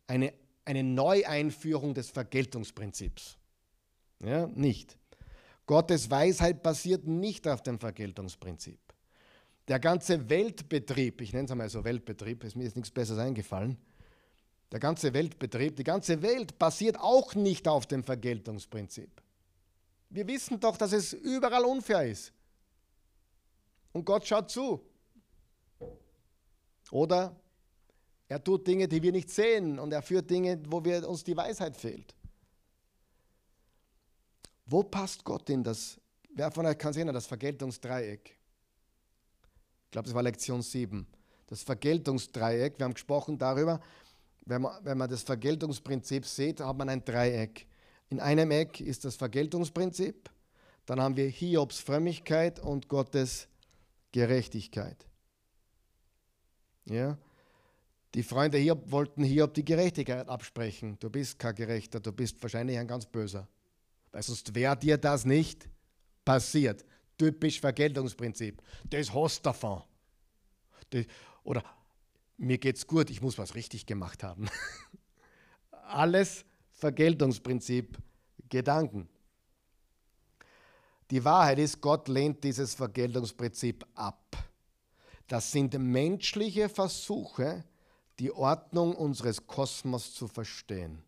eine, 0.07 0.33
eine 0.65 0.83
Neueinführung 0.83 1.95
des 1.95 2.11
Vergeltungsprinzips. 2.11 3.37
Ja, 4.21 4.47
nicht. 4.47 4.97
Gottes 5.67 6.11
Weisheit 6.11 6.63
basiert 6.63 7.07
nicht 7.07 7.47
auf 7.49 7.63
dem 7.63 7.79
Vergeltungsprinzip. 7.79 8.79
Der 9.69 9.79
ganze 9.79 10.29
Weltbetrieb, 10.29 11.21
ich 11.21 11.33
nenne 11.33 11.45
es 11.45 11.51
einmal 11.51 11.69
so 11.69 11.85
Weltbetrieb, 11.85 12.45
ist 12.45 12.57
mir 12.57 12.65
jetzt 12.65 12.77
nichts 12.77 12.91
Besseres 12.91 13.21
eingefallen, 13.21 13.77
der 14.73 14.81
ganze 14.81 15.13
Weltbetrieb, 15.13 15.77
die 15.77 15.85
ganze 15.85 16.23
Welt 16.23 16.59
basiert 16.59 16.99
auch 16.99 17.35
nicht 17.35 17.69
auf 17.69 17.87
dem 17.87 18.03
Vergeltungsprinzip. 18.03 19.11
Wir 20.09 20.27
wissen 20.27 20.59
doch, 20.59 20.79
dass 20.79 20.93
es 20.93 21.13
überall 21.13 21.65
unfair 21.65 22.07
ist. 22.07 22.33
Und 23.93 24.07
Gott 24.07 24.27
schaut 24.27 24.51
zu. 24.51 24.81
Oder 26.91 27.37
er 28.29 28.43
tut 28.43 28.67
Dinge, 28.67 28.89
die 28.89 29.03
wir 29.03 29.13
nicht 29.13 29.29
sehen 29.29 29.79
und 29.79 29.93
er 29.93 30.01
führt 30.01 30.31
Dinge, 30.31 30.59
wo 30.67 30.83
wir, 30.83 31.07
uns 31.07 31.23
die 31.23 31.37
Weisheit 31.37 31.77
fehlt. 31.77 32.15
Wo 34.65 34.83
passt 34.83 35.23
Gott 35.23 35.51
in 35.51 35.63
das? 35.63 36.01
Wer 36.35 36.51
von 36.51 36.65
euch 36.65 36.79
kann 36.79 36.95
sehen, 36.95 37.13
das 37.13 37.27
Vergeltungsdreieck? 37.27 38.39
Ich 39.85 39.91
glaube, 39.91 40.07
das 40.07 40.15
war 40.15 40.23
Lektion 40.23 40.63
7. 40.63 41.07
Das 41.47 41.63
Vergeltungsdreieck, 41.63 42.79
wir 42.79 42.85
haben 42.85 42.95
gesprochen 42.95 43.37
darüber, 43.37 43.81
wenn 44.45 44.63
man, 44.63 44.85
wenn 44.85 44.99
man 44.99 45.09
das 45.09 45.23
Vergeltungsprinzip 45.23 46.27
sieht, 46.27 46.61
hat 46.61 46.77
man 46.77 46.89
ein 46.89 47.05
Dreieck. 47.05 47.67
In 48.11 48.21
einem 48.21 48.51
Eck 48.51 48.81
ist 48.81 49.05
das 49.05 49.17
Vergeltungsprinzip, 49.17 50.31
dann 50.87 51.01
haben 51.01 51.17
wir 51.17 51.29
Hiobs 51.29 51.79
Frömmigkeit 51.79 52.61
und 52.61 52.89
Gottes 52.89 53.49
Gerechtigkeit. 54.11 55.07
Ja? 56.85 57.17
Die 58.15 58.23
Freunde 58.23 58.59
Hiob 58.59 58.91
wollten 58.91 59.25
Hiob 59.25 59.55
die 59.55 59.65
Gerechtigkeit 59.65 60.29
absprechen. 60.29 60.99
Du 60.99 61.09
bist 61.09 61.39
kein 61.39 61.55
Gerechter, 61.55 62.01
du 62.01 62.13
bist 62.13 62.43
wahrscheinlich 62.43 62.77
ein 62.77 62.87
ganz 62.87 63.07
Böser 63.07 63.49
weil 64.13 64.23
sonst 64.23 64.55
wäre 64.55 64.77
dir 64.77 64.99
das 64.99 65.25
nicht 65.25 65.69
passiert. 66.25 66.85
Typisch 67.19 67.61
Vergeltungsprinzip. 67.61 68.63
Das 68.89 69.13
hast 69.13 69.45
davon. 69.45 69.83
Das, 70.91 71.05
oder 71.43 71.65
mir 72.43 72.59
geht's 72.59 72.87
gut, 72.87 73.11
ich 73.11 73.23
muss 73.23 73.39
was 73.39 73.55
richtig 73.55 73.87
gemacht 73.87 74.23
haben. 74.23 74.49
Alles 75.87 76.45
Vergeltungsprinzip, 76.73 77.99
Gedanken. 78.49 79.09
Die 81.11 81.25
Wahrheit 81.25 81.59
ist, 81.59 81.81
Gott 81.81 82.09
lehnt 82.09 82.43
dieses 82.43 82.75
Vergeltungsprinzip 82.75 83.87
ab. 83.95 84.37
Das 85.29 85.53
sind 85.53 85.79
menschliche 85.79 86.69
Versuche, 86.69 87.65
die 88.19 88.33
Ordnung 88.33 88.95
unseres 88.97 89.47
Kosmos 89.47 90.15
zu 90.15 90.27
verstehen. 90.27 91.03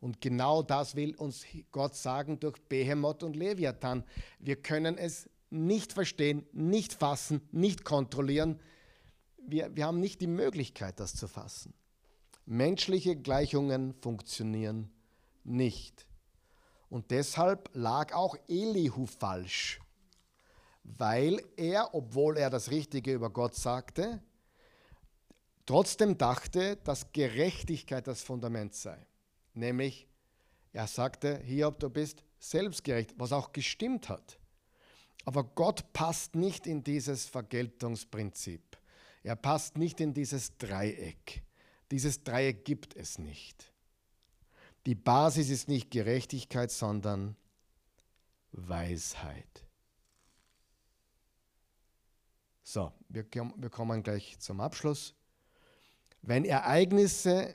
Und 0.00 0.20
genau 0.20 0.62
das 0.62 0.96
will 0.96 1.14
uns 1.16 1.44
Gott 1.70 1.94
sagen 1.94 2.40
durch 2.40 2.60
Behemoth 2.68 3.22
und 3.22 3.36
Leviathan. 3.36 4.04
Wir 4.38 4.56
können 4.56 4.98
es 4.98 5.28
nicht 5.50 5.92
verstehen, 5.92 6.46
nicht 6.52 6.92
fassen, 6.94 7.40
nicht 7.52 7.84
kontrollieren. 7.84 8.58
Wir, 9.46 9.74
wir 9.74 9.86
haben 9.86 10.00
nicht 10.00 10.20
die 10.20 10.26
Möglichkeit, 10.26 11.00
das 11.00 11.14
zu 11.14 11.28
fassen. 11.28 11.74
Menschliche 12.46 13.16
Gleichungen 13.16 13.94
funktionieren 13.94 14.90
nicht. 15.44 16.06
Und 16.88 17.10
deshalb 17.10 17.70
lag 17.72 18.12
auch 18.12 18.36
Elihu 18.48 19.06
falsch, 19.06 19.80
weil 20.84 21.42
er, 21.56 21.94
obwohl 21.94 22.36
er 22.36 22.50
das 22.50 22.70
Richtige 22.70 23.14
über 23.14 23.30
Gott 23.30 23.54
sagte, 23.54 24.22
trotzdem 25.64 26.18
dachte, 26.18 26.76
dass 26.84 27.12
Gerechtigkeit 27.12 28.06
das 28.06 28.22
Fundament 28.22 28.74
sei. 28.74 29.06
Nämlich, 29.54 30.06
er 30.72 30.86
sagte, 30.86 31.38
Hiob, 31.38 31.78
du 31.78 31.88
bist 31.88 32.24
selbstgerecht, 32.38 33.14
was 33.16 33.32
auch 33.32 33.52
gestimmt 33.52 34.08
hat. 34.08 34.38
Aber 35.24 35.44
Gott 35.44 35.92
passt 35.92 36.34
nicht 36.34 36.66
in 36.66 36.82
dieses 36.82 37.26
Vergeltungsprinzip. 37.26 38.76
Er 39.22 39.36
passt 39.36 39.78
nicht 39.78 40.00
in 40.00 40.14
dieses 40.14 40.56
Dreieck. 40.58 41.42
Dieses 41.90 42.24
Dreieck 42.24 42.64
gibt 42.64 42.96
es 42.96 43.18
nicht. 43.18 43.72
Die 44.86 44.94
Basis 44.94 45.48
ist 45.48 45.68
nicht 45.68 45.90
Gerechtigkeit, 45.90 46.70
sondern 46.70 47.36
Weisheit. 48.50 49.64
So, 52.62 52.92
wir, 53.08 53.24
kommen 53.24 54.02
gleich 54.02 54.38
zum 54.38 54.60
Abschluss. 54.60 55.14
Wenn 56.22 56.44
Ereignisse 56.44 57.54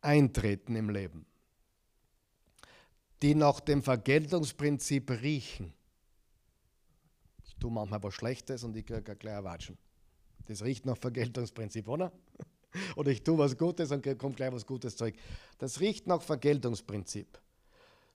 eintreten 0.00 0.74
im 0.74 0.88
Leben, 0.88 1.26
die 3.22 3.34
nach 3.34 3.60
dem 3.60 3.82
Vergeltungsprinzip 3.82 5.10
riechen, 5.10 5.74
tue 7.60 7.70
manchmal 7.70 8.02
was 8.02 8.14
Schlechtes 8.14 8.64
und 8.64 8.76
ich 8.76 8.86
kriege 8.86 9.14
gleich 9.16 9.44
Watschen. 9.44 9.78
Das 10.46 10.64
riecht 10.64 10.86
nach 10.86 10.96
Vergeltungsprinzip, 10.96 11.86
oder? 11.88 12.12
Oder 12.96 13.10
ich 13.10 13.24
tue 13.24 13.36
was 13.36 13.58
Gutes 13.58 13.90
und 13.90 14.06
kommt 14.16 14.36
gleich 14.36 14.52
was 14.52 14.64
Gutes 14.64 14.96
zurück. 14.96 15.16
Das 15.58 15.80
riecht 15.80 16.06
nach 16.06 16.22
Vergeltungsprinzip. 16.22 17.40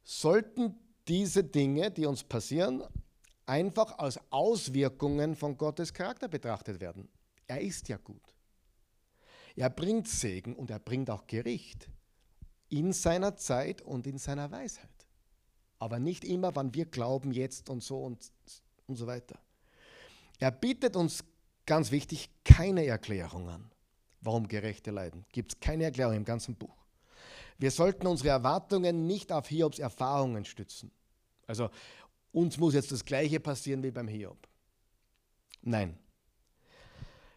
Sollten 0.02 0.76
diese 1.10 1.44
Dinge, 1.44 1.92
die 1.92 2.06
uns 2.06 2.24
passieren, 2.24 2.82
einfach 3.46 3.98
als 3.98 4.20
Auswirkungen 4.32 5.36
von 5.36 5.58
Gottes 5.58 5.94
Charakter 5.94 6.30
betrachtet 6.30 6.80
werden. 6.80 7.10
Er 7.48 7.62
ist 7.62 7.90
ja 7.90 7.98
gut. 7.98 8.22
Er 9.56 9.70
bringt 9.70 10.08
Segen 10.08 10.56
und 10.56 10.70
er 10.70 10.80
bringt 10.80 11.10
auch 11.10 11.28
Gericht 11.28 11.90
in 12.70 12.94
seiner 12.94 13.36
Zeit 13.36 13.82
und 13.82 14.08
in 14.08 14.18
seiner 14.18 14.52
Weisheit. 14.52 14.90
Aber 15.80 16.00
nicht 16.00 16.26
immer, 16.26 16.56
wann 16.56 16.74
wir 16.74 16.86
glauben, 16.86 17.32
jetzt 17.32 17.70
und 17.70 17.84
so 17.84 18.04
und, 18.04 18.32
und 18.88 18.96
so 18.96 19.08
weiter. 19.08 19.40
Er 20.40 20.52
bietet 20.52 20.96
uns, 20.96 21.24
ganz 21.66 21.92
wichtig, 21.92 22.30
keine 22.44 22.86
Erklärung 22.86 23.50
an, 23.50 23.72
warum 24.22 24.48
Gerechte 24.48 24.92
leiden. 24.92 25.26
Gibt 25.32 25.54
es 25.54 25.60
keine 25.60 25.86
Erklärung 25.86 26.16
im 26.16 26.26
ganzen 26.26 26.56
Buch. 26.56 26.86
Wir 27.58 27.72
sollten 27.72 28.06
unsere 28.08 28.30
Erwartungen 28.30 29.08
nicht 29.08 29.32
auf 29.32 29.48
Hiobs 29.48 29.80
Erfahrungen 29.80 30.46
stützen. 30.46 30.92
Also 31.48 31.70
uns 32.32 32.58
muss 32.58 32.74
jetzt 32.74 32.92
das 32.92 33.06
Gleiche 33.06 33.40
passieren 33.40 33.82
wie 33.82 33.92
beim 33.92 34.08
Hiob. 34.08 34.48
Nein. 35.62 35.98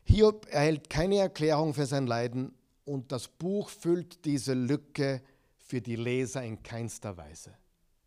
Hiob 0.04 0.46
erhält 0.50 0.90
keine 0.90 1.18
Erklärung 1.18 1.72
für 1.72 1.86
sein 1.86 2.06
Leiden 2.06 2.52
und 2.84 3.12
das 3.12 3.28
Buch 3.28 3.68
füllt 3.68 4.24
diese 4.24 4.54
Lücke 4.54 5.22
für 5.58 5.80
die 5.80 5.96
Leser 5.96 6.42
in 6.42 6.62
keinster 6.62 7.16
Weise. 7.16 7.56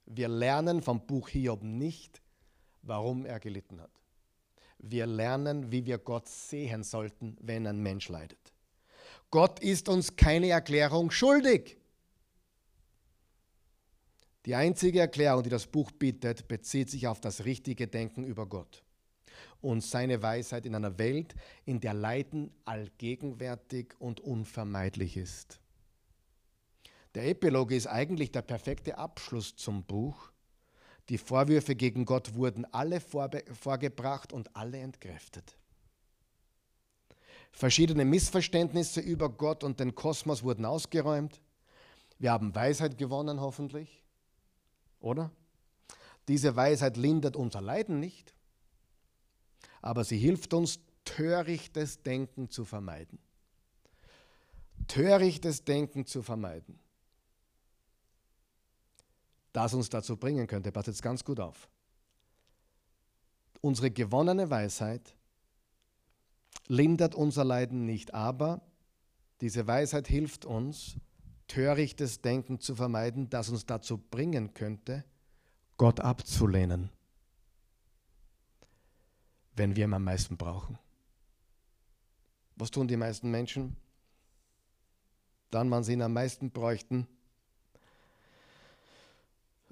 Wir 0.06 0.28
lernen 0.28 0.82
vom 0.82 1.06
Buch 1.06 1.30
Hiob 1.30 1.64
nicht, 1.64 2.21
warum 2.82 3.26
er 3.26 3.40
gelitten 3.40 3.82
hat. 3.82 3.92
Wir 4.80 5.06
lernen, 5.06 5.72
wie 5.72 5.86
wir 5.86 5.98
Gott 5.98 6.28
sehen 6.28 6.84
sollten, 6.84 7.38
wenn 7.40 7.68
ein 7.68 7.82
Mensch 7.82 8.10
leidet. 8.10 8.54
Gott 9.30 9.60
ist 9.60 9.88
uns 9.88 10.16
keine 10.16 10.50
Erklärung 10.50 11.12
schuldig. 11.12 11.78
Die 14.46 14.56
einzige 14.56 15.00
Erklärung, 15.00 15.44
die 15.44 15.50
das 15.50 15.68
Buch 15.68 15.92
bietet, 15.92 16.48
bezieht 16.48 16.90
sich 16.90 17.08
auf 17.08 17.22
das 17.22 17.46
richtige 17.46 17.88
Denken 17.88 18.24
über 18.24 18.48
Gott 18.48 18.84
und 19.62 19.82
seine 19.82 20.22
Weisheit 20.22 20.66
in 20.66 20.76
einer 20.76 20.98
Welt, 20.98 21.36
in 21.66 21.80
der 21.80 21.94
Leiden 21.94 22.52
allgegenwärtig 22.66 23.94
und 24.00 24.20
unvermeidlich 24.20 25.16
ist. 25.16 25.60
Der 27.14 27.28
Epilog 27.28 27.72
ist 27.72 27.88
eigentlich 27.88 28.32
der 28.32 28.42
perfekte 28.42 28.98
Abschluss 28.98 29.56
zum 29.56 29.84
Buch. 29.84 30.31
Die 31.12 31.18
Vorwürfe 31.18 31.76
gegen 31.76 32.05
Gott 32.05 32.36
wurden 32.36 32.64
alle 32.74 33.01
vorgebracht 33.01 34.32
und 34.32 34.55
alle 34.55 34.78
entkräftet. 34.78 35.57
Verschiedene 37.51 38.05
Missverständnisse 38.05 39.01
über 39.01 39.28
Gott 39.28 39.66
und 39.66 39.82
den 39.82 39.93
Kosmos 39.93 40.41
wurden 40.41 40.64
ausgeräumt. 40.64 41.41
Wir 42.18 42.32
haben 42.32 42.55
Weisheit 42.55 42.97
gewonnen, 42.97 43.41
hoffentlich 43.41 44.05
oder? 45.01 45.32
Diese 46.30 46.55
Weisheit 46.55 46.95
lindert 46.95 47.36
unser 47.36 47.59
Leiden 47.59 47.99
nicht, 47.99 48.34
aber 49.82 50.05
sie 50.05 50.18
hilft 50.18 50.53
uns, 50.53 50.80
törichtes 51.03 52.03
Denken 52.03 52.49
zu 52.49 52.64
vermeiden. 52.64 53.20
Törichtes 54.88 55.66
Denken 55.66 56.05
zu 56.05 56.24
vermeiden. 56.24 56.80
Das 59.54 59.74
uns 59.74 59.89
dazu 59.89 60.18
bringen 60.18 60.47
könnte, 60.47 60.72
passt 60.72 60.88
jetzt 60.88 61.02
ganz 61.02 61.24
gut 61.24 61.39
auf. 61.39 61.70
Unsere 63.62 63.91
gewonnene 63.91 64.49
Weisheit 64.49 65.16
lindert 66.68 67.16
unser 67.16 67.43
Leiden 67.43 67.86
nicht, 67.86 68.14
aber 68.14 68.62
diese 69.41 69.68
Weisheit 69.68 70.08
hilft 70.08 70.45
uns, 70.45 70.97
törichtes 71.47 72.22
Denken 72.22 72.60
zu 72.60 72.76
vermeiden, 72.76 73.30
das 73.30 73.49
uns 73.49 73.66
dazu 73.66 73.97
bringen 73.97 74.54
könnte, 74.54 75.04
Gott 75.78 75.99
abzulehnen, 75.99 76.89
wenn 79.56 79.76
wir 79.76 79.86
ihn 79.86 79.93
am 79.93 80.04
meisten 80.04 80.38
brauchen. 80.38 80.78
Was 82.56 82.72
tun 82.72 82.88
die 82.88 82.97
meisten 82.97 83.32
Menschen? 83.32 83.76
Dann, 85.49 85.70
wann 85.72 85.84
sie 85.84 85.93
ihn 85.93 86.02
am 86.04 86.14
meisten 86.14 86.52
bräuchten, 86.52 87.08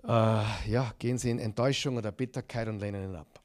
äh, 0.04 0.70
ja, 0.72 0.93
gehen 1.00 1.18
sie 1.18 1.30
in 1.30 1.39
Enttäuschung 1.39 1.97
oder 1.97 2.12
Bitterkeit 2.12 2.68
und 2.68 2.80
lehnen 2.80 3.12
ihn 3.12 3.16
ab. 3.16 3.41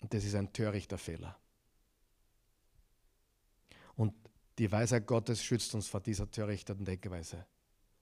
Und 0.00 0.12
das 0.12 0.24
ist 0.24 0.34
ein 0.34 0.52
törichter 0.52 0.98
Fehler. 0.98 1.36
Und 3.96 4.14
die 4.58 4.70
Weisheit 4.70 5.06
Gottes 5.06 5.42
schützt 5.42 5.74
uns 5.74 5.88
vor 5.88 6.00
dieser 6.00 6.30
törichten 6.30 6.84
Denkweise 6.84 7.46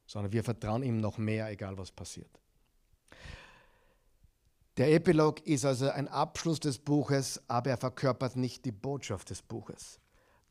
sondern 0.07 0.33
wir 0.33 0.45
vertrauen 0.45 0.83
ihm 0.83 1.01
noch 1.01 1.19
mehr, 1.19 1.51
egal 1.51 1.77
was 1.77 1.91
passiert. 1.91 2.31
Der 4.77 4.93
Epilog 4.93 5.45
ist 5.47 5.65
also 5.65 5.89
ein 5.89 6.07
Abschluss 6.09 6.61
des 6.61 6.79
Buches, 6.79 7.41
aber 7.49 7.71
er 7.71 7.77
verkörpert 7.77 8.37
nicht 8.37 8.65
die 8.65 8.73
Botschaft 8.73 9.31
des 9.31 9.43
Buches. 9.43 9.99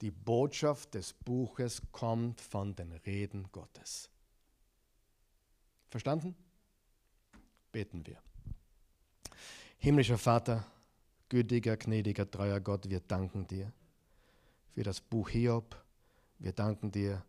Die 0.01 0.11
Botschaft 0.11 0.93
des 0.95 1.13
Buches 1.13 1.81
kommt 1.91 2.41
von 2.41 2.75
den 2.75 2.91
Reden 2.91 3.47
Gottes. 3.51 4.09
Verstanden? 5.89 6.35
Beten 7.75 8.05
wir. 8.07 8.15
Himmlischer 9.79 10.17
Vater, 10.17 10.65
gütiger, 11.27 11.75
gnädiger, 11.75 12.31
treuer 12.31 12.61
Gott, 12.61 12.89
wir 12.89 13.01
danken 13.01 13.45
dir 13.47 13.69
für 14.73 14.83
das 14.83 15.01
Buch 15.01 15.27
Hiob. 15.27 15.75
Wir 16.39 16.53
danken 16.53 16.89
dir 16.89 17.21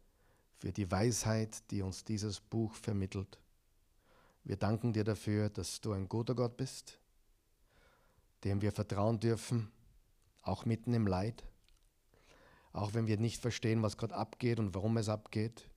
für 0.58 0.70
die 0.70 0.88
Weisheit, 0.88 1.68
die 1.72 1.82
uns 1.82 2.04
dieses 2.04 2.38
Buch 2.38 2.72
vermittelt. 2.76 3.40
Wir 4.44 4.54
danken 4.54 4.92
dir 4.92 5.02
dafür, 5.02 5.50
dass 5.50 5.80
du 5.80 5.90
ein 5.90 6.08
guter 6.08 6.36
Gott 6.36 6.56
bist, 6.56 7.00
dem 8.44 8.62
wir 8.62 8.70
vertrauen 8.70 9.18
dürfen, 9.18 9.72
auch 10.42 10.64
mitten 10.64 10.94
im 10.94 11.08
Leid, 11.08 11.42
auch 12.72 12.94
wenn 12.94 13.08
wir 13.08 13.16
nicht 13.16 13.42
verstehen, 13.42 13.82
was 13.82 13.96
gerade 13.96 14.14
abgeht 14.14 14.60
und 14.60 14.76
warum 14.76 14.96
es 14.96 15.08
abgeht. 15.08 15.68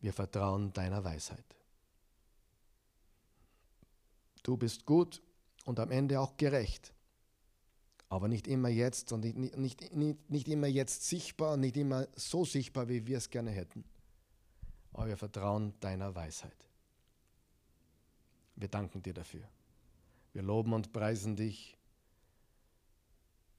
Wir 0.00 0.14
vertrauen 0.14 0.72
deiner 0.72 1.04
Weisheit. 1.04 1.59
Du 4.42 4.56
bist 4.56 4.86
gut 4.86 5.22
und 5.64 5.78
am 5.80 5.90
Ende 5.90 6.20
auch 6.20 6.36
gerecht 6.36 6.94
aber 8.10 8.26
nicht 8.26 8.48
immer 8.48 8.68
jetzt 8.68 9.12
und 9.12 9.20
nicht, 9.20 9.56
nicht, 9.56 9.94
nicht, 9.94 10.30
nicht 10.30 10.48
immer 10.48 10.66
jetzt 10.66 11.04
sichtbar 11.08 11.54
und 11.54 11.60
nicht 11.60 11.76
immer 11.76 12.08
so 12.16 12.44
sichtbar, 12.44 12.88
wie 12.88 13.06
wir 13.06 13.16
es 13.16 13.30
gerne 13.30 13.52
hätten. 13.52 13.84
Aber 14.92 15.06
wir 15.06 15.16
vertrauen 15.16 15.74
deiner 15.78 16.12
Weisheit. 16.16 16.66
Wir 18.56 18.66
danken 18.66 19.00
dir 19.00 19.14
dafür. 19.14 19.48
Wir 20.32 20.42
loben 20.42 20.72
und 20.72 20.92
preisen 20.92 21.36
dich, 21.36 21.78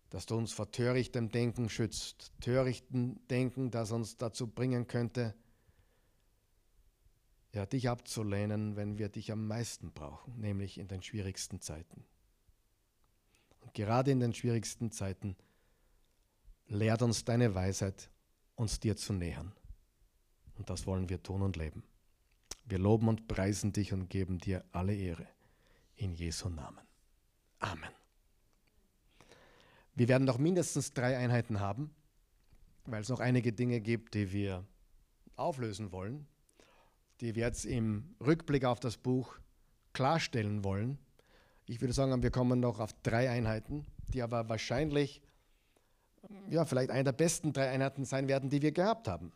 dass 0.09 0.25
du 0.25 0.35
uns 0.35 0.51
vor 0.51 0.69
törichtem 0.69 1.29
Denken 1.29 1.69
schützt. 1.69 2.33
Törichten 2.41 3.25
Denken, 3.29 3.71
das 3.71 3.93
uns 3.93 4.17
dazu 4.17 4.47
bringen 4.47 4.85
könnte, 4.85 5.33
ja, 7.53 7.65
dich 7.65 7.89
abzulehnen, 7.89 8.75
wenn 8.75 8.97
wir 8.97 9.09
dich 9.09 9.31
am 9.31 9.47
meisten 9.47 9.91
brauchen, 9.91 10.39
nämlich 10.39 10.77
in 10.77 10.87
den 10.87 11.01
schwierigsten 11.01 11.59
Zeiten. 11.59 12.05
Und 13.59 13.73
gerade 13.73 14.11
in 14.11 14.19
den 14.19 14.33
schwierigsten 14.33 14.91
Zeiten 14.91 15.35
lehrt 16.67 17.01
uns 17.01 17.25
deine 17.25 17.53
Weisheit, 17.53 18.09
uns 18.55 18.79
dir 18.79 18.95
zu 18.95 19.13
nähern. 19.13 19.53
Und 20.55 20.69
das 20.69 20.85
wollen 20.85 21.09
wir 21.09 21.21
tun 21.21 21.41
und 21.41 21.57
leben. 21.57 21.83
Wir 22.65 22.79
loben 22.79 23.07
und 23.07 23.27
preisen 23.27 23.73
dich 23.73 23.91
und 23.91 24.09
geben 24.09 24.37
dir 24.37 24.63
alle 24.71 24.95
Ehre. 24.95 25.27
In 25.95 26.13
Jesu 26.13 26.49
Namen. 26.49 26.85
Amen. 27.59 27.91
Wir 29.93 30.07
werden 30.07 30.23
noch 30.23 30.37
mindestens 30.37 30.93
drei 30.93 31.17
Einheiten 31.17 31.59
haben, 31.59 31.93
weil 32.85 33.01
es 33.01 33.09
noch 33.09 33.19
einige 33.19 33.53
Dinge 33.53 33.81
gibt, 33.81 34.13
die 34.13 34.31
wir 34.31 34.65
auflösen 35.35 35.91
wollen, 35.91 36.27
die 37.21 37.35
wir 37.35 37.45
jetzt 37.45 37.65
im 37.65 38.15
Rückblick 38.19 38.65
auf 38.65 38.79
das 38.79 38.97
Buch 38.97 39.35
klarstellen 39.93 40.63
wollen 40.63 40.97
Ich 41.67 41.79
würde 41.79 41.93
sagen, 41.93 42.23
wir 42.23 42.31
kommen 42.31 42.59
noch 42.59 42.79
auf 42.79 42.93
drei 43.03 43.29
Einheiten, 43.29 43.85
die 44.13 44.21
aber 44.21 44.49
wahrscheinlich, 44.49 45.21
ja, 46.49 46.65
vielleicht 46.65 46.89
eine 46.89 47.05
der 47.05 47.11
besten 47.13 47.53
drei 47.53 47.69
Einheiten 47.69 48.03
sein 48.03 48.27
werden, 48.27 48.49
die 48.49 48.61
wir 48.61 48.71
gehabt 48.71 49.07
haben. 49.07 49.31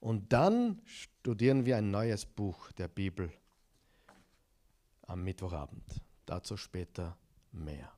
Und 0.00 0.32
dann 0.32 0.80
studieren 0.84 1.66
wir 1.66 1.76
ein 1.76 1.90
neues 1.90 2.24
Buch 2.24 2.72
der 2.72 2.88
Bibel 2.88 3.32
am 5.06 5.22
Mittwochabend. 5.22 5.84
Dazu 6.26 6.56
später 6.56 7.16
mehr. 7.52 7.92